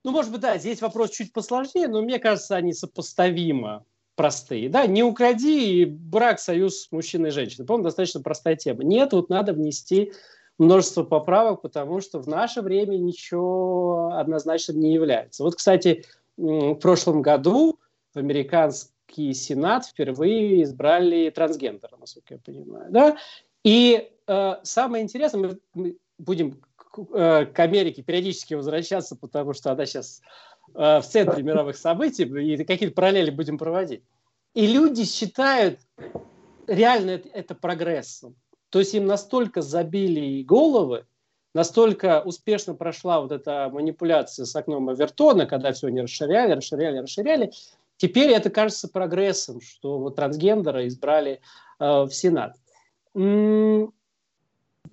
Ну, 0.05 0.13
может 0.13 0.31
быть, 0.31 0.41
да, 0.41 0.57
здесь 0.57 0.81
вопрос 0.81 1.11
чуть 1.11 1.33
посложнее, 1.33 1.89
но 1.89 2.01
мне 2.01 2.21
кажется, 2.21 2.55
они 2.55 2.73
сопоставимы 2.73 3.85
простые. 4.17 4.69
Да, 4.69 4.87
не 4.87 5.03
укради 5.03 5.85
брак, 5.85 6.41
союз 6.41 6.89
мужчины 6.91 7.29
и 7.29 7.31
женщины. 7.31 7.67
По-моему, 7.67 7.85
достаточно 7.85 8.21
простая 8.21 8.57
тема. 8.57 8.83
Нет, 8.83 9.13
вот 9.13 9.29
надо 9.29 9.53
внести 9.53 10.13
множество 10.59 11.05
поправок, 11.05 11.63
потому 11.63 12.01
что 12.01 12.19
в 12.19 12.27
наше 12.27 12.63
время 12.63 12.97
ничего 12.97 14.11
однозначно 14.15 14.73
не 14.73 14.95
является. 14.95 15.45
Вот, 15.45 15.55
кстати, 15.55 16.05
в 16.37 16.75
прошлом 16.77 17.23
году 17.23 17.79
в 18.15 18.19
американский 18.19 19.35
сенат 19.35 19.87
впервые 19.87 20.63
избрали 20.63 21.31
трансгендера, 21.31 21.97
насколько 21.99 22.35
я 22.35 22.41
понимаю. 22.41 22.91
Да? 22.91 23.17
И 23.65 24.11
э, 24.27 24.53
самое 24.63 25.05
интересное, 25.05 25.59
мы, 25.75 25.97
будем 26.19 26.61
к, 26.77 26.99
э, 27.13 27.47
к 27.47 27.59
Америке 27.61 28.03
периодически 28.03 28.55
возвращаться, 28.55 29.17
потому 29.17 29.53
что 29.53 29.73
она 29.73 29.85
сейчас 29.85 30.23
в 30.77 31.03
центре 31.03 31.43
мировых 31.43 31.77
событий 31.77 32.25
и 32.25 32.65
какие-то 32.65 32.95
параллели 32.95 33.31
будем 33.31 33.57
проводить. 33.57 34.03
И 34.55 34.67
люди 34.67 35.05
считают 35.05 35.81
реально 36.67 37.21
это, 37.33 37.55
прогрессом. 37.55 38.37
То 38.71 38.81
есть 38.81 38.95
им 38.95 39.07
настолько 39.07 39.63
забили 39.63 40.43
головы, 40.43 41.07
настолько 41.55 42.21
успешно 42.23 42.75
прошла 42.75 43.21
вот 43.21 43.33
эта 43.33 43.71
манипуляция 43.73 44.45
с 44.45 44.55
окном 44.55 44.89
Авертона, 44.89 45.47
когда 45.47 45.73
все 45.73 45.87
они 45.87 46.03
расширяли, 46.03 46.53
расширяли, 46.53 46.99
расширяли. 46.99 47.53
Теперь 47.97 48.31
это 48.31 48.51
кажется 48.51 48.89
прогрессом, 48.89 49.61
что 49.61 49.99
вот 49.99 50.17
трансгендера 50.17 50.87
избрали 50.87 51.41
э, 51.79 52.03
в 52.03 52.11
Сенат. 52.11 52.57
М-м- 53.15 53.95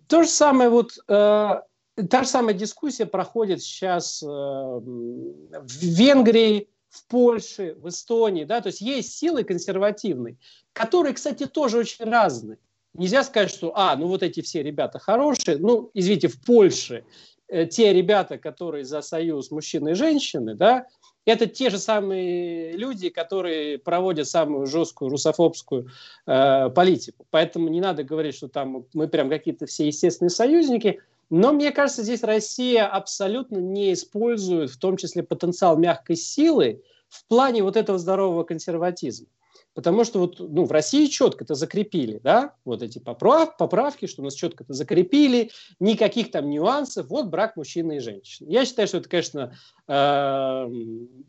то 0.08 0.24
же 0.24 0.30
самое 0.30 0.70
вот 0.70 0.92
э, 1.08 1.62
Та 2.10 2.24
же 2.24 2.30
самая 2.30 2.56
дискуссия 2.56 3.06
проходит 3.06 3.62
сейчас 3.62 4.24
э, 4.24 4.26
в 4.26 5.82
Венгрии, 5.82 6.68
в 6.90 7.06
Польше, 7.08 7.76
в 7.80 7.90
Эстонии. 7.90 8.46
Да? 8.46 8.62
То 8.62 8.68
есть 8.68 8.82
есть 8.82 9.14
силы 9.14 9.44
консервативные, 9.44 10.38
которые, 10.74 11.14
кстати, 11.14 11.46
тоже 11.46 11.78
очень 11.78 12.06
разные. 12.06 12.58
Нельзя 12.96 13.24
сказать, 13.24 13.52
что, 13.52 13.74
а, 13.76 13.96
ну 13.96 14.08
вот 14.08 14.24
эти 14.24 14.42
все 14.42 14.64
ребята 14.64 14.98
хорошие. 14.98 15.58
Ну, 15.58 15.92
извините, 15.94 16.30
в 16.30 16.42
Польше 16.42 17.06
э, 17.48 17.68
те 17.68 17.94
ребята, 17.94 18.40
которые 18.40 18.86
за 18.86 19.02
союз 19.02 19.52
мужчины 19.52 19.90
и 19.92 19.96
женщины, 19.96 20.56
да, 20.56 20.88
это 21.26 21.46
те 21.46 21.70
же 21.70 21.78
самые 21.78 22.74
люди, 22.74 23.10
которые 23.10 23.78
проводят 23.78 24.28
самую 24.28 24.66
жесткую 24.66 25.10
русофобскую 25.10 25.90
э, 26.26 26.70
политику. 26.70 27.26
Поэтому 27.30 27.70
не 27.70 27.82
надо 27.82 28.04
говорить, 28.04 28.36
что 28.36 28.48
там 28.48 28.86
мы 28.94 29.08
прям 29.08 29.30
какие-то 29.30 29.68
все 29.68 29.86
естественные 29.86 30.32
союзники– 30.32 31.00
но 31.30 31.54
мне 31.54 31.72
кажется, 31.72 32.04
здесь 32.04 32.24
Россия 32.24 32.88
абсолютно 32.88 33.58
не 33.58 33.94
использует, 33.94 34.70
в 34.70 34.78
том 34.78 34.98
числе 34.98 35.24
потенциал 35.24 35.78
мягкой 35.78 36.16
силы 36.16 36.84
в 37.10 37.26
плане 37.28 37.64
вот 37.64 37.78
этого 37.78 37.98
здорового 37.98 38.44
консерватизма. 38.44 39.28
Потому 39.74 40.04
что 40.04 40.20
вот, 40.20 40.40
ну, 40.40 40.66
в 40.66 40.72
России 40.72 41.08
четко 41.08 41.44
это 41.44 41.56
закрепили, 41.56 42.20
да, 42.24 42.54
вот 42.64 42.84
эти 42.84 43.00
поправ, 43.00 43.58
поправки, 43.58 44.06
что 44.06 44.22
у 44.22 44.26
нас 44.26 44.36
четко 44.36 44.64
это 44.64 44.74
закрепили, 44.74 45.50
никаких 45.80 46.30
там 46.30 46.50
нюансов, 46.50 47.08
вот 47.08 47.28
брак 47.28 47.56
мужчины 47.56 47.98
и 47.98 48.00
женщины. 48.00 48.50
Я 48.50 48.66
считаю, 48.66 48.88
что 48.88 48.98
это, 49.00 49.10
конечно, 49.10 49.56
э, 49.88 50.66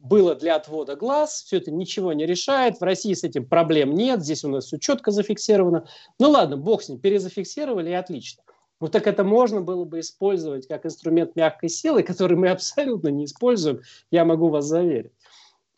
было 0.03 0.35
для 0.35 0.57
отвода 0.57 0.95
глаз, 0.95 1.45
все 1.47 1.57
это 1.57 1.71
ничего 1.71 2.13
не 2.13 2.27
решает, 2.27 2.79
в 2.79 2.83
России 2.83 3.15
с 3.15 3.25
этим 3.25 3.47
проблем 3.49 3.95
нет, 3.95 4.23
здесь 4.23 4.45
у 4.45 4.49
нас 4.49 4.67
все 4.67 4.79
четко 4.79 5.11
зафиксировано. 5.11 5.87
Ну 6.19 6.31
ладно, 6.31 6.59
бог 6.59 6.83
с 6.83 6.91
ним, 6.91 6.99
перезафиксировали 6.99 7.91
и 7.91 7.95
отлично. 7.95 8.43
Ну 8.81 8.89
так 8.89 9.07
это 9.07 9.25
можно 9.25 9.61
было 9.61 9.85
бы 9.85 10.01
использовать 10.01 10.67
как 10.67 10.85
инструмент 10.85 11.37
мягкой 11.37 11.69
силы, 11.69 12.03
который 12.03 12.37
мы 12.37 12.49
абсолютно 12.51 13.09
не 13.09 13.25
используем, 13.25 13.81
я 14.11 14.25
могу 14.25 14.49
вас 14.49 14.67
заверить. 14.67 15.13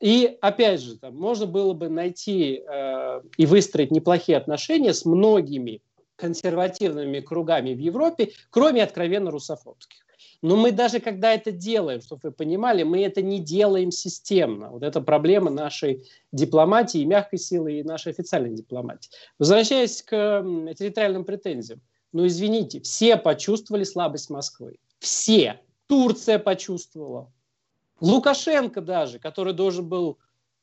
И 0.01 0.36
опять 0.40 0.80
же, 0.80 0.99
там, 0.99 1.16
можно 1.16 1.47
было 1.47 1.72
бы 1.72 1.88
найти 1.88 2.62
э, 2.68 3.20
и 3.38 3.47
выстроить 3.47 3.90
неплохие 3.90 4.36
отношения 4.36 4.92
с 4.92 5.07
многими 5.07 5.80
консервативными 6.16 7.20
кругами 7.20 7.74
в 7.74 7.78
Европе, 7.78 8.32
кроме 8.51 8.82
откровенно 8.82 9.30
русофобских. 9.30 10.07
Но 10.42 10.57
мы 10.57 10.70
даже 10.70 11.01
когда 11.01 11.32
это 11.32 11.51
делаем, 11.51 12.01
чтобы 12.01 12.20
вы 12.24 12.32
понимали, 12.32 12.82
мы 12.82 13.03
это 13.03 13.22
не 13.22 13.40
делаем 13.40 13.90
системно. 13.90 14.70
Вот 14.70 14.82
это 14.82 15.01
проблема 15.01 15.51
нашей 15.51 16.07
дипломатии, 16.30 17.05
мягкой 17.05 17.38
силы, 17.38 17.80
и 17.80 17.82
нашей 17.82 18.12
официальной 18.12 18.55
дипломатии. 18.55 19.11
Возвращаясь 19.38 20.03
к 20.03 20.42
территориальным 20.78 21.24
претензиям. 21.24 21.80
Но 22.17 22.27
извините, 22.27 22.81
все 22.81 23.19
почувствовали 23.19 23.85
слабость 23.85 24.31
Москвы. 24.31 24.79
Все. 25.01 25.61
Турция 25.87 26.39
почувствовала. 26.39 27.31
Лукашенко 28.01 28.81
даже, 28.81 29.19
который 29.19 29.53
должен 29.53 29.87
был 29.87 30.17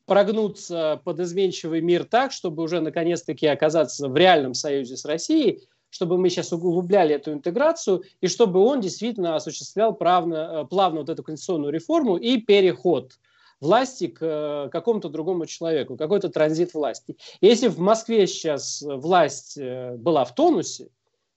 прогнуться 0.08 1.00
под 1.06 1.20
изменчивый 1.20 1.82
мир 1.82 2.06
так, 2.06 2.32
чтобы 2.32 2.64
уже 2.64 2.82
наконец-таки 2.82 3.46
оказаться 3.46 4.10
в 4.10 4.18
реальном 4.18 4.56
союзе 4.56 4.98
с 4.98 5.06
Россией, 5.06 5.62
чтобы 5.92 6.18
мы 6.18 6.32
сейчас 6.32 6.52
углубляли 6.54 7.14
эту 7.14 7.32
интеграцию, 7.32 8.02
и 8.20 8.28
чтобы 8.28 8.60
он 8.60 8.82
действительно 8.82 9.36
осуществлял 9.36 9.94
правно, 9.94 10.64
э, 10.64 10.66
плавно 10.66 11.02
вот 11.02 11.10
эту 11.10 11.22
конституционную 11.22 11.72
реформу 11.72 12.18
и 12.18 12.38
переход 12.38 13.20
власти 13.62 14.08
к 14.08 14.20
э, 14.24 14.70
какому-то 14.72 15.10
другому 15.10 15.46
человеку, 15.46 15.98
какой-то 15.98 16.30
транзит 16.30 16.74
власти. 16.74 17.16
Если 17.42 17.68
в 17.68 17.78
Москве 17.78 18.26
сейчас 18.26 18.82
власть 18.84 19.56
э, 19.56 19.96
была 19.98 20.26
в 20.26 20.34
тонусе, 20.34 20.90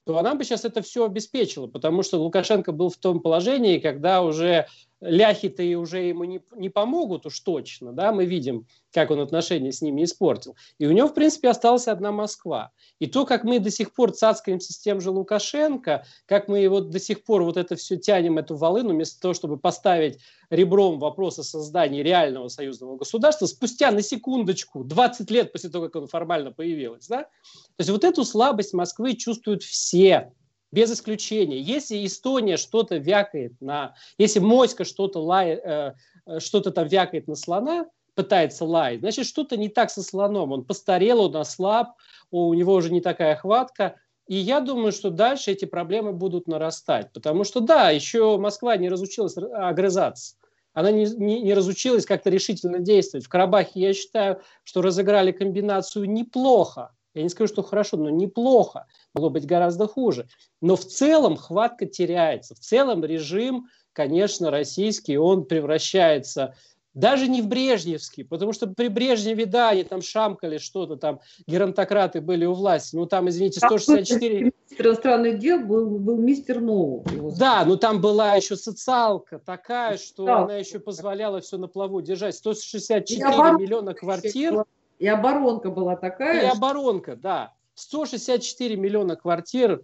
то 0.07 0.17
она 0.17 0.35
бы 0.35 0.45
сейчас 0.45 0.63
это 0.63 0.81
все 0.81 1.05
обеспечила, 1.05 1.67
потому 1.67 2.01
что 2.01 2.17
Лукашенко 2.17 2.71
был 2.71 2.89
в 2.89 2.95
том 2.95 3.19
положении, 3.19 3.77
когда 3.77 4.21
уже 4.23 4.67
ляхи-то 5.01 5.61
и 5.61 5.75
уже 5.75 5.99
ему 5.99 6.23
не, 6.23 6.41
не 6.55 6.69
помогут 6.69 7.25
уж 7.25 7.39
точно, 7.41 7.93
да, 7.93 8.11
мы 8.11 8.25
видим, 8.25 8.65
как 8.91 9.11
он 9.11 9.19
отношения 9.19 9.71
с 9.71 9.81
ними 9.81 10.03
испортил. 10.03 10.55
И 10.79 10.87
у 10.87 10.91
него, 10.91 11.07
в 11.07 11.13
принципе, 11.13 11.49
осталась 11.49 11.87
одна 11.87 12.11
Москва. 12.11 12.71
И 12.99 13.05
то, 13.05 13.25
как 13.25 13.43
мы 13.43 13.59
до 13.59 13.69
сих 13.69 13.93
пор 13.93 14.11
цацкаемся 14.11 14.73
с 14.73 14.79
тем 14.79 14.99
же 14.99 15.11
Лукашенко, 15.11 16.05
как 16.25 16.47
мы 16.47 16.67
вот 16.67 16.89
до 16.89 16.99
сих 16.99 17.23
пор 17.23 17.43
вот 17.43 17.57
это 17.57 17.75
все 17.75 17.97
тянем, 17.97 18.39
эту 18.39 18.55
волыну, 18.55 18.89
вместо 18.89 19.21
того, 19.21 19.33
чтобы 19.33 19.57
поставить 19.57 20.19
ребром 20.49 20.99
вопрос 20.99 21.37
о 21.37 21.43
создании 21.43 22.01
реального 22.01 22.47
союзного 22.47 22.97
государства, 22.97 23.45
спустя 23.45 23.91
на 23.91 24.01
секундочку, 24.01 24.83
20 24.83 25.29
лет 25.29 25.51
после 25.51 25.69
того, 25.69 25.85
как 25.85 26.01
он 26.01 26.07
формально 26.07 26.51
появился, 26.51 27.09
да, 27.09 27.23
то 27.23 27.79
есть 27.79 27.89
вот 27.89 28.03
эту 28.03 28.23
слабость 28.23 28.73
Москвы 28.73 29.13
чувствуют 29.13 29.61
все, 29.61 30.31
без 30.71 30.91
исключения. 30.91 31.59
Если 31.59 32.05
Эстония 32.05 32.57
что-то 32.57 32.97
вякает 32.97 33.59
на... 33.61 33.95
Если 34.17 34.39
моська 34.39 34.85
что-то 34.85 35.19
лает, 35.19 35.61
э, 35.63 35.93
э, 36.25 36.39
что-то 36.39 36.71
там 36.71 36.87
вякает 36.87 37.27
на 37.27 37.35
слона, 37.35 37.87
пытается 38.15 38.65
лаять, 38.65 39.01
значит, 39.01 39.27
что-то 39.27 39.57
не 39.57 39.69
так 39.69 39.91
со 39.91 40.01
слоном. 40.01 40.51
Он 40.51 40.65
постарел, 40.65 41.21
он 41.21 41.35
ослаб, 41.37 41.89
у 42.31 42.53
него 42.53 42.73
уже 42.73 42.91
не 42.91 42.99
такая 42.99 43.35
хватка. 43.35 43.95
И 44.27 44.35
я 44.35 44.59
думаю, 44.59 44.91
что 44.91 45.09
дальше 45.09 45.51
эти 45.51 45.65
проблемы 45.65 46.11
будут 46.11 46.47
нарастать. 46.47 47.13
Потому 47.13 47.43
что, 47.43 47.61
да, 47.61 47.91
еще 47.91 48.37
Москва 48.37 48.75
не 48.75 48.89
разучилась 48.89 49.37
огрызаться. 49.37 50.35
она 50.73 50.91
не, 50.91 51.05
не, 51.05 51.41
не 51.41 51.53
разучилась 51.53 52.05
как-то 52.05 52.29
решительно 52.29 52.79
действовать. 52.79 53.25
В 53.25 53.29
Карабахе, 53.29 53.79
я 53.79 53.93
считаю, 53.93 54.41
что 54.63 54.81
разыграли 54.81 55.31
комбинацию 55.31 56.09
неплохо. 56.09 56.93
Я 57.17 57.23
не 57.23 57.29
скажу, 57.29 57.51
что 57.51 57.63
хорошо, 57.63 57.97
но 57.97 58.09
неплохо. 58.09 58.85
Могло 59.13 59.29
быть 59.29 59.45
гораздо 59.45 59.87
хуже. 59.87 60.27
Но 60.61 60.75
в 60.75 60.85
целом 60.85 61.35
хватка 61.35 61.85
теряется. 61.85 62.55
В 62.55 62.59
целом 62.59 63.03
режим, 63.03 63.67
конечно, 63.93 64.51
российский, 64.51 65.17
он 65.17 65.45
превращается 65.45 66.55
даже 66.97 67.27
не 67.27 67.43
в 67.43 67.47
Брежневский, 67.47 68.25
потому 68.25 68.53
что 68.53 68.65
при 68.65 68.87
Брежневе, 68.87 69.45
да, 69.45 69.69
они 69.69 69.83
там 69.83 70.01
шамкали 70.01 70.57
что-то, 70.57 70.95
там 70.95 71.19
геронтократы 71.45 72.21
были 72.21 72.45
у 72.45 72.53
власти, 72.53 72.95
ну 72.95 73.05
там, 73.05 73.29
извините, 73.29 73.59
164... 73.59 74.39
Министр 74.39 74.87
иностранных 74.87 75.37
дел 75.37 75.59
был, 75.59 75.99
был 75.99 76.17
мистер 76.17 76.59
Ноу. 76.59 77.05
Да, 77.37 77.65
но 77.65 77.75
там 77.75 78.01
была 78.01 78.33
еще 78.33 78.55
социалка 78.55 79.37
такая, 79.37 79.97
что 79.97 80.25
да. 80.25 80.39
она 80.39 80.55
еще 80.57 80.79
позволяла 80.79 81.39
все 81.39 81.57
на 81.57 81.67
плаву 81.67 82.01
держать. 82.01 82.35
164 82.35 83.29
миллиона 83.59 83.93
квартир. 83.93 84.65
И 84.97 85.07
оборонка 85.07 85.69
была 85.69 85.95
такая. 85.95 86.43
И 86.43 86.45
оборонка, 86.45 87.15
да. 87.15 87.53
164 87.75 88.75
миллиона 88.75 89.15
квартир 89.15 89.83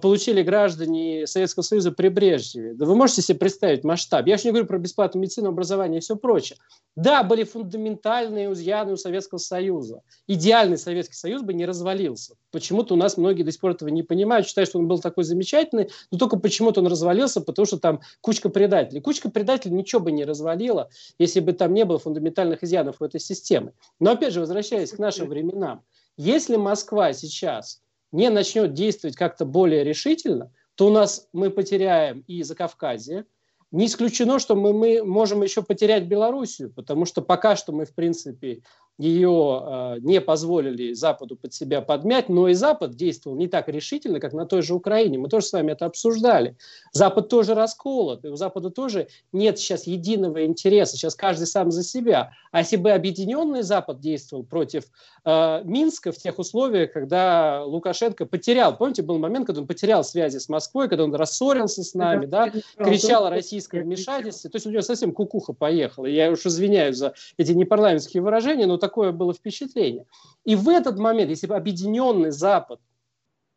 получили 0.00 0.42
граждане 0.42 1.26
Советского 1.26 1.62
Союза 1.62 1.92
при 1.92 2.08
Брежневе. 2.08 2.74
Да 2.74 2.86
вы 2.86 2.94
можете 2.96 3.22
себе 3.22 3.38
представить 3.38 3.84
масштаб? 3.84 4.26
Я 4.26 4.38
же 4.38 4.44
не 4.44 4.50
говорю 4.50 4.66
про 4.66 4.78
бесплатную 4.78 5.22
медицину, 5.22 5.50
образование 5.50 5.98
и 5.98 6.00
все 6.00 6.16
прочее. 6.16 6.58
Да, 6.96 7.22
были 7.22 7.44
фундаментальные 7.44 8.52
изъяны 8.52 8.92
у 8.92 8.96
Советского 8.96 9.38
Союза. 9.38 10.00
Идеальный 10.26 10.78
Советский 10.78 11.16
Союз 11.16 11.42
бы 11.42 11.52
не 11.52 11.66
развалился. 11.66 12.36
Почему-то 12.50 12.94
у 12.94 12.96
нас 12.96 13.16
многие 13.16 13.42
до 13.42 13.52
сих 13.52 13.60
пор 13.60 13.72
этого 13.72 13.88
не 13.90 14.02
понимают, 14.02 14.46
считают, 14.46 14.70
что 14.70 14.78
он 14.78 14.88
был 14.88 15.00
такой 15.00 15.24
замечательный, 15.24 15.90
но 16.10 16.18
только 16.18 16.38
почему-то 16.38 16.80
он 16.80 16.86
развалился, 16.86 17.40
потому 17.40 17.66
что 17.66 17.78
там 17.78 18.00
кучка 18.22 18.48
предателей. 18.48 19.02
Кучка 19.02 19.30
предателей 19.30 19.74
ничего 19.74 20.00
бы 20.00 20.12
не 20.12 20.24
развалила, 20.24 20.88
если 21.18 21.40
бы 21.40 21.52
там 21.52 21.74
не 21.74 21.84
было 21.84 21.98
фундаментальных 21.98 22.62
изъянов 22.62 22.96
у 23.00 23.04
этой 23.04 23.20
системы. 23.20 23.72
Но 24.00 24.12
опять 24.12 24.32
же, 24.32 24.40
возвращаясь 24.40 24.92
к 24.92 24.98
нашим 24.98 25.28
временам, 25.28 25.82
если 26.16 26.56
Москва 26.56 27.12
сейчас 27.12 27.82
не 28.14 28.30
начнет 28.30 28.74
действовать 28.74 29.16
как-то 29.16 29.44
более 29.44 29.82
решительно, 29.82 30.52
то 30.76 30.86
у 30.86 30.90
нас 30.90 31.28
мы 31.32 31.50
потеряем 31.50 32.20
и 32.28 32.44
Закавказье. 32.44 33.26
Не 33.72 33.86
исключено, 33.86 34.38
что 34.38 34.54
мы, 34.54 34.72
мы 34.72 35.02
можем 35.02 35.42
еще 35.42 35.64
потерять 35.64 36.04
Белоруссию, 36.04 36.72
потому 36.72 37.06
что 37.06 37.22
пока 37.22 37.56
что 37.56 37.72
мы, 37.72 37.86
в 37.86 37.92
принципе, 37.92 38.62
ее 38.98 39.62
э, 39.66 39.96
не 40.00 40.20
позволили 40.20 40.92
Западу 40.92 41.36
под 41.36 41.52
себя 41.52 41.80
подмять, 41.80 42.28
но 42.28 42.48
и 42.48 42.54
Запад 42.54 42.94
действовал 42.94 43.36
не 43.36 43.48
так 43.48 43.68
решительно, 43.68 44.20
как 44.20 44.32
на 44.32 44.46
той 44.46 44.62
же 44.62 44.74
Украине. 44.74 45.18
Мы 45.18 45.28
тоже 45.28 45.46
с 45.46 45.52
вами 45.52 45.72
это 45.72 45.86
обсуждали. 45.86 46.56
Запад 46.92 47.28
тоже 47.28 47.54
расколот, 47.54 48.24
и 48.24 48.28
у 48.28 48.36
Запада 48.36 48.70
тоже 48.70 49.08
нет 49.32 49.58
сейчас 49.58 49.88
единого 49.88 50.44
интереса, 50.44 50.96
сейчас 50.96 51.16
каждый 51.16 51.46
сам 51.46 51.72
за 51.72 51.82
себя. 51.82 52.32
А 52.52 52.60
если 52.60 52.76
бы 52.76 52.92
объединенный 52.92 53.62
Запад 53.62 53.98
действовал 53.98 54.44
против 54.44 54.84
э, 55.24 55.62
Минска 55.64 56.12
в 56.12 56.16
тех 56.16 56.38
условиях, 56.38 56.92
когда 56.92 57.64
Лукашенко 57.64 58.26
потерял, 58.26 58.76
помните, 58.76 59.02
был 59.02 59.18
момент, 59.18 59.46
когда 59.46 59.62
он 59.62 59.66
потерял 59.66 60.04
связи 60.04 60.38
с 60.38 60.48
Москвой, 60.48 60.88
когда 60.88 61.02
он 61.02 61.12
рассорился 61.14 61.82
с 61.82 61.94
нами, 61.94 62.26
да, 62.26 62.52
кричал 62.78 63.26
о 63.26 63.30
российском 63.30 63.80
вмешательстве, 63.80 64.50
то 64.50 64.56
есть 64.56 64.66
у 64.66 64.70
него 64.70 64.82
совсем 64.82 65.10
кукуха 65.12 65.52
поехала. 65.52 66.06
Я 66.06 66.30
уж 66.30 66.46
извиняюсь 66.46 66.96
за 66.96 67.14
эти 67.38 67.50
непарламентские 67.50 68.22
выражения, 68.22 68.66
но 68.66 68.83
такое 68.84 69.12
было 69.12 69.32
впечатление. 69.32 70.04
И 70.44 70.56
в 70.56 70.68
этот 70.68 70.98
момент, 70.98 71.30
если 71.30 71.46
бы 71.46 71.56
объединенный 71.56 72.30
Запад 72.30 72.80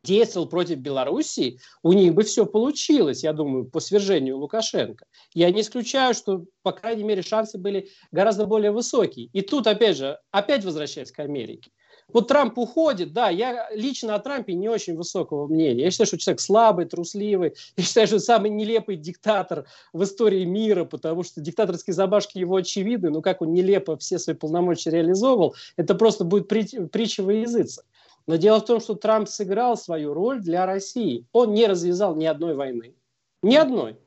действовал 0.04 0.48
против 0.48 0.78
Белоруссии, 0.78 1.60
у 1.84 1.92
них 1.92 2.14
бы 2.14 2.24
все 2.24 2.46
получилось, 2.46 3.24
я 3.24 3.34
думаю, 3.34 3.66
по 3.66 3.82
свержению 3.82 4.38
Лукашенко. 4.38 5.06
Я 5.34 5.52
не 5.52 5.62
исключаю, 5.62 6.14
что, 6.14 6.46
по 6.64 6.72
крайней 6.72 7.04
мере, 7.04 7.22
шансы 7.22 7.58
были 7.58 7.90
гораздо 8.12 8.46
более 8.46 8.72
высокие. 8.72 9.30
И 9.34 9.42
тут, 9.42 9.68
опять 9.68 9.98
же, 9.98 10.18
опять 10.32 10.64
возвращаясь 10.64 11.12
к 11.12 11.20
Америке. 11.20 11.72
Вот 12.14 12.30
Трамп 12.30 12.58
уходит, 12.58 13.12
да, 13.12 13.30
я 13.30 13.70
лично 13.74 14.16
о 14.16 14.20
Трампе 14.20 14.54
не 14.54 14.70
очень 14.70 14.96
высокого 14.96 15.46
мнения. 15.48 15.84
Я 15.84 15.92
считаю, 15.92 16.08
что 16.08 16.18
человек 16.18 16.40
слабый, 16.40 16.86
трусливый. 16.86 17.54
Я 17.76 17.84
считаю, 17.84 18.08
что 18.08 18.20
самый 18.20 18.50
нелепый 18.50 18.96
диктатор 18.96 19.66
в 19.92 20.04
истории 20.04 20.46
мира, 20.46 20.86
потому 20.86 21.24
что 21.24 21.42
диктаторские 21.42 21.94
забашки 21.94 22.38
его 22.38 22.56
очевидны, 22.56 23.10
но 23.10 23.22
как 23.22 23.42
он 23.42 23.54
нелепо 23.54 23.98
все 23.98 24.20
свои 24.20 24.36
полномочия 24.36 24.90
реализовывал, 24.90 25.56
это 25.76 25.96
просто 25.96 26.24
будет 26.24 26.48
притча 26.48 27.24
во 27.24 27.34
языцах. 27.34 27.84
Но 28.26 28.38
дело 28.38 28.60
в 28.60 28.66
том, 28.66 28.80
что 28.80 28.96
Трамп 28.96 29.28
сыграл 29.28 29.76
свою 29.76 30.14
роль 30.14 30.42
для 30.42 30.66
России. 30.66 31.26
Он 31.34 31.54
не 31.54 31.66
развязал 31.68 32.16
ни 32.16 32.26
одной 32.26 32.56
войны. 32.56 32.94
Ни 33.42 33.56
одной 33.56 33.98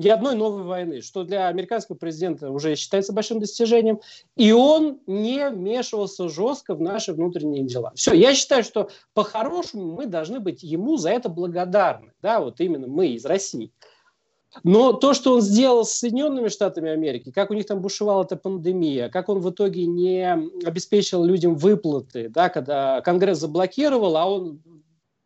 ни 0.00 0.08
одной 0.08 0.34
новой 0.34 0.62
войны, 0.62 1.02
что 1.02 1.24
для 1.24 1.48
американского 1.48 1.96
президента 1.96 2.50
уже 2.50 2.74
считается 2.74 3.12
большим 3.12 3.38
достижением. 3.38 4.00
И 4.36 4.52
он 4.52 5.00
не 5.06 5.48
вмешивался 5.50 6.28
жестко 6.28 6.74
в 6.74 6.80
наши 6.80 7.12
внутренние 7.12 7.64
дела. 7.64 7.92
Все, 7.94 8.14
я 8.14 8.34
считаю, 8.34 8.64
что 8.64 8.90
по-хорошему 9.14 9.94
мы 9.94 10.06
должны 10.06 10.40
быть 10.40 10.62
ему 10.62 10.96
за 10.96 11.10
это 11.10 11.28
благодарны. 11.28 12.12
Да, 12.22 12.40
вот 12.40 12.60
именно 12.60 12.86
мы 12.86 13.08
из 13.08 13.24
России. 13.24 13.72
Но 14.64 14.92
то, 14.92 15.14
что 15.14 15.34
он 15.34 15.42
сделал 15.42 15.84
с 15.84 15.92
Соединенными 15.92 16.48
Штатами 16.48 16.90
Америки, 16.90 17.30
как 17.30 17.50
у 17.50 17.54
них 17.54 17.66
там 17.66 17.80
бушевала 17.80 18.24
эта 18.24 18.36
пандемия, 18.36 19.08
как 19.08 19.28
он 19.28 19.38
в 19.38 19.50
итоге 19.50 19.86
не 19.86 20.28
обеспечил 20.64 21.22
людям 21.24 21.54
выплаты, 21.54 22.28
да, 22.28 22.48
когда 22.48 23.00
Конгресс 23.02 23.38
заблокировал, 23.38 24.16
а 24.16 24.26
он 24.26 24.60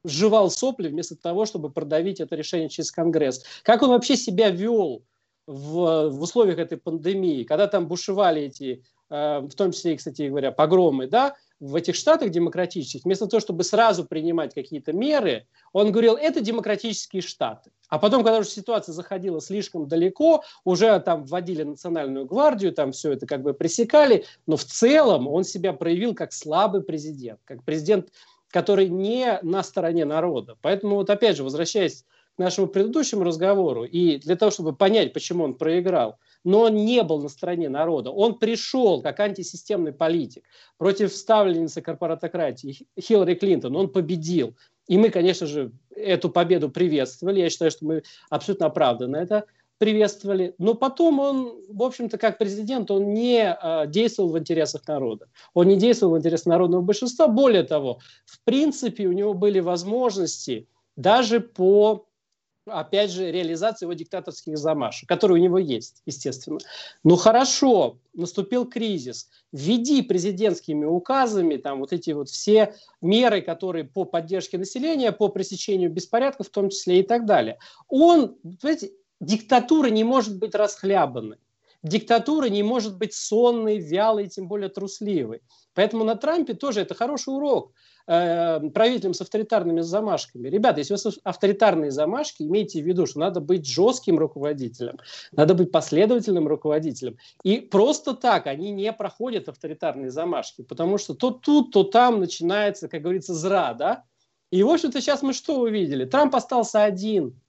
жевал 0.04 0.50
сопли 0.50 0.88
вместо 0.88 1.16
того, 1.16 1.46
чтобы 1.46 1.70
продавить 1.70 2.20
это 2.20 2.36
решение 2.36 2.68
через 2.68 2.92
Конгресс. 2.92 3.42
Как 3.62 3.82
он 3.82 3.90
вообще 3.90 4.16
себя 4.16 4.50
вел 4.50 5.02
в, 5.46 6.10
в 6.10 6.22
условиях 6.22 6.58
этой 6.58 6.78
пандемии, 6.78 7.44
когда 7.44 7.66
там 7.66 7.86
бушевали 7.86 8.42
эти, 8.42 8.82
э, 9.10 9.40
в 9.40 9.54
том 9.54 9.72
числе, 9.72 9.96
кстати 9.96 10.28
говоря, 10.28 10.52
погромы, 10.52 11.06
да, 11.06 11.34
в 11.60 11.76
этих 11.76 11.94
штатах 11.94 12.30
демократических, 12.30 13.04
вместо 13.04 13.26
того, 13.26 13.40
чтобы 13.40 13.64
сразу 13.64 14.04
принимать 14.04 14.54
какие-то 14.54 14.92
меры, 14.92 15.46
он 15.72 15.92
говорил, 15.92 16.14
это 16.14 16.40
демократические 16.40 17.22
штаты. 17.22 17.70
А 17.88 17.98
потом, 17.98 18.24
когда 18.24 18.38
уже 18.40 18.48
ситуация 18.48 18.92
заходила 18.92 19.40
слишком 19.40 19.86
далеко, 19.86 20.42
уже 20.64 20.98
там 21.00 21.24
вводили 21.24 21.62
национальную 21.62 22.26
гвардию, 22.26 22.72
там 22.72 22.92
все 22.92 23.12
это 23.12 23.26
как 23.26 23.42
бы 23.42 23.54
пресекали, 23.54 24.24
но 24.46 24.56
в 24.56 24.64
целом 24.64 25.28
он 25.28 25.44
себя 25.44 25.72
проявил 25.72 26.14
как 26.14 26.32
слабый 26.32 26.82
президент, 26.82 27.40
как 27.44 27.62
президент 27.64 28.08
который 28.54 28.88
не 28.88 29.40
на 29.42 29.64
стороне 29.64 30.04
народа. 30.04 30.56
Поэтому 30.62 30.94
вот 30.94 31.10
опять 31.10 31.36
же, 31.36 31.42
возвращаясь 31.42 32.04
к 32.36 32.38
нашему 32.38 32.68
предыдущему 32.68 33.24
разговору, 33.24 33.82
и 33.82 34.18
для 34.18 34.36
того, 34.36 34.52
чтобы 34.52 34.76
понять, 34.76 35.12
почему 35.12 35.42
он 35.42 35.54
проиграл, 35.54 36.20
но 36.44 36.60
он 36.60 36.76
не 36.76 37.02
был 37.02 37.20
на 37.20 37.28
стороне 37.28 37.68
народа. 37.68 38.12
Он 38.12 38.38
пришел 38.38 39.02
как 39.02 39.18
антисистемный 39.18 39.92
политик 39.92 40.44
против 40.78 41.12
ставленницы 41.12 41.82
корпоратократии 41.82 42.86
Хиллари 42.96 43.34
Клинтон. 43.34 43.74
Он 43.74 43.88
победил. 43.88 44.54
И 44.86 44.98
мы, 44.98 45.10
конечно 45.10 45.48
же, 45.48 45.72
эту 45.90 46.30
победу 46.30 46.70
приветствовали. 46.70 47.40
Я 47.40 47.50
считаю, 47.50 47.72
что 47.72 47.84
мы 47.84 48.02
абсолютно 48.30 48.66
оправданно 48.66 49.16
это 49.16 49.46
приветствовали. 49.78 50.54
Но 50.58 50.74
потом 50.74 51.20
он, 51.20 51.54
в 51.68 51.82
общем-то, 51.82 52.18
как 52.18 52.38
президент, 52.38 52.90
он 52.90 53.12
не 53.12 53.42
э, 53.42 53.86
действовал 53.88 54.30
в 54.30 54.38
интересах 54.38 54.86
народа. 54.86 55.28
Он 55.52 55.68
не 55.68 55.76
действовал 55.76 56.14
в 56.14 56.18
интересах 56.18 56.46
народного 56.46 56.82
большинства. 56.82 57.28
Более 57.28 57.64
того, 57.64 57.98
в 58.24 58.42
принципе, 58.44 59.06
у 59.06 59.12
него 59.12 59.34
были 59.34 59.60
возможности 59.60 60.68
даже 60.96 61.40
по 61.40 62.06
опять 62.66 63.10
же, 63.10 63.30
реализации 63.30 63.84
его 63.84 63.92
диктаторских 63.92 64.56
замашек, 64.56 65.08
которые 65.08 65.38
у 65.40 65.42
него 65.42 65.58
есть, 65.58 66.02
естественно. 66.06 66.58
Ну 67.02 67.16
хорошо, 67.16 67.98
наступил 68.14 68.66
кризис. 68.66 69.28
Введи 69.52 70.02
президентскими 70.02 70.84
указами 70.84 71.56
там 71.56 71.80
вот 71.80 71.92
эти 71.92 72.12
вот 72.12 72.28
все 72.28 72.74
меры, 73.00 73.42
которые 73.42 73.84
по 73.84 74.04
поддержке 74.04 74.58
населения, 74.58 75.12
по 75.12 75.28
пресечению 75.28 75.90
беспорядков 75.90 76.48
в 76.48 76.50
том 76.50 76.70
числе 76.70 77.00
и 77.00 77.02
так 77.02 77.26
далее. 77.26 77.58
Он, 77.88 78.36
понимаете, 78.60 78.92
диктатура 79.24 79.88
не 79.88 80.04
может 80.04 80.38
быть 80.38 80.54
расхлябанной. 80.54 81.38
Диктатура 81.84 82.46
не 82.46 82.62
может 82.62 82.96
быть 82.96 83.12
сонной, 83.12 83.76
вялой, 83.76 84.26
тем 84.28 84.48
более 84.48 84.70
трусливой. 84.70 85.42
Поэтому 85.74 86.02
на 86.02 86.16
Трампе 86.16 86.54
тоже 86.54 86.80
это 86.80 86.94
хороший 86.94 87.34
урок 87.34 87.72
э, 88.06 88.60
правителям 88.70 89.12
с 89.12 89.20
авторитарными 89.20 89.82
замашками. 89.82 90.48
Ребята, 90.48 90.80
если 90.80 90.94
у 90.94 90.96
вас 90.96 91.18
авторитарные 91.24 91.90
замашки, 91.90 92.42
имейте 92.42 92.82
в 92.82 92.86
виду, 92.86 93.04
что 93.04 93.18
надо 93.18 93.40
быть 93.40 93.66
жестким 93.66 94.18
руководителем, 94.18 94.98
надо 95.32 95.52
быть 95.52 95.70
последовательным 95.70 96.48
руководителем. 96.48 97.18
И 97.42 97.58
просто 97.58 98.14
так 98.14 98.46
они 98.46 98.70
не 98.70 98.90
проходят 98.90 99.50
авторитарные 99.50 100.10
замашки, 100.10 100.62
потому 100.62 100.96
что 100.96 101.12
то 101.12 101.32
тут, 101.32 101.72
то 101.72 101.84
там 101.84 102.18
начинается, 102.18 102.88
как 102.88 103.02
говорится, 103.02 103.34
зра, 103.34 103.74
да? 103.74 104.04
И, 104.50 104.62
в 104.62 104.70
общем-то, 104.70 105.02
сейчас 105.02 105.20
мы 105.20 105.34
что 105.34 105.60
увидели? 105.60 106.06
Трамп 106.06 106.34
остался 106.34 106.82
один– 106.82 107.38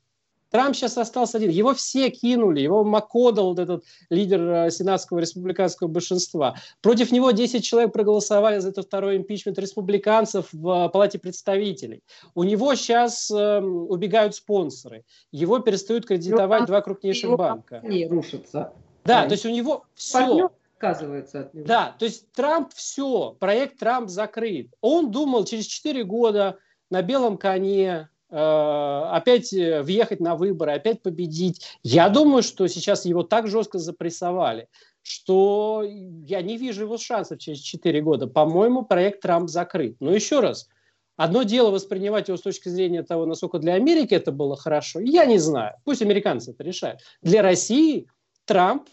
Трамп 0.56 0.74
сейчас 0.74 0.98
остался 0.98 1.38
один. 1.38 1.50
Его 1.50 1.74
все 1.74 2.10
кинули. 2.10 2.62
Его 2.62 2.86
Макодал, 2.86 3.50
вот 3.50 3.60
этот 3.60 3.84
лидер 4.10 4.40
э, 4.40 4.72
сенатского 4.72 5.20
республиканского 5.20 5.90
большинства. 5.90 6.56
Против 6.82 7.12
него 7.12 7.32
10 7.32 7.62
человек 7.62 7.92
проголосовали 7.92 8.60
за 8.60 8.70
этот 8.70 8.86
второй 8.86 9.18
импичмент 9.18 9.60
республиканцев 9.60 10.48
в 10.54 10.88
Палате 10.88 11.20
представителей. 11.20 12.04
У 12.36 12.44
него 12.44 12.74
сейчас 12.76 13.30
э, 13.30 13.60
убегают 13.60 14.34
спонсоры. 14.34 15.04
Его 15.34 15.60
перестают 15.60 16.06
кредитовать 16.06 16.62
его, 16.62 16.68
два 16.68 16.82
крупнейших 16.82 17.36
банка. 17.36 17.82
Не 17.84 18.08
рушится. 18.08 18.72
Да, 19.04 19.24
а, 19.24 19.26
то 19.26 19.34
есть 19.34 19.46
у 19.46 19.50
него 19.50 19.84
все. 19.94 20.52
Отказывается 20.78 21.42
от 21.42 21.54
него. 21.54 21.68
Да, 21.68 21.94
то 22.00 22.06
есть 22.06 22.32
Трамп 22.32 22.72
все, 22.74 23.36
проект 23.42 23.78
Трамп 23.80 24.10
закрыт. 24.10 24.70
Он 24.80 25.12
думал 25.12 25.44
через 25.44 25.66
4 25.66 26.06
года 26.06 26.58
на 26.90 27.02
белом 27.02 27.38
коне 27.38 27.88
э, 27.88 28.08
опять 28.38 29.54
э, 29.54 29.82
въехать 29.82 30.20
на 30.20 30.36
выборы, 30.36 30.74
опять 30.74 31.02
победить. 31.02 31.66
Я 31.84 32.10
думаю, 32.10 32.44
что 32.44 32.68
сейчас 32.68 33.06
его 33.06 33.24
так 33.24 33.48
жестко 33.48 33.80
запрессовали, 33.80 34.68
что 35.04 35.84
я 36.26 36.42
не 36.42 36.58
вижу 36.58 36.84
его 36.84 36.98
шансов 36.98 37.40
через 37.40 37.60
4 37.60 38.02
года. 38.02 38.28
По-моему, 38.28 38.84
проект 38.84 39.22
Трамп 39.22 39.50
закрыт. 39.50 39.96
Но 40.00 40.12
еще 40.12 40.42
раз, 40.42 40.68
одно 41.16 41.44
дело 41.44 41.72
воспринимать 41.72 42.28
его 42.28 42.38
с 42.38 42.42
точки 42.42 42.70
зрения 42.70 43.04
того, 43.04 43.26
насколько 43.26 43.60
для 43.60 43.76
Америки 43.76 44.14
это 44.14 44.32
было 44.32 44.58
хорошо, 44.58 45.00
я 45.00 45.26
не 45.26 45.38
знаю. 45.38 45.76
Пусть 45.86 46.02
американцы 46.02 46.52
это 46.52 46.64
решают. 46.64 47.00
Для 47.22 47.42
России 47.42 48.08
Трамп 48.46 48.90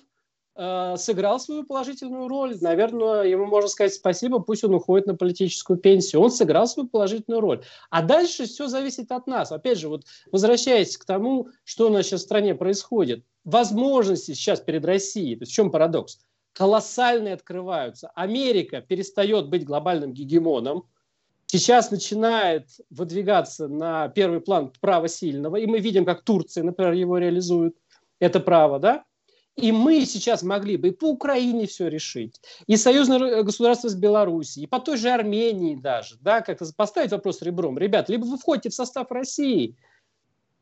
Э, 0.65 0.97
сыграл 0.97 1.41
свою 1.41 1.65
положительную 1.65 2.29
роль. 2.29 2.57
Наверное, 2.61 3.25
ему 3.25 3.47
можно 3.47 3.69
сказать 3.69 3.95
спасибо, 3.95 4.39
пусть 4.39 4.63
он 4.63 4.75
уходит 4.75 5.09
на 5.09 5.17
политическую 5.17 5.77
пенсию. 5.77 6.23
Он 6.23 6.31
сыграл 6.31 6.69
свою 6.69 6.89
положительную 6.89 7.41
роль. 7.41 7.65
А 7.91 8.01
дальше 8.01 8.45
все 8.45 8.69
зависит 8.69 9.11
от 9.11 9.27
нас. 9.27 9.51
Опять 9.51 9.79
же, 9.79 9.89
вот 9.89 10.05
возвращаясь 10.31 10.97
к 10.97 11.05
тому, 11.05 11.49
что 11.65 11.89
у 11.89 11.91
нас 11.91 12.07
сейчас 12.07 12.21
в 12.21 12.25
стране 12.25 12.55
происходит. 12.55 13.25
Возможности 13.43 14.35
сейчас 14.35 14.61
перед 14.61 14.85
Россией, 14.85 15.35
то 15.35 15.43
есть 15.43 15.51
в 15.51 15.55
чем 15.57 15.73
парадокс? 15.73 16.21
Колоссальные 16.53 17.35
открываются. 17.35 18.13
Америка 18.15 18.83
перестает 18.83 19.49
быть 19.49 19.65
глобальным 19.65 20.13
гегемоном, 20.13 20.85
сейчас 21.47 21.91
начинает 21.91 22.69
выдвигаться 22.89 23.67
на 23.67 24.09
первый 24.11 24.41
план 24.41 24.71
право 24.81 25.09
сильного, 25.09 25.57
и 25.57 25.67
мы 25.67 25.81
видим, 25.81 26.05
как 26.05 26.23
Турция, 26.23 26.63
например, 26.63 26.93
его 26.93 27.19
реализует, 27.19 27.75
это 28.21 28.39
право, 28.39 28.79
да? 28.79 29.05
И 29.57 29.71
мы 29.71 30.07
сейчас 30.07 30.43
могли 30.43 30.77
бы 30.79 30.89
и 30.89 30.93
по 30.93 31.11
Украине 31.11 31.67
все 31.67 31.89
решить, 31.89 32.41
и 32.67 32.77
союзное 32.77 33.43
государство 33.43 33.89
с 33.89 33.95
Белоруссией, 33.95 34.65
и 34.65 34.67
по 34.67 34.81
той 34.81 34.97
же 34.97 35.11
Армении 35.11 35.75
даже, 35.75 36.17
да, 36.21 36.41
как 36.41 36.61
поставить 36.75 37.11
вопрос 37.11 37.43
ребром. 37.43 37.79
Ребят, 37.79 38.09
либо 38.09 38.25
вы 38.25 38.39
входите 38.39 38.71
в 38.71 38.75
состав 38.75 39.11
России, 39.11 39.77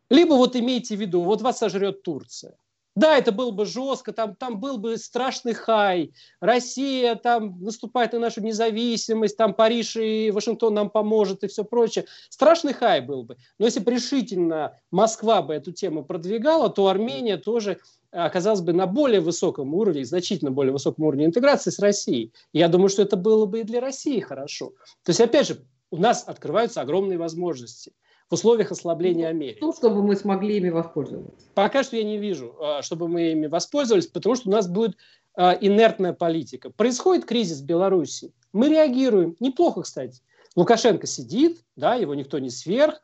либо 0.09 0.35
вот 0.35 0.57
имейте 0.57 0.97
в 0.97 1.01
виду, 1.01 1.23
вот 1.23 1.41
вас 1.41 1.59
сожрет 1.59 2.03
Турция. 2.03 2.57
Да, 2.97 3.17
это 3.17 3.31
было 3.31 3.53
бы 3.53 3.67
жестко, 3.67 4.13
там, 4.13 4.35
там 4.35 4.59
был 4.59 4.77
бы 4.77 4.97
страшный 4.99 5.55
хай. 5.55 6.13
Россия 6.41 7.15
там 7.15 7.63
наступает 7.63 8.13
на 8.13 8.19
нашу 8.19 8.43
независимость, 8.43 9.37
там 9.37 9.55
Париж 9.55 9.97
и 9.97 10.33
Вашингтон 10.33 10.75
нам 10.75 10.91
поможет 10.91 11.45
и 11.45 11.47
все 11.47 11.65
прочее. 11.65 12.07
Страшный 12.29 12.73
хай 12.73 13.01
был 13.01 13.23
бы. 13.23 13.37
Но 13.59 13.67
если 13.67 13.79
бы 13.79 13.93
решительно 13.93 14.77
Москва 14.91 15.41
бы 15.41 15.55
эту 15.55 15.71
тему 15.71 16.05
продвигала, 16.05 16.69
то 16.69 16.89
Армения 16.89 17.37
тоже 17.37 17.79
оказалась 18.13 18.61
бы 18.61 18.73
на 18.73 18.87
более 18.87 19.21
высоком 19.21 19.75
уровне, 19.75 20.05
значительно 20.05 20.51
более 20.51 20.73
высоком 20.73 21.05
уровне 21.05 21.27
интеграции 21.27 21.71
с 21.71 21.79
Россией. 21.79 22.33
Я 22.53 22.69
думаю, 22.69 22.89
что 22.89 23.03
это 23.03 23.17
было 23.17 23.47
бы 23.47 23.61
и 23.61 23.65
для 23.65 23.81
России 23.81 24.21
хорошо. 24.21 24.71
То 25.05 25.11
есть, 25.11 25.21
опять 25.21 25.47
же, 25.49 25.65
у 25.91 25.97
нас 25.97 26.25
открываются 26.27 26.81
огромные 26.81 27.19
возможности 27.19 27.93
в 28.29 28.35
условиях 28.35 28.71
ослабления 28.71 29.25
ну, 29.25 29.31
Америки. 29.31 29.59
Ну, 29.61 29.73
чтобы 29.73 30.03
мы 30.03 30.15
смогли 30.15 30.59
ими 30.59 30.71
воспользоваться. 30.71 31.49
Пока 31.55 31.83
что 31.83 31.97
я 31.97 32.05
не 32.05 32.17
вижу, 32.17 32.55
а, 32.61 32.83
чтобы 32.83 33.09
мы 33.09 33.33
ими 33.33 33.49
воспользовались, 33.49 34.07
потому 34.07 34.37
что 34.37 34.49
у 34.49 34.53
нас 34.53 34.69
будет 34.69 34.97
а, 35.35 35.57
инертная 35.61 36.13
политика. 36.13 36.71
Происходит 36.71 37.25
кризис 37.25 37.61
в 37.61 37.67
Беларуси. 37.67 38.33
Мы 38.53 38.69
реагируем. 38.69 39.37
Неплохо, 39.41 39.83
кстати. 39.83 40.23
Лукашенко 40.55 41.07
сидит, 41.07 41.65
да, 41.77 41.95
его 41.95 42.15
никто 42.15 42.39
не 42.39 42.51
сверх. 42.51 43.01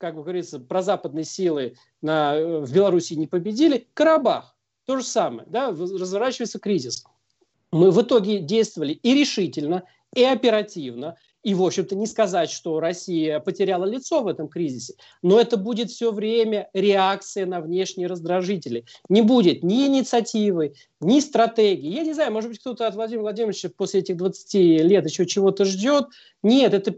Как 0.00 0.14
бы 0.14 0.22
говорится, 0.22 0.58
прозападные 0.58 1.24
силы 1.24 1.74
на, 2.00 2.34
в 2.62 2.72
Беларуси 2.72 3.12
не 3.12 3.26
победили. 3.26 3.86
Карабах. 3.92 4.56
То 4.86 4.96
же 4.96 5.04
самое. 5.04 5.46
Да, 5.46 5.68
разворачивается 5.68 6.58
кризис. 6.58 7.04
Мы 7.70 7.90
в 7.90 8.00
итоге 8.00 8.38
действовали 8.38 8.94
и 8.94 9.14
решительно, 9.14 9.84
и 10.14 10.24
оперативно, 10.24 11.16
и, 11.42 11.54
в 11.54 11.62
общем-то, 11.62 11.94
не 11.96 12.06
сказать, 12.06 12.50
что 12.50 12.80
Россия 12.80 13.40
потеряла 13.40 13.84
лицо 13.84 14.22
в 14.22 14.26
этом 14.26 14.48
кризисе, 14.48 14.94
но 15.22 15.38
это 15.38 15.56
будет 15.56 15.90
все 15.90 16.12
время 16.12 16.68
реакция 16.72 17.46
на 17.46 17.60
внешние 17.60 18.08
раздражители. 18.08 18.86
Не 19.08 19.22
будет 19.22 19.62
ни 19.62 19.86
инициативы, 19.86 20.74
ни 21.00 21.20
стратегии. 21.20 21.94
Я 21.94 22.04
не 22.04 22.14
знаю, 22.14 22.32
может 22.32 22.50
быть, 22.50 22.58
кто-то 22.58 22.86
от 22.86 22.94
Владимира 22.94 23.22
Владимировича 23.22 23.70
после 23.74 24.00
этих 24.00 24.16
20 24.16 24.54
лет 24.54 25.08
еще 25.08 25.26
чего-то 25.26 25.64
ждет. 25.64 26.06
Нет, 26.42 26.74
это 26.74 26.94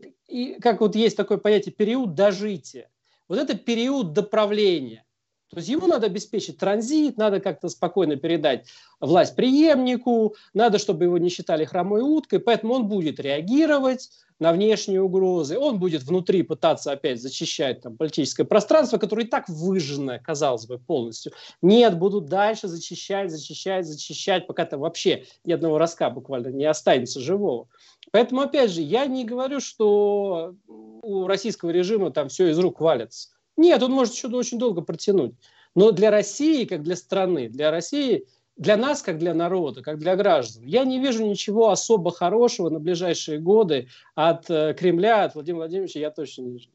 как 0.60 0.80
вот 0.80 0.96
есть 0.96 1.16
такое 1.16 1.38
понятие 1.38 1.72
период 1.72 2.14
дожития. 2.14 2.90
Вот 3.28 3.38
это 3.38 3.54
период 3.54 4.12
доправления. 4.12 5.04
То 5.50 5.58
есть 5.58 5.68
ему 5.68 5.86
надо 5.86 6.06
обеспечить 6.06 6.56
транзит, 6.56 7.18
надо 7.18 7.38
как-то 7.38 7.68
спокойно 7.68 8.16
передать 8.16 8.66
власть 9.00 9.36
преемнику, 9.36 10.34
надо, 10.54 10.78
чтобы 10.78 11.04
его 11.04 11.18
не 11.18 11.28
считали 11.28 11.66
хромой 11.66 12.00
уткой, 12.00 12.40
поэтому 12.40 12.72
он 12.72 12.88
будет 12.88 13.20
реагировать, 13.20 14.08
на 14.42 14.52
внешние 14.52 15.00
угрозы, 15.00 15.56
он 15.56 15.78
будет 15.78 16.02
внутри 16.02 16.42
пытаться 16.42 16.90
опять 16.90 17.22
зачищать 17.22 17.80
там, 17.80 17.96
политическое 17.96 18.42
пространство, 18.42 18.98
которое 18.98 19.24
и 19.24 19.28
так 19.28 19.48
выжжено, 19.48 20.18
казалось 20.22 20.66
бы, 20.66 20.78
полностью. 20.78 21.32
Нет, 21.62 21.96
будут 21.96 22.26
дальше 22.26 22.66
зачищать, 22.66 23.30
зачищать, 23.30 23.86
зачищать, 23.86 24.48
пока 24.48 24.64
там 24.64 24.80
вообще 24.80 25.26
ни 25.44 25.52
одного 25.52 25.78
ростка 25.78 26.10
буквально 26.10 26.48
не 26.48 26.64
останется 26.64 27.20
живого. 27.20 27.68
Поэтому, 28.12 28.42
опять 28.42 28.70
же, 28.70 28.80
я 28.80 29.06
не 29.06 29.24
говорю, 29.24 29.60
что 29.60 30.54
у 30.68 31.26
российского 31.26 31.70
режима 31.70 32.10
там 32.10 32.28
все 32.28 32.48
из 32.48 32.58
рук 32.58 32.80
валится. 32.80 33.30
Нет, 33.56 33.82
он 33.82 33.90
может 33.90 34.14
еще 34.14 34.28
очень 34.28 34.58
долго 34.58 34.80
протянуть. 34.80 35.34
Но 35.74 35.90
для 35.90 36.10
России, 36.10 36.64
как 36.64 36.82
для 36.82 36.94
страны, 36.96 37.48
для 37.48 37.70
России– 37.70 38.26
для 38.56 38.76
нас, 38.76 39.02
как 39.02 39.18
для 39.18 39.34
народа, 39.34 39.82
как 39.82 39.98
для 39.98 40.16
граждан, 40.16 40.64
я 40.64 40.84
не 40.84 41.00
вижу 41.00 41.24
ничего 41.24 41.70
особо 41.70 42.10
хорошего 42.10 42.68
на 42.68 42.78
ближайшие 42.78 43.38
годы 43.38 43.88
от 44.14 44.48
э, 44.50 44.74
Кремля, 44.78 45.24
от 45.24 45.34
Владимира 45.34 45.60
Владимировича 45.60 46.00
я 46.00 46.10
точно 46.10 46.42
не 46.42 46.52
вижу. 46.52 46.68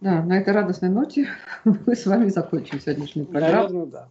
Да, 0.00 0.22
на 0.22 0.38
этой 0.38 0.52
радостной 0.52 0.90
ноте 0.90 1.26
мы 1.64 1.96
с 1.96 2.06
вами 2.06 2.28
закончим 2.28 2.80
сегодняшнюю 2.80 3.26
программу. 3.26 3.68
Наверное, 3.68 3.86
да. 3.86 4.08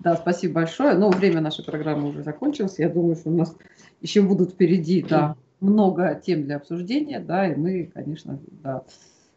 Да, 0.00 0.16
спасибо 0.16 0.54
большое. 0.54 0.94
Но 0.94 1.10
время 1.10 1.40
нашей 1.40 1.64
программы 1.64 2.08
уже 2.08 2.22
закончилось. 2.22 2.78
Я 2.78 2.88
думаю, 2.88 3.14
что 3.14 3.30
у 3.30 3.36
нас 3.36 3.54
еще 4.00 4.22
будут 4.22 4.50
впереди 4.50 5.04
да, 5.08 5.36
много 5.60 6.20
тем 6.24 6.44
для 6.44 6.56
обсуждения, 6.56 7.20
да, 7.20 7.46
и 7.46 7.54
мы, 7.54 7.90
конечно, 7.92 8.38
да, 8.62 8.82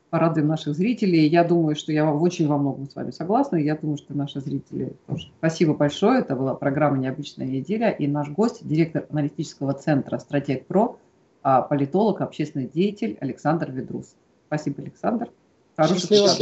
порадуем 0.10 0.48
наших 0.48 0.76
зрителей. 0.76 1.28
Я 1.28 1.44
думаю, 1.44 1.76
что 1.76 1.92
я 1.92 2.12
очень 2.12 2.48
во 2.48 2.58
многом 2.58 2.90
с 2.90 2.96
вами 2.96 3.12
согласна. 3.12 3.58
Я 3.58 3.76
думаю, 3.76 3.98
что 3.98 4.16
наши 4.16 4.42
зрители 4.42 4.94
тоже. 5.08 5.32
Спасибо 5.38 5.76
большое. 5.76 6.20
Это 6.20 6.36
была 6.36 6.56
программа 6.56 6.98
«Необычная 6.98 7.48
неделя». 7.48 7.92
И 7.92 8.08
наш 8.08 8.30
гость, 8.30 8.68
директор 8.68 9.06
аналитического 9.10 9.74
центра 9.74 10.18
«Стратег 10.18 10.66
Про», 10.66 10.98
а 11.44 11.62
политолог, 11.62 12.22
общественный 12.22 12.68
деятель 12.68 13.18
Александр 13.22 13.72
Ведрус. 13.72 14.16
Спасибо, 14.48 14.82
Александр. 14.82 15.30
Хорошего 15.76 16.38